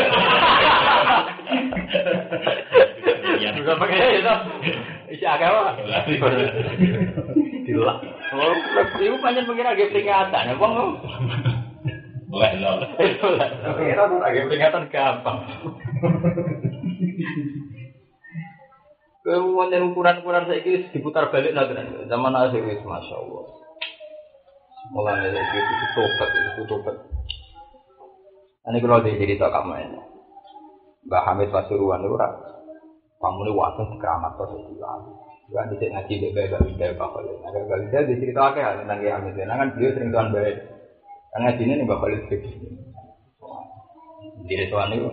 [3.43, 3.49] Iya.
[3.59, 4.35] Juga pakai itu.
[5.19, 5.75] Isi akeh apa?
[7.67, 7.97] Dilak.
[8.35, 8.55] Oh,
[9.03, 10.75] ibu panjang pengira agak peringatan ya, bang.
[12.35, 12.83] Mulai nol.
[12.99, 13.47] Itu lah.
[13.63, 15.39] Pengira tuh agak peringatan gampang.
[19.23, 21.79] Kemudian ukuran-ukuran saya ini diputar balik nanti
[22.11, 23.45] zaman akhir itu masya Allah.
[24.91, 26.95] Mulai dari itu itu tobat itu tobat.
[28.67, 30.01] Ini kalau dia cerita kamu ini,
[31.07, 32.33] Mbak Hamid Pasuruan itu rak,
[33.21, 35.11] kamu ini waktu di keramat tuh jadi lalu.
[35.53, 37.37] Gak bisa ngaji bebek bisa Mbak Khalid.
[37.45, 39.37] Nah, Mbak Khalid dia cerita apa ya tentang Kiai Hamid.
[39.39, 40.74] Nah kan beliau sering tuan baik.
[41.35, 42.67] Karena ngaji ini Mbak Khalid begini.
[44.47, 45.11] Jadi tuan itu,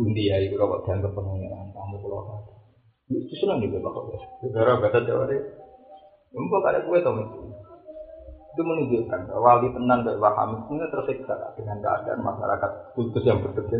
[0.00, 2.24] Undi ya, itu kok dianggap pengenalan kamu pulau
[3.12, 4.20] itu senang juga Mbak Khalid.
[4.56, 5.36] Gara bahasa Jawa deh.
[6.32, 7.12] Mbak ada kue tau
[8.50, 13.78] itu menunjukkan bahwa wali tenan dari Waham itu tersiksa dengan keadaan masyarakat kultus yang berbeda.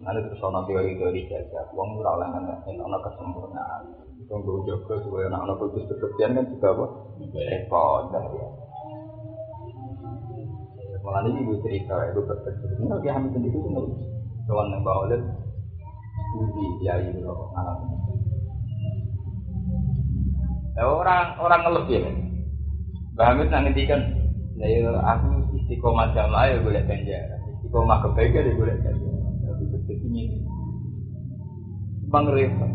[0.00, 3.84] Nanti terus ono teori-teori jaga, uang murah lah kan, ono kesempurnaan.
[4.16, 6.86] Itu gue jaga supaya anak-anak kultus berlebihan kan juga apa?
[7.20, 8.48] Repot dah ya.
[11.04, 12.68] Malah ini gue cerita, itu berpikir.
[12.80, 14.00] Ini lagi hamil sendiri itu nulis.
[14.48, 15.22] Kawan yang bawa lihat,
[16.32, 17.20] studi ya itu
[17.52, 17.76] anak
[20.80, 22.12] Ya, orang orang ngelebih ya.
[23.12, 24.00] Mbak Hamid nang ngendikan,
[24.56, 25.28] "Ya aku
[25.60, 27.40] istiqomah jamaah ya golek ganjaran.
[27.58, 29.09] Istiqomah kebaikan ya golek ganjaran."
[30.10, 30.42] Ini.
[32.10, 32.72] Repot.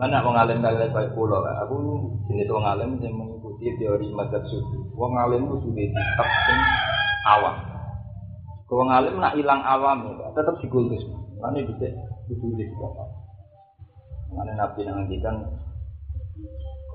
[0.00, 1.60] Mana mau ngalim kali kayak pulau kan?
[1.62, 1.76] Aku
[2.26, 4.80] jenis wong ngalim yang mengikuti teori madzhab sufi.
[4.96, 6.28] Wong ngalim itu sudah tetap
[7.28, 7.56] awam.
[8.72, 11.04] Wong ngalim nak hilang awam ya, tetap dikultus.
[11.38, 11.86] Mana bisa
[12.32, 13.04] ditulis apa?
[14.32, 15.36] Mana nabi ngendikan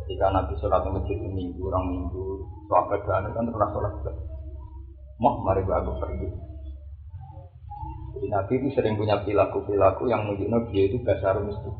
[0.06, 3.94] ketika Nabi sholat masjid minggu, orang minggu, sahabat dan kan pernah sholat
[5.22, 6.55] Mau mari aku pergi.
[8.16, 11.76] Jadi Nabi itu sering punya perilaku-perilaku yang menunjukkan dia itu dasar mistik.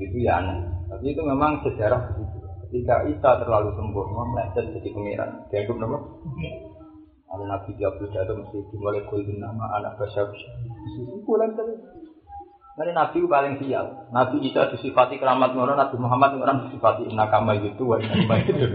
[0.00, 0.64] Itu ya aneh.
[0.88, 2.36] Tapi itu memang sejarah begitu.
[2.66, 5.30] Ketika Isa terlalu sempurna, meleset jadi pengiran.
[5.52, 5.98] Dianggap nama?
[7.26, 11.74] Ada Nabi dia berjatuh mesti dimulai kulin nama anak Itu bulan tadi.
[12.76, 13.86] Nanti Nabi itu paling sial.
[14.12, 18.66] Nabi Isa disifati keramat ngono, Nabi Muhammad orang disifati nakama gitu, wa nakama gitu.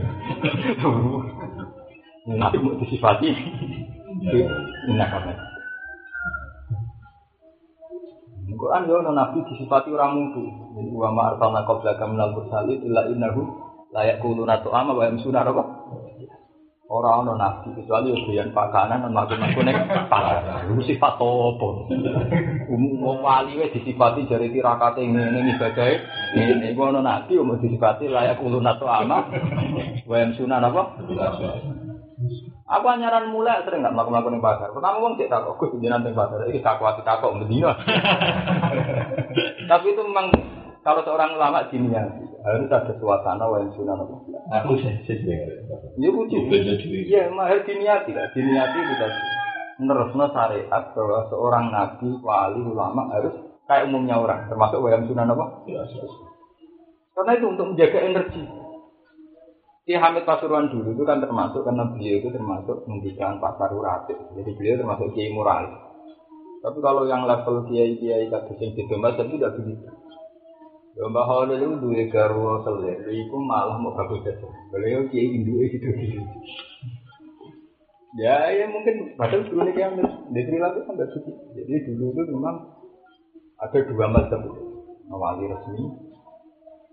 [2.37, 3.29] Nabi mau disifati
[4.93, 5.50] nakama.
[8.61, 10.43] Quran yo Nabi disifati orang mungku.
[10.77, 13.41] Jadi wa ma arsalna qablaka minal mursalin illa innahu
[13.89, 15.63] la yaquluna ta'ama wa yamsuna apa?
[16.91, 20.75] Orang ono nabi kecuali ujian pakanan dan makan-makan nek pakanan.
[20.75, 21.69] Itu sifat apa?
[22.67, 25.95] Umum wali wis disifati jari tirakate ngene ibadahe.
[26.35, 29.23] Ngene iku ono nabi umum disifati layak ulun atau ama.
[30.03, 30.99] Wayam sunan apa?
[32.71, 34.71] Aku nyaran mulai sering nggak melakukan yang pasar.
[34.71, 36.47] Pertama uang cek takut, gue jenengan yang pasar.
[36.47, 37.75] Ini takut hati takut medina.
[39.67, 40.31] Tapi itu memang
[40.79, 43.99] kalau seorang ulama diniati harus ada suasana wa sunan?
[44.63, 44.87] Aku sih.
[45.99, 46.37] Ya lucu.
[47.11, 48.31] Iya, mahal diniati lah.
[48.31, 49.19] Diniati itu tadi.
[49.81, 53.33] Menerusnya syariat bahwa seorang nabi, wali, ulama harus
[53.65, 55.65] kayak umumnya orang, termasuk wayang sunan apa?
[57.11, 58.43] Karena itu untuk menjaga energi.
[59.81, 64.13] Ki Hamid Pasuruan dulu itu kan termasuk karena beliau itu termasuk mendidikan pasar uratif.
[64.37, 65.73] Jadi beliau termasuk kiai moralis.
[66.61, 69.89] Tapi kalau yang level kiai kiai kados yang di Dombas itu tidak begitu.
[71.01, 74.45] Mbah Holil itu dua garwa selir, itu malah mau bagus saja.
[74.69, 76.21] Beliau kiai Hindu itu gitu.
[78.21, 81.31] Ya, ya mungkin padahal dulu nih yang di Sri Lanka kan suci.
[81.57, 82.69] Jadi dulu itu memang
[83.57, 84.45] ada dua macam
[85.09, 86.10] wali resmi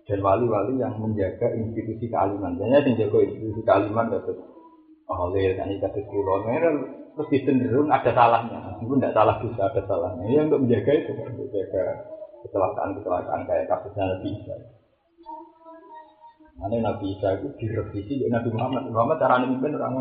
[0.09, 2.57] dan wali-wali yang menjaga institusi kealiman.
[2.57, 4.37] Jadi yang jaga institusi kealiman dapat
[5.09, 8.61] Holil kan ikat kulo, terus cenderung ada salahnya.
[8.77, 10.25] Meskipun tidak salah bisa ada salahnya.
[10.29, 11.83] Yang untuk menjaga itu, untuk menjaga
[12.45, 14.57] kecelakaan-kecelakaan kayak kasusnya Nabi Isa.
[16.61, 18.83] Mana Nabi Isa itu direvisi dari Nabi Muhammad.
[18.93, 19.97] Muhammad cara memimpin orang.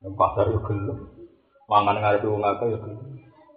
[0.00, 0.98] Yang pasar itu gelap,
[1.68, 2.78] mangan ngarep wong akeh ya.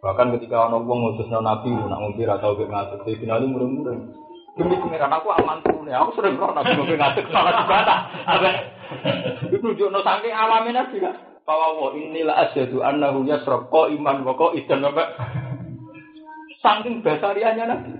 [0.03, 4.11] Bahkan ketika orang wong ngutusno Nabi, nak ngombe ra tau ngatur, saya finali murung-murung.
[4.53, 7.99] Demi pangeran aku aman tuh aku sering roh Nabi ngombe ngatur salah tak.
[9.49, 11.15] Itu tunjukno saking alame Nabi kan.
[11.43, 15.05] Bahwa wa inilah asyhadu annahu yasraq iman wa qaidan wa
[16.63, 17.91] Saking basarianya Nabi.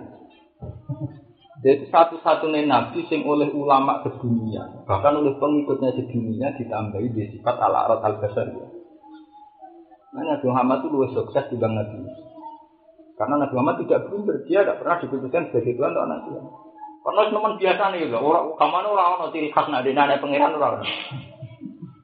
[1.63, 7.87] Jadi satu-satunya Nabi yang oleh ulama sedunia, bahkan oleh pengikutnya sedunia ditambahi di sifat ala
[7.87, 8.69] arat al basariyah.
[10.13, 12.32] Nah, Nabi Muhammad itu lebih sukses dibanding Nabi
[13.13, 16.29] Karena Nabi Muhammad tidak pinter, dia tidak pernah diputuskan sebagai Tuhan atau Nabi.
[17.03, 20.87] Karena teman biasa nih, orang kamar orang orang ciri khas nade nade pangeran orang.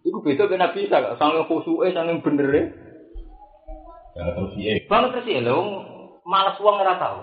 [0.06, 2.64] Iku beda dengan Nabi Isa, khusyuk, sangat bener ya.
[4.20, 4.72] Jangan terus iya.
[4.86, 5.56] Banget terus ya,
[6.28, 7.20] malas uang nggak tahu.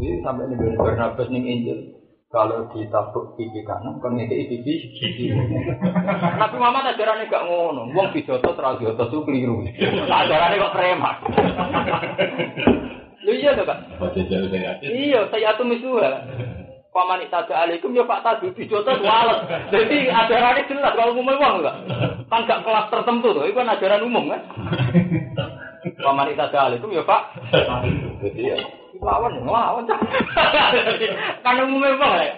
[0.00, 1.78] Ini sampai nih Barnabas nih Injil.
[2.30, 5.34] Kalau ditabuk pipi kanan, kan ngeke pipi kiri.
[6.38, 7.90] Nabi Muhammad ajarannya gak ngono.
[7.90, 9.66] Wong bijotos ra bijotos itu keliru.
[10.06, 11.16] Ajarannya kok preman.
[13.24, 14.80] Lu iya jauh saya.
[14.80, 16.24] Iya, saya tuh misuha.
[16.90, 19.46] Paman tada alaikum ya Pak Tadu bijotos wales.
[19.70, 21.76] Jadi ajarannya jelas kalau umum uang enggak.
[22.26, 24.42] Kan gak kelas tertentu tuh, itu kan ajaran umum kan.
[26.02, 27.22] Paman tada alaikum ya Pak.
[28.26, 28.58] Jadi ya
[29.00, 29.88] lawan lawan
[31.40, 32.34] kan umumnya bang ya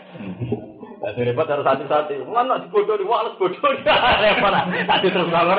[1.03, 2.23] Tapi repot harus hati-hati.
[2.31, 4.55] Mana bodoh di walas bodoh di repot.
[4.87, 5.59] Tadi terus bangun.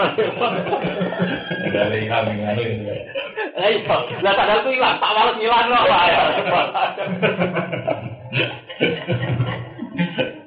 [1.68, 2.64] Dari kami ngadu.
[3.54, 5.04] Eh iya, lah sadar tuh hilang.
[5.04, 5.84] Tak walas hilang loh.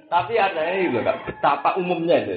[0.09, 1.13] Tapi ada ini juga.
[1.29, 2.37] Betapa umumnya itu.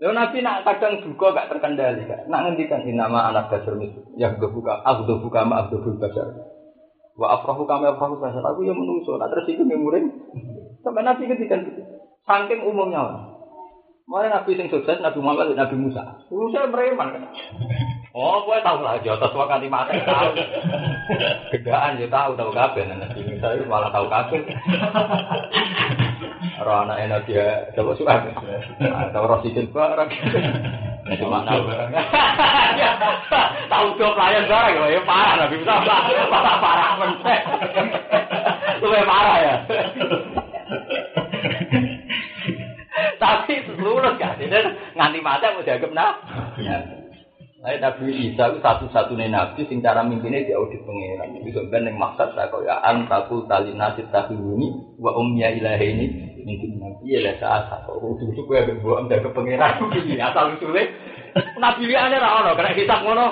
[0.00, 2.24] Lalu Nabi nak kadang juga gak terkendali kak.
[2.30, 4.00] Nak ngendikan ini nama anak dasar itu.
[4.16, 6.38] Yang buka, aku buka ma aku basar.
[7.18, 8.40] Wa afrahu kami afrahu basar.
[8.46, 9.18] Aku yang menungso.
[9.18, 10.06] Nak terus itu ngemurin.
[10.80, 11.82] Sampai Nabi ngendikan gitu.
[12.24, 13.30] Saking umumnya orang.
[14.10, 16.02] Mana Nabi sing sukses Nabi Muhammad Nabi Musa.
[16.34, 17.22] Musa preman kan.
[18.10, 20.34] Oh, gue tahu lah, jotos waktu mati tahu.
[21.54, 24.42] Gedaan dia tahu tahu kabeh Nabi Musa itu malah tahu kabeh.
[26.66, 28.14] Roh anak enak dia coba suka.
[29.14, 30.10] Tahu rosikin barang.
[31.22, 31.90] Cuma tahu barang.
[33.70, 35.74] Tahu job layan barang ya parah Nabi Musa
[36.26, 37.40] parah parah mentek.
[38.82, 39.54] Lu parah ya.
[43.22, 44.36] Tapi lulus kan,
[44.96, 46.12] nganti mati mau dianggap nah.
[47.60, 51.36] Nah, Nabi Isa itu satu-satunya nabi sing cara mimpinnya di audit pengiran.
[51.44, 56.06] Itu sebenarnya yang maksud saya kau ya antakul tali nasib tahuni wa umnya ilahi ini
[56.40, 58.00] mungkin nabi ya lah saat satu.
[58.00, 59.76] Udah itu gue buang dari pengiran.
[59.92, 60.88] Ini asal usulnya.
[61.60, 63.28] Nabi liane rawon, kena kitab ngono.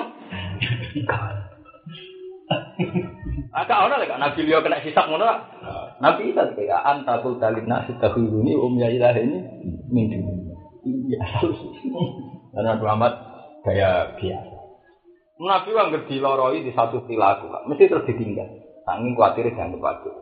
[3.53, 5.27] Agak ono lek nabi liya kena hisab ngono.
[5.99, 9.39] Nabi Isa kayak antakul tali nasib tahuni umnya ilahi ini
[9.91, 10.21] mungkin.
[10.85, 11.19] Iya.
[12.55, 13.13] Karena Muhammad
[13.63, 14.57] gaya biasa.
[15.39, 18.47] Nabi kan ngerti loroi di satu perilaku, mesti terus ditinggal.
[18.83, 20.15] Sanging khawatir jangan waduh.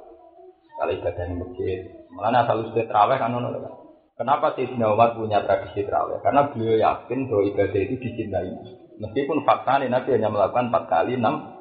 [0.78, 1.80] Kalau ibadah di masjid,
[2.14, 3.74] malah asal ustaz terawih kan kan.
[4.18, 6.22] Kenapa sih Umar punya tradisi terawih?
[6.22, 8.54] Karena beliau yakin bahwa ibadah itu dicintai.
[8.98, 11.57] Meskipun fakta Nabi hanya melakukan empat kali enam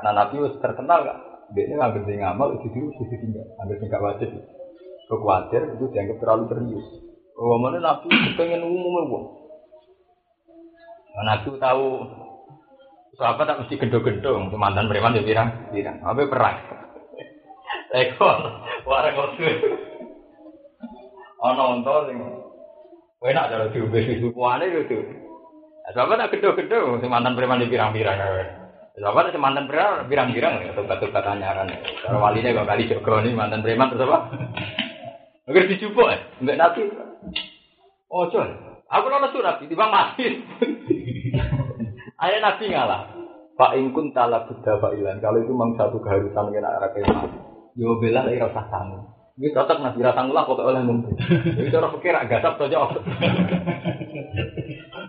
[0.00, 1.18] karena Nabi terkenal kan.
[1.52, 4.32] Dia ini nggak gede ngamal itu dulu sisi tinggal, ambil tinggal wajib.
[5.12, 6.86] Kekuatir itu dianggap terlalu serius.
[7.36, 8.08] Oh mana Nabi
[8.40, 9.36] pengen umum.
[11.12, 11.84] Nah, Nabi tahu
[13.20, 16.00] sahabat tak mesti gendong-gendong, mantan preman ya pirang, pirang.
[16.00, 16.56] Apa perang?
[18.00, 18.38] Ekor,
[18.88, 19.56] warang kotor.
[21.44, 22.18] Ono onto sing
[23.20, 24.96] enak cara diombe susuane gitu.
[25.92, 28.69] Sahabat tak gendong-gendong, mantan preman ya pirang-pirang.
[28.98, 31.70] Sahabat itu mantan preman pirang-pirang ya, tobat-tobat anyaran.
[32.02, 34.18] Kalau walinya kok kali Joko ini mantan preman terus apa?
[35.50, 36.80] Agar dijupuk ya, enggak nabi.
[38.10, 38.50] Oh, John.
[38.90, 40.26] Aku nonton surat, di bang mati.
[42.22, 43.02] Ayah nabi ngalah.
[43.54, 45.22] Pak Ingkun tala buddha Pak Ilan.
[45.22, 47.28] Kalau itu memang satu keharusan kena arah kema.
[47.78, 49.04] Yo bela lagi rasa tamu.
[49.36, 51.14] Ini cocok nabi rasa ngulah kok oleh mungkin.
[51.20, 52.76] Jadi cara pikir agak gasap saja.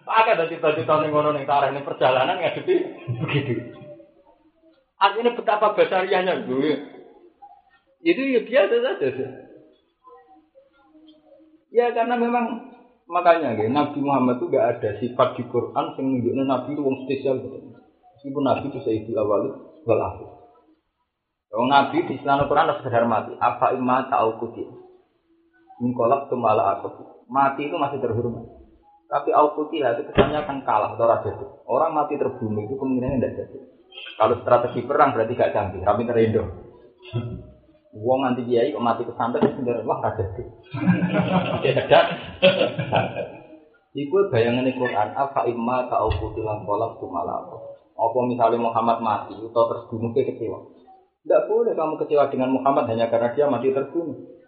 [0.08, 2.76] Pakai dari cita-cita nih ngono nih tarah ini perjalanan ngadepi
[3.24, 3.54] begitu.
[5.02, 6.72] Artinya betapa besarnya gue.
[8.02, 9.28] Itu ya biasa saja.
[11.72, 12.70] Ya karena memang
[13.08, 16.98] makanya gitu, Nabi Muhammad itu gak ada sifat di Quran yang menunjukkan Nabi itu wong
[17.08, 17.36] spesial.
[17.40, 19.42] Meskipun Nabi itu sayyidul awal
[19.88, 20.30] wal akhir.
[21.52, 23.36] Kalau Nabi di Islam Quran harus sekedar mati.
[23.36, 24.64] Apa imma ta'au kuti.
[25.84, 27.26] Mingkolak tumala aku.
[27.28, 28.61] Mati itu masih terhormat.
[29.12, 31.46] Tapi aukuti itu kesannya akan kalah atau raja itu.
[31.68, 33.58] Orang mati terbunuh itu kemungkinan tidak jadi.
[34.16, 36.48] Kalau strategi perang berarti gak canggih, tapi terindo.
[37.92, 40.44] Wong nanti kiai kok mati kesantet sendiri wah kada itu.
[41.68, 42.06] Ya cedak.
[43.92, 47.58] Iku bayangan Quran apa imma ka aku tilang kolak tumala apa.
[48.00, 50.72] Apa misalnya Muhammad mati atau terbunuh ke kecewa.
[51.28, 54.40] Tidak boleh kamu kecewa dengan Muhammad hanya karena dia mati terbunuh.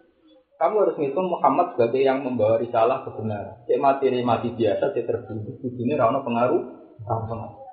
[0.54, 3.66] Kamu harus ngitung Muhammad sebagai yang membawa risalah kebenaran.
[3.66, 5.58] Cek mati ini mati biasa, cek terbunuh.
[5.58, 6.62] Ini rana pengaruh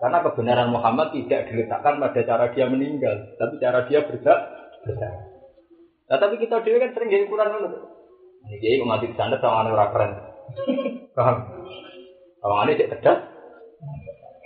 [0.02, 4.40] karena kebenaran Muhammad tidak diletakkan pada cara dia meninggal, tapi cara dia berdak
[4.82, 5.14] berdak.
[6.10, 7.80] Nah, tapi kita dewi kan sering jadi kurang dulu.
[8.50, 10.12] Ini jadi mati di sana sama orang keren.
[11.16, 11.38] Paham?
[12.42, 13.20] Kalau ini cek cerdas.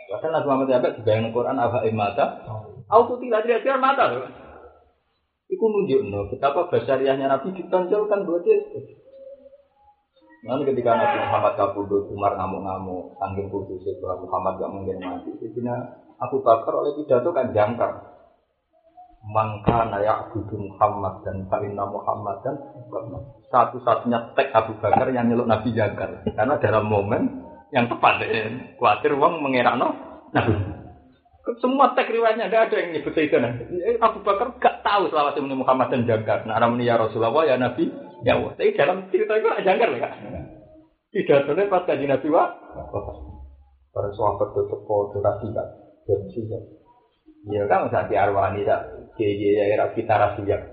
[0.05, 2.25] Bahkan Nabi Muhammad Yabek dibayang Quran apa imata.
[2.91, 4.05] Auto tidak tidak mata.
[5.45, 8.45] Iku nunjuk no, betapa basariahnya Nabi ditonjolkan buat.
[10.45, 15.33] Nanti ketika Nabi Muhammad kabudut, Umar ngamuk-ngamuk, sanggih kudus itu Muhammad gak mungkin mati.
[15.41, 15.61] Jadi
[16.21, 18.15] Abu Bakar oleh pidato kan jangkar
[19.25, 22.55] mangka nayak budu Muhammad dan Fa'inna Muhammad dan
[23.49, 27.41] satu-satunya tek Abu Bakar yang nyeluk Nabi Jangkar karena dalam momen
[27.73, 29.89] yang tepat eh, khawatir uang mengerakno
[30.29, 30.53] Nabi
[31.61, 35.53] semua tek riwayatnya ada ada yang nyebut itu eh, Abu Bakar gak tahu selawat ini
[35.53, 37.93] Muhammad dan Jangkar nah namanya ya Rasulullah ya Nabi
[38.25, 40.09] ya Allah tapi dalam cerita itu ada Jangkar ya
[41.13, 42.49] tidak tahu pas kaji Nabi wa
[43.93, 45.67] para sahabat itu kok durasi kan
[46.05, 46.21] dan
[47.45, 50.65] Ya kan usah diarwani tak kiai ya era kita rahasia.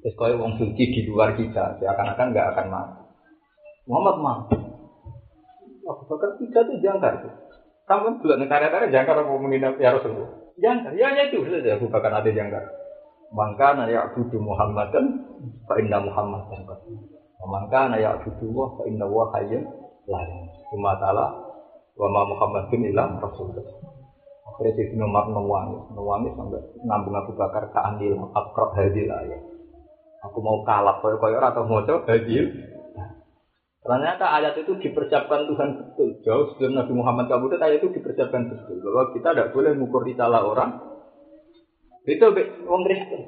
[0.00, 3.00] Terus kau wong suci di luar kita, seakan-akan nggak akan mati.
[3.88, 4.56] Muhammad mati.
[5.84, 7.43] Abu Bakar tiga itu jangkar.
[7.84, 10.32] Kamu juga negara-negara jangkar menginap ya Rasulullah.
[10.56, 12.64] Jangkar, ya hanya itu saja Abu Bakar ada jangkar.
[13.34, 15.04] Maka naya abudu Muhammad dan
[15.66, 16.62] Pak Indah Muhammad dan
[17.44, 19.64] Maka naya abudu wa Pak Indah wa hayyun
[20.08, 20.32] lain.
[20.72, 21.34] Cuma taala
[21.94, 23.66] wa ma Muhammadin ilah Rasulullah.
[24.54, 29.42] Akhirnya si Umar nangis, nangis sampai nambung Abu Bakar ke andil akrab hadil ayat.
[30.30, 32.48] Aku mau kalah koyo atau mau coba hadil.
[33.84, 36.16] Ternyata ayat itu dipersiapkan Tuhan betul.
[36.24, 38.80] Jauh sebelum Nabi Muhammad kabudut ayat itu dipersiapkan betul.
[38.80, 40.70] Bahwa kita tidak boleh mengukur salah orang.
[42.08, 43.20] Itu orang Kristen.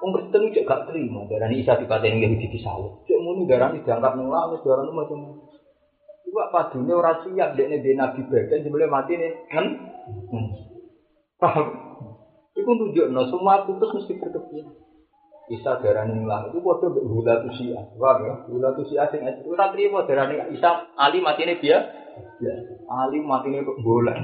[0.00, 1.28] Orang Kristen juga gak terima.
[1.28, 3.04] Darah ini Isa dikatain Yahudi di sawah.
[3.04, 5.52] Cek muni darah ini diangkat nangis, darah ini macam-macam.
[6.24, 9.66] Coba padunya orang siap dia nih Nabi bagian sebelum mati nih kan
[10.04, 10.52] Hmm.
[11.40, 11.66] Paham?
[12.54, 14.68] Itu tunjuk, no, semua putus mesti berkebian.
[15.52, 18.34] Isa darah ngilang itu bodoh gula tusia, paham ya?
[18.48, 21.84] Gula tusia sing itu tak terima darah nih Isa Ali mati nih dia,
[22.88, 24.16] Ali mati nih bola,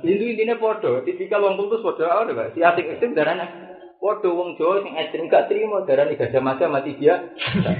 [0.00, 1.04] Itu intinya bodoh.
[1.04, 2.56] Tipikal orang putus bodoh, ada nggak?
[2.56, 6.68] Si asing itu darahnya Waduh wong Jawa sing ekstrim gak terima darah nih gajah mati
[6.68, 7.32] mati dia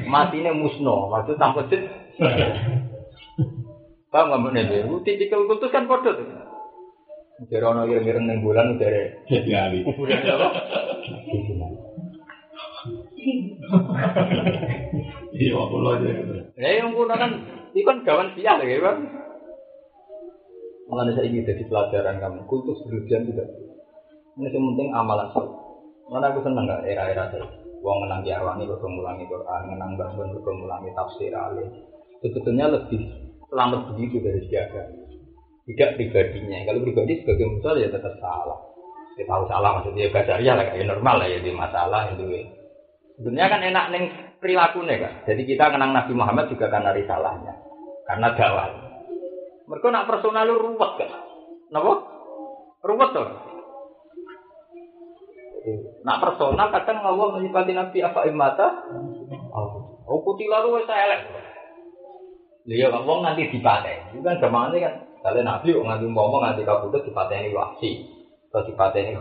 [0.08, 1.84] mati nih musno maksud tanpa cit.
[4.08, 4.84] Paham nggak nih?
[5.04, 6.24] Tipikal putus kan bodoh tuh.
[7.52, 9.12] Jadi ono ireng-ireng neng bulan dari
[9.84, 10.48] Kuburan apa?
[15.36, 16.08] Iya, aku lo aja.
[16.56, 17.30] Ya yang kuno kan,
[17.76, 18.98] itu kan gawan sial ya bang.
[20.86, 23.48] Mengenai saya ini jadi pelajaran kamu, kultus berlebihan tidak.
[24.38, 25.46] Ini yang penting amalan sih.
[26.06, 27.46] Mana aku seneng gak era-era saya.
[27.82, 31.68] Wong menang diarwani kok mengulangi Quran, menang bangun kok mengulangi tafsir alim.
[32.22, 33.02] Sebetulnya lebih
[33.50, 34.86] selamat begitu dari siaga.
[35.66, 36.62] Tidak pribadinya.
[36.62, 38.58] Kalau pribadi sebagai musuh ya tetap salah.
[39.18, 42.24] Kita tahu salah maksudnya ya ya lah kayak normal lah ya di masalah itu.
[43.16, 44.04] Sebenarnya kan enak neng
[44.44, 45.12] perilakunya kan.
[45.24, 47.54] Jadi kita kenang Nabi Muhammad juga karena risalahnya.
[48.04, 48.68] Karena dakwah.
[49.66, 51.10] Mereka nak personal lu ruwet kan.
[51.72, 51.92] Napa?
[52.84, 53.28] Ruwet tuh.
[56.06, 58.68] Nak personal kadang Allah menyifati Nabi apa imata?
[60.06, 61.20] Oh putih lalu saya elek.
[62.66, 64.14] Lihat ngomong nanti dipakai.
[64.14, 64.38] Itu kan
[64.70, 64.94] ini kan.
[65.24, 68.06] Kalau Nabi nganti ngomong nganti kabudut dipateni wasi.
[68.52, 69.18] Atau dipateni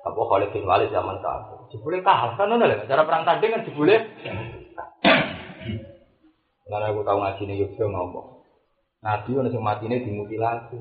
[0.00, 1.60] apa Khalid bin Walid zaman kafir.
[1.76, 2.88] Jebule kalah kan ngono lho.
[2.88, 3.96] Cara perang tanding kan jebule.
[6.70, 8.28] Karena aku tahu ngaji nih Yogyo ngomong.
[9.04, 10.78] Nabi ono sing matine dimutilasi.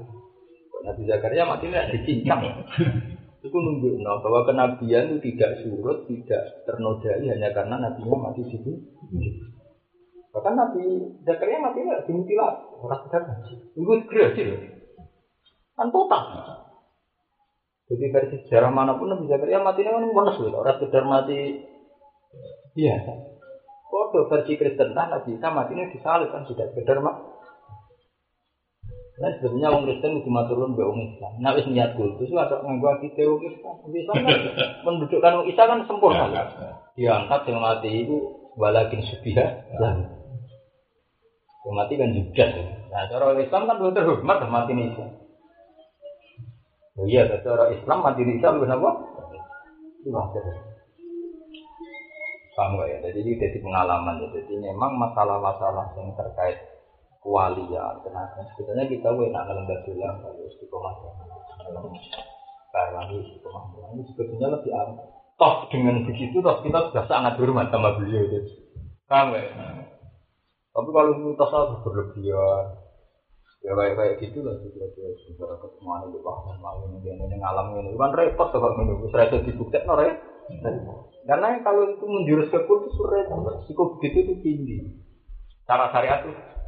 [0.85, 2.63] Nabi Zakaria matine dicincang.
[3.39, 8.71] Itu nunjuk bahwa kenabian itu tidak surut, tidak ternodai hanya karena nabinya mati situ.
[10.35, 10.83] Bahkan Nabi
[11.23, 13.53] Zakaria mati tidak dimutilasi, orang tidak mati.
[13.75, 14.47] Itu segera sih
[15.79, 16.23] Kan total.
[17.89, 21.57] Jadi versi sejarah mana pun Nabi Zakaria ini kan bonus loh, orang sekedar mati
[22.77, 23.11] biasa.
[23.89, 27.25] Kode versi Kristen kan Nabi Isa mati ini disalib kan tidak sekedar mati.
[29.19, 31.31] Nah sebenarnya orang Kristen itu turun be orang Islam.
[31.41, 33.75] Nah wis niat kultus ada nganggo kita orang Islam.
[33.89, 34.37] Islam kan
[34.85, 36.25] mendudukkan orang Islam kan sempurna.
[36.93, 38.17] Diangkat yang mati itu
[38.53, 39.47] walakin subiha
[39.81, 39.97] lah.
[41.65, 42.45] Yang mati kan juga.
[42.93, 45.18] Nah cara Islam kan terhormat mati Islam.
[46.99, 48.89] Oh iya, cara Islam mati ini Islam kenapa?
[50.03, 50.43] Itu wajar.
[52.59, 52.99] Paham ya?
[53.07, 54.27] Jadi ini jadi pengalaman ya.
[54.35, 56.59] Jadi memang masalah-masalah yang terkait
[57.19, 60.93] kewalian tenaga sebetulnya kita enak dalam dalam kalau istiqomah
[61.67, 61.83] dalam
[62.71, 64.95] karena istiqomah ini sebetulnya lebih aman
[65.35, 68.39] toh dengan begitu toh kita sudah sangat hormat sama beliau itu
[69.11, 69.51] kamu ya
[70.71, 72.65] tapi kalau kita sangat berlebihan
[73.59, 77.75] ya kayak kayak gitu lah gitu aja sebenarnya ketemuan itu bahkan mau ini ini ngalam
[77.75, 79.99] ini kan repot tuh kalau menunggu serasa dibuktikan no
[81.27, 84.77] karena kalau itu menjurus ke kultus repot sikap begitu itu tinggi
[85.67, 86.59] cara syariat itu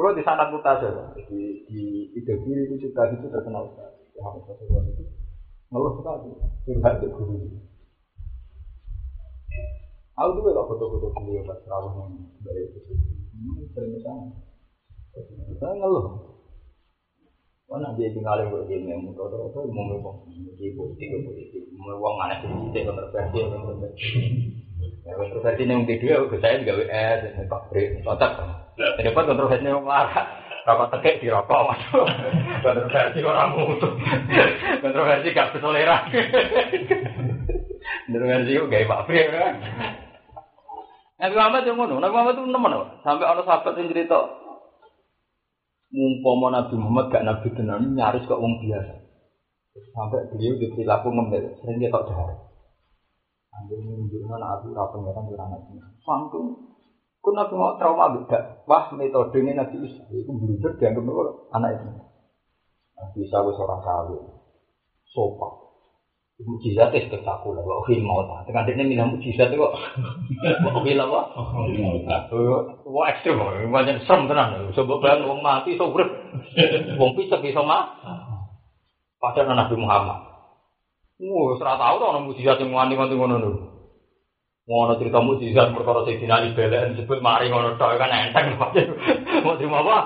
[0.00, 4.00] kalau di sana saja, di di ide kiri itu juga itu terkenal sekali.
[4.16, 5.04] Ya, harus satu itu
[5.68, 6.32] ngeluh sekali,
[6.64, 7.36] curhat ke guru.
[10.16, 12.80] Aku juga gak foto-foto beliau pas rawuh yang dari itu.
[13.76, 14.49] Sering sana.
[15.60, 16.06] Saya ngeluh.
[17.70, 20.26] Mana dia tinggal yang berdiri yang muka itu mau ngomong
[20.58, 24.08] di politik politik, mau uang mana sih kita kontroversi kontroversi.
[25.06, 28.32] Ya kontroversi yang kedua, saya juga WS, Pak Bri, cocok.
[29.14, 30.50] Pun kontroversi yang marah.
[30.66, 31.78] Rokok tegek di rokok.
[32.66, 33.88] Kontroversi orang mutu.
[34.82, 36.10] Kontroversi gak berselera.
[38.10, 39.18] Kontroversi itu gaya Pak Fri.
[39.30, 39.54] Kan?
[41.20, 42.72] Nabi Muhammad yang ngono, Nabi Muhammad itu nemen
[43.04, 44.39] Sampai ada sahabat yang cerita,
[45.90, 48.94] mumpama Nabi Muhammad gak Nabi tenan nyaris kok wong biasa.
[49.94, 52.30] Sampai beliau di perilaku ngemil, sering dia tak dahar.
[53.50, 55.82] Ambil menunjukkan Nabi Rapi Ngerang di anak ini.
[56.06, 56.46] Sangking
[57.20, 58.64] Kun nabi mau trauma beda.
[58.64, 61.04] Wah metode ini nabi Isa itu blunder dianggap
[61.52, 61.88] anak itu.
[62.96, 64.24] Nabi Isa wis orang kawin,
[65.04, 65.69] sopan.
[66.44, 68.48] mujizat itu aku lah, kok film mau tak?
[68.48, 69.74] Tengah dini minum mujizat itu kok,
[70.40, 71.20] kok film apa?
[72.88, 74.72] Wah ekstrim, banyak serem tenang.
[74.72, 76.08] Sebab bang wong mati, so grup,
[76.96, 77.92] uang pisah bisa mah?
[79.20, 80.18] Pada Nabi Muhammad.
[81.20, 83.52] Wah serat tahu tau orang mujizat yang mana nanti mana nih?
[84.64, 88.96] Mau nanti mujizat berkorot di sini belen sebut mari ngono nonton kan enteng macam,
[89.44, 89.98] mau terima apa?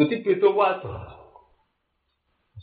[0.00, 1.13] Itu betul.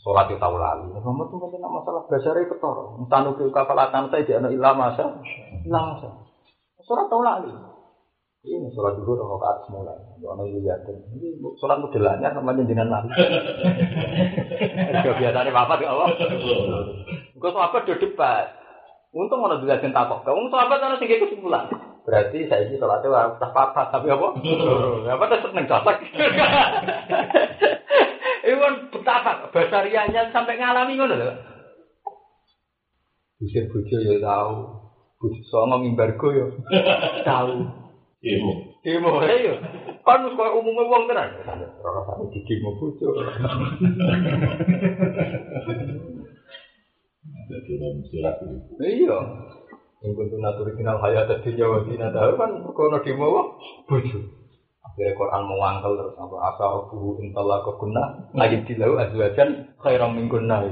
[0.02, 0.90] Sholat itu tahu lali.
[0.90, 3.06] Muhammad tuh kan masalah dasarnya ketor.
[3.06, 5.22] Tanu ke kafalatan saya di anak ilah masa,
[5.62, 6.10] ilah masa.
[6.82, 7.54] Sholat tahu lali.
[8.42, 9.94] Ini sholat dulu dong ke atas mulai.
[10.26, 10.98] Ono liatin.
[11.14, 13.14] Ini sholat modelannya namanya jenengan lali.
[15.06, 16.08] Kebiasaannya apa tuh Allah?
[17.38, 18.58] Gue apa do debat.
[19.14, 20.26] Untung mana juga cinta kok.
[20.26, 21.70] Kamu sahabat ana sing kesimpulan.
[22.02, 24.34] Berarti saya ini sholatnya tak apa tapi apa?
[25.14, 25.70] Apa tuh seneng
[28.42, 31.30] Itu kan betapa basarianya sampai ngalami ngono lho.
[33.38, 34.54] Bisa bojo ya tahu.
[35.22, 36.46] Bojo songo mimbargo ya
[37.30, 37.62] tahu.
[38.18, 38.52] Demo.
[38.82, 39.54] Demo ya.
[40.02, 41.30] Kan kok umumnya wong tenan.
[41.86, 43.06] Ora sampe didemo bojo.
[47.46, 48.58] Jadi dalam surat itu.
[48.82, 49.18] Iya.
[50.02, 53.26] Yang kuntu natur final hayat dunia wa dina tahu kan kono demo
[53.86, 54.41] bojo.
[54.92, 60.28] Akhirnya Quran mewangkel terus apa asa rabbuhu in talaqa kunna lagi dilau azwajan khairam min
[60.28, 60.68] kunna.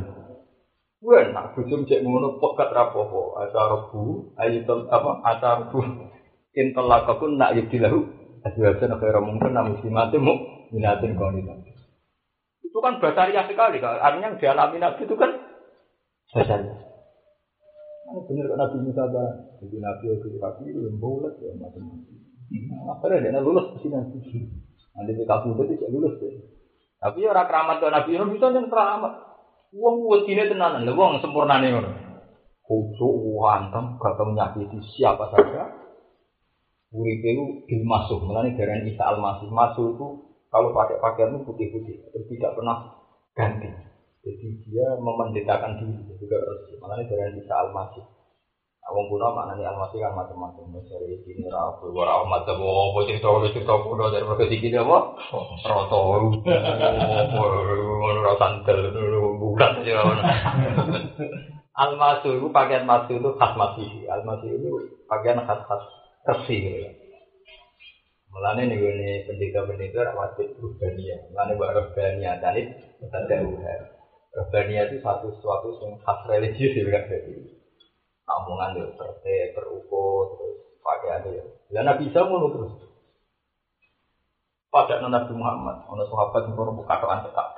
[1.01, 6.05] Gue nak bujum cek ngono pekat rapopo asa rabbuhu ayitul apa asa rabbuhu
[6.53, 8.05] in talaqa kunna lagi dilau
[8.45, 11.65] azwajan khairam min kunna muslimatin mu'minatin qanitan.
[12.61, 15.33] Itu kan basariah sekali, artinya yang dialami Nabi itu kan
[16.37, 16.77] basariah.
[18.05, 19.05] Nah, benar kan Nabi Musa
[19.65, 22.20] jadi Nabi itu Nabi itu bulat ya macam-macam.
[22.51, 24.19] Nah, akhirnya dia lulus ke sini nanti.
[24.99, 26.35] Nanti di kampung itu tidak lulus deh.
[27.01, 29.13] Tapi orang keramat ke Nabi Yunus bisa yang keramat.
[29.71, 31.95] Uang buat ini tenanan, lah uang sempurna nih orang.
[32.67, 35.71] Kusuk, hantem, gak tahu nyakiti siapa saja.
[36.91, 39.47] Urip itu dimasuk, mengenai darah Isa al-Masih.
[39.47, 40.07] Masuk itu
[40.51, 42.99] kalau pakai pakaian itu putih-putih, terus tidak pernah
[43.39, 43.71] ganti.
[44.27, 46.67] Jadi dia memendetakan diri, juga harus.
[46.83, 48.05] Mengenai darah Isa al-Masih.
[48.91, 50.67] Wong kuno maknanya almasi kan macam-macam.
[50.83, 54.99] Dari sini rabu, warah macam apa cerita cerita kuno dari berbagai sini apa?
[55.69, 55.99] Roto,
[58.01, 58.91] roto santel,
[59.39, 60.01] bulan aja.
[61.77, 64.11] Almasu itu pakaian masu itu khas masih.
[64.11, 64.69] Almasu itu
[65.07, 65.83] pakaian khas khas
[66.27, 66.91] kersi gitu ya.
[68.31, 71.19] Mulane nih gue pendeta-pendeta wajib rubania.
[71.31, 72.67] Mulane buat rubania tadi
[73.07, 73.81] ada uher.
[74.35, 77.60] Rubania itu satu sesuatu yang khas religius ya berarti
[78.39, 81.45] omongan yo tertib, terukur, terus pakai aja ya.
[81.75, 82.73] Lah Nabi Isa ngono terus.
[84.71, 87.49] Pada Nabi Muhammad, ono sahabat yang kono buka toan cekak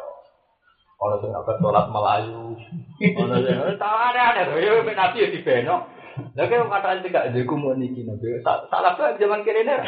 [1.03, 2.57] Ono sing apa sholat Melayu.
[3.21, 5.92] Ono sing tak ada ada yo Nabi yo dibeno.
[6.37, 8.41] Lah kaya kataan tidak jadi mau niki nabi.
[8.45, 9.79] Salah tuh zaman kiri nih.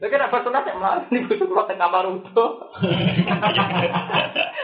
[0.00, 2.52] Lah kaya apa sunat yang malah nih butuh kuat kamar untuk.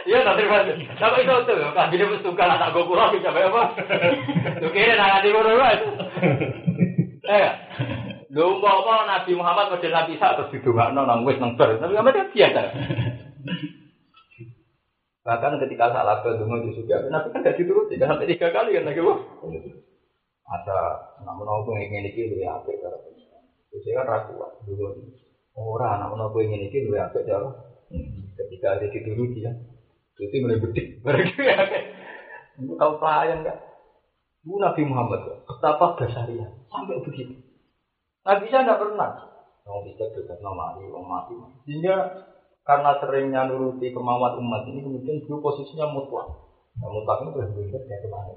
[0.04, 0.68] Iya nanti mas.
[1.00, 3.62] Tapi itu tuh kan mesti suka anak gue kurang bisa apa?
[4.60, 5.80] Tuh kira nak di mana mas?
[7.24, 7.48] Eh,
[8.36, 11.80] mau apa Nabi Muhammad model Nabi Isa terus didongakno nang wis nang ber.
[11.80, 12.62] Tapi apa biasa.
[15.24, 19.00] Bahkan ketika salah ke dungo di Nabi kan gak dituruti, sampai tiga kali kan lagi
[20.44, 20.80] ada.
[21.24, 22.98] Namun aku ingin ini lebih apik cara
[23.74, 25.02] Terus kan ragu dulu
[25.58, 27.48] orang namun aku ingin ini lebih apik cara
[28.38, 29.50] ketika ada di dulu dia.
[30.14, 31.02] Itu mulai bedik.
[31.02, 31.58] Mereka ya
[32.54, 33.58] itu tahu pelayan enggak
[34.46, 37.34] Bu Nabi Muhammad betapa dasarnya sampai begitu.
[38.22, 39.10] Nabi saya tidak pernah.
[39.64, 41.32] Mau bisa dekat nama Ali, mati.
[41.64, 41.96] Sehingga
[42.68, 46.28] karena seringnya nuruti kemauan umat ini kemudian dulu posisinya mutlak.
[46.76, 48.32] Nah, mutlak itu berbeda dari ke mana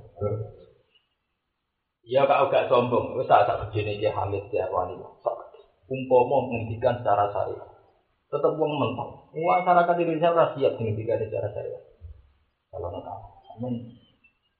[2.07, 4.95] Ya kau gak sombong, wis tak tak bejene iki Hamid ya wani.
[5.87, 7.67] Umpama ngendikan secara syariat.
[8.31, 9.31] Tetap wong mentok.
[9.35, 11.83] Masyarakat Indonesia ora siap ngendikan secara syariat.
[12.71, 13.07] Kalau nak
[13.55, 13.91] amun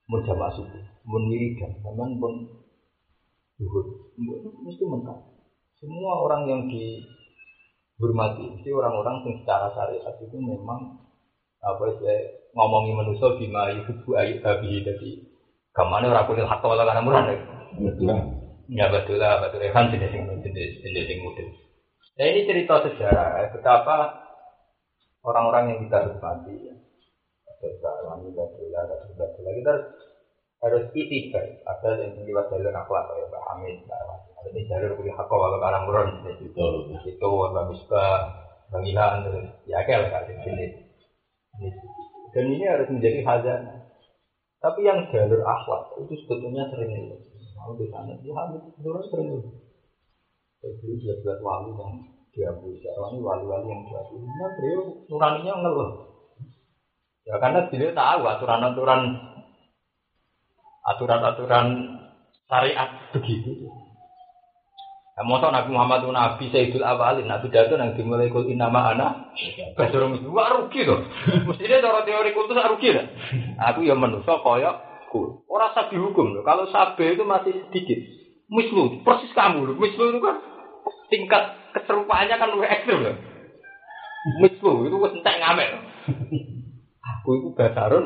[0.08, 2.34] mun jamaah subuh, mun wiridan, sampean pun
[3.60, 3.84] zuhur,
[4.64, 5.20] mesti mentok.
[5.80, 10.96] Semua orang yang dihormati, mesti orang-orang yang secara syariat itu memang
[11.60, 12.20] apa sih
[12.56, 15.10] ngomongi manusia bima yuhibbu ayu tabi jadi
[15.78, 17.30] Kamane ora kulit hak wala kana murah.
[18.66, 21.46] Ya betul lah, betul kan jenis sing jenis jenis sing mudah.
[22.18, 24.10] Nah ini cerita sejarah eh, betapa
[25.22, 26.74] orang-orang yang kita hormati ya.
[27.62, 27.94] Kita
[30.66, 31.62] harus itikai.
[31.62, 33.78] Ada yang lewat jalur akhlak kayak Mbak Hamid,
[34.42, 36.10] Ada di jalur kulit hak wala kana murah.
[36.42, 38.34] Itu, itu Mbak Misbah,
[38.74, 39.30] Bang Ilhan,
[39.70, 40.74] ya kayak lah ini.
[42.34, 43.77] Dan ini harus menjadi khazanah.
[44.68, 47.16] Tapi yang jalur akhlak itu sebetulnya sering itu.
[47.56, 49.50] Mau di sana, dia hamil itu sering itu.
[50.60, 52.04] Jadi dia buat wali yang
[52.36, 54.20] diakui sekarang ini wali-wali yang diakui.
[54.20, 55.92] Nah, beliau nuraninya ngeluh.
[57.24, 59.02] Ya karena beliau tahu aturan-aturan
[60.84, 61.66] aturan-aturan
[62.52, 63.72] syariat begitu.
[65.18, 69.34] Nah, masa Nabi Muhammad itu Nabi Sayyidul Awalin, Nabi Datu yang dimulai kul inama anak,
[69.74, 71.10] Basur itu wah rugi loh.
[71.50, 73.10] Mestinya cara teori kultus rugi lah.
[73.74, 75.42] Aku yang manusia koyok kul.
[75.50, 76.46] Orang sabi hukum loh.
[76.46, 77.98] Kalau sabi itu masih sedikit.
[78.46, 79.76] Mislu, persis kamu loh.
[79.82, 80.38] Mislu itu kan
[81.10, 83.18] tingkat keserupaannya kan lebih ekstrim loh.
[84.46, 85.70] Mislu itu gue sentek ngamen.
[87.02, 88.06] Aku itu basarun.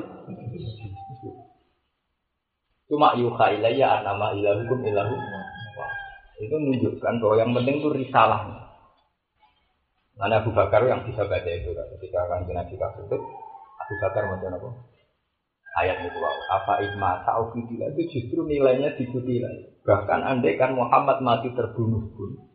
[2.88, 5.15] Cuma yuha ilayya anama ilahukum ilahu
[6.41, 8.41] itu menunjukkan bahwa yang penting itu risalah.
[10.18, 13.18] Mana Abu Bakar yang bisa baca itu kan ketika akan Nabi itu
[13.77, 14.69] Abu Bakar macam apa?
[15.80, 16.19] Ayat itu.
[16.51, 19.63] Apa ikma taufidillah itu justru nilainya lagi.
[19.81, 22.51] Bahkan andaikan Muhammad mati terbunuh pun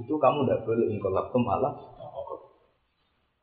[0.00, 1.76] itu kamu tidak boleh ingkolaptum malah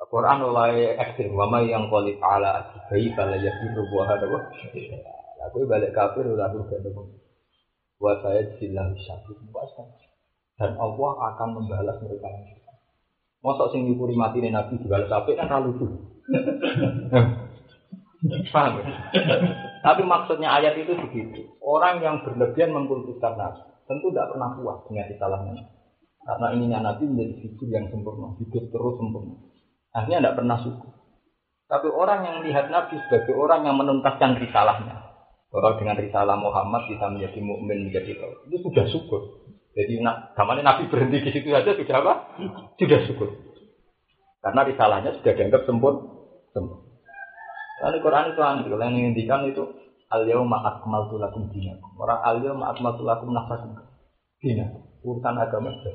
[0.08, 4.28] Quran mulai ekstrim wama yang kolip ala bayi kalau ya itu buah ada
[5.52, 6.88] Aku balik kafir udah gak
[7.98, 9.38] Wa saya jilang syahid
[10.58, 12.58] dan Allah akan membalas mereka yang
[13.46, 15.86] Mosok sing nyukuri mati Nabi dibalas apik kan ra lucu.
[18.50, 19.14] Paham ya?
[19.86, 21.54] Tapi maksudnya ayat itu begitu.
[21.62, 25.64] Orang yang berlebihan mengkultuskan Nabi tentu tidak pernah puas dengan kesalahannya.
[26.28, 29.38] Karena ininya Nabi menjadi figur yang sempurna, hidup terus sempurna.
[29.96, 30.92] Akhirnya tidak pernah syukur.
[31.68, 34.97] Tapi orang yang melihat Nabi sebagai orang yang menuntaskan risalahnya,
[35.58, 39.22] bahwa dengan risalah Muhammad bisa menjadi mukmin menjadi tahu, itu sudah syukur.
[39.74, 42.14] Jadi namanya Nabi berhenti di situ saja sudah apa?
[42.78, 43.30] Sudah syukur.
[44.46, 46.14] Karena risalahnya sudah dianggap sempurna.
[46.54, 46.86] sempurna.
[47.78, 49.66] Lalu Quran itu aneh, yang menghentikan itu
[50.14, 51.94] al yauma akmaltu lakum dinakum.
[51.98, 53.82] Orang al yauma akmaltu lakum nafsakum.
[54.38, 54.82] Dinakum.
[55.02, 55.94] Urusan agama sudah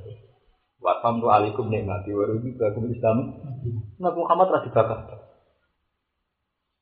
[0.83, 3.39] Wa famdu alaikum nikmati wa raditu lakum Islam.
[4.03, 4.99] Nabi Muhammad telah dibakar.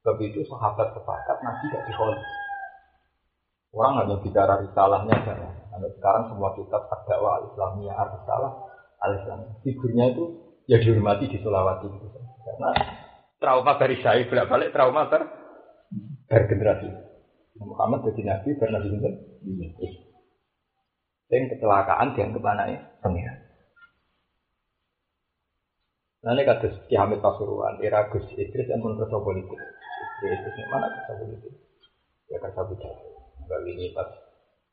[0.01, 2.13] Sebab itu sahabat sepakat Nabi tidak dihol.
[3.71, 5.47] Orang hanya bicara risalahnya saja.
[5.47, 8.53] Nah, sekarang semua kitab dakwah al-Islamiyah, al-Risalah,
[9.07, 9.39] al-Islam.
[9.63, 10.25] Figurnya itu
[10.67, 11.87] ya dihormati di Sulawesi.
[12.43, 12.71] Karena
[13.39, 15.23] trauma dari saya bolak balik trauma ter
[16.27, 16.89] bergenerasi.
[17.61, 19.15] Muhammad jadi nabi karena nabi
[19.47, 19.87] itu.
[21.31, 23.39] Yang kecelakaan dianggap anaknya pengiran.
[26.21, 29.57] Nah ini kados Ki Hamid Pasuruan, era Gus Idris yang pun kerja politik.
[30.21, 31.55] Idris ini mana kerja politik?
[32.29, 33.20] Ya kerja budaya.
[33.59, 34.09] Ini pas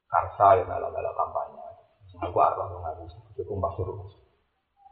[0.08, 1.62] karsa yang malah-malah kampanye.
[2.18, 4.10] Aku arwah mengaku cukup Pasuruan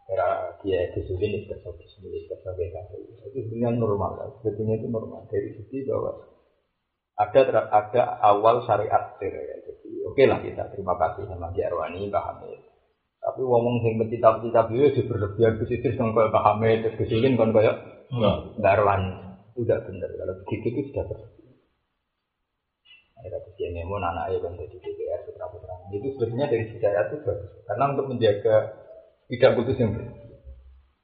[0.06, 2.92] era dia disusun itu kerja bisnis kerja BKT
[3.34, 5.26] itu sebenarnya normal sebetulnya itu normal.
[5.26, 6.14] Dari sisi bahwa
[7.18, 7.42] ada
[7.74, 9.30] ada awal syariat ya.
[9.66, 12.60] jadi oke okay lah kita terima kasih sama Ki Arwani Mbak Hamid.
[13.26, 17.50] Tapi ngomong sing pencita-pencita beliau di berlebihan ke situ kayak Mbak Hamid terus kesulin kan
[17.50, 17.76] kayak
[18.62, 19.14] Mbak Arwani.
[19.58, 21.35] Sudah benar kalau begitu itu sudah terjadi
[23.28, 27.16] ada kesian mau anak ayah kan jadi DPR putra putra itu sebetulnya dari sejarah itu
[27.26, 28.56] bagus karena untuk menjaga
[29.30, 29.92] tidak putus yang.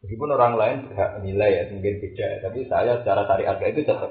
[0.01, 4.09] Meskipun orang lain berhak menilai ya, mungkin beda, tapi saya secara syariat itu tetap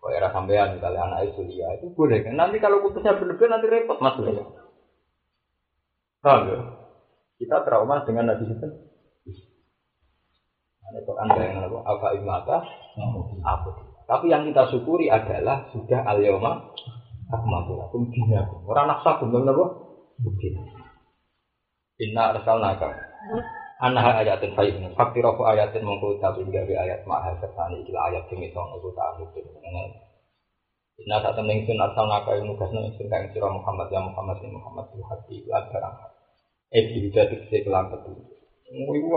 [0.00, 2.24] kalau era sampean misalnya anak itu dia itu boleh.
[2.32, 4.32] Nanti kalau putusnya berlebihan nanti repot mas ya.
[6.24, 6.56] Ya?
[7.36, 8.68] Kita trauma dengan Nabi itu.
[10.88, 11.78] Ada Quran yang apa?
[11.84, 12.56] Apa imata?
[13.44, 13.70] Apa?
[14.08, 16.72] Tapi yang kita syukuri adalah sudah al-yawma
[17.30, 18.66] akmaltu lakum dinakum.
[18.66, 19.64] Orang naksa belum apa?
[22.00, 22.88] Inna arsalnaka
[23.80, 28.44] Anah ayatin baik fakti rofu ayatin mongko tapi gawe ayat mahal sertani ikilah ayat sing
[28.44, 29.44] iso ngono tak mungkin
[31.00, 34.36] Inna tak temen sun asal naka yang nugas nang sun kang sira Muhammad ya Muhammad
[34.44, 35.96] ya Muhammad tu hati lan barang.
[36.76, 38.12] Eh bisa dikse kelan petu.
[38.68, 39.08] Iku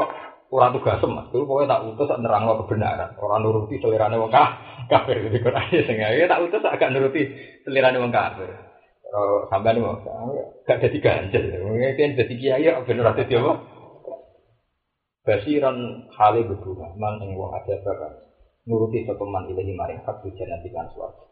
[0.53, 3.17] ora tugas mas, tuh pokoknya tak utus tak nerangno kebenaran.
[3.17, 4.29] Ora nuruti selirane wong
[4.85, 5.97] kafir di Quran sing
[6.29, 7.25] tak utus agak nuruti
[7.65, 8.53] selirane wong kafir.
[9.01, 9.97] Kalau sampean mau
[10.65, 13.41] gak jadi ganjel, mungkin jadi kiai ya bener dia
[15.23, 18.11] Basiran hale berdua, man ing wong ada bakal
[18.67, 21.31] nuruti sepeman ilahi maring hak tujuan nanti kan suatu.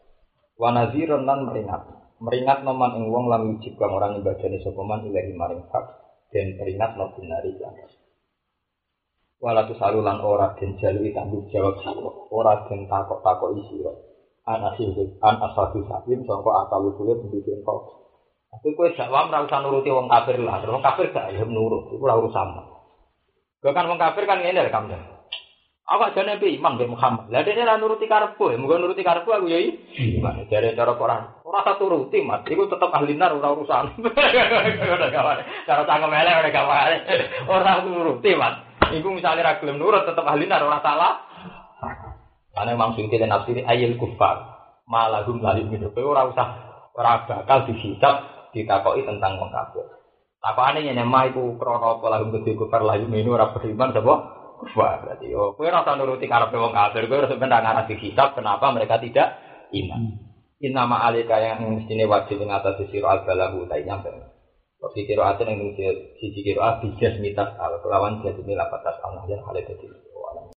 [0.56, 5.60] Wanaziran lan meringat, meringat noman ing wong lam yujib kang orang ibadani sepeman ilahi maring
[5.68, 5.84] hak
[6.32, 7.76] dan peringat no binari kan.
[9.42, 13.90] Walatu salulan ora den jalui tanggung jawab sira, ora den takok-takok sira.
[14.46, 17.82] An asil an asal sakin sangka asal usule pendidikan kau.
[18.54, 22.06] Tapi kue dakwah ora usah nuruti wong kafir lah, wong kafir gak ya nurut, iku
[22.06, 22.54] ora urusan.
[23.58, 25.10] Gue kan wong kafir kan ngene rekam dan.
[25.90, 27.26] Aku aja nabi imam be Muhammad.
[27.26, 30.46] Lah ra nuruti karepku, ya muga nuruti karepku aku ya iman.
[30.46, 31.42] Jare cara Quran.
[31.42, 32.46] Ora tak turuti, Mas.
[32.46, 33.90] Iku tetep ahli nar ora urusan.
[35.68, 36.94] Cara cangkem elek ora gawe.
[37.50, 38.71] Ora nuruti, Mas.
[38.90, 41.12] Iku misale ra gelem nurut tetep ahli nar ora salah.
[42.58, 44.50] Ane maksud kita nafsiri ayil kufar.
[44.90, 45.88] Malahum lalim itu.
[46.02, 46.48] Ora usah
[46.92, 49.86] ora bakal dihisab ditakoki tentang wong kafir.
[50.42, 54.14] Apa aneh yang nama itu krono pola gede kufar layu ini orang beriman sapa
[54.58, 55.30] kufar berarti.
[55.38, 58.98] Oh, kowe ora nuruti karepe wong kafir, kowe harus benar ngarang di kitab kenapa mereka
[58.98, 59.38] tidak
[59.70, 60.02] iman.
[60.62, 64.31] In nama alika yang mestinya wajib yang atas siro al balahu tak nyampe.
[64.82, 65.62] Waktu kiro aten yang
[66.18, 69.86] sisi kiro abijas mitas al kelawan jadi milapatas al najar hal itu.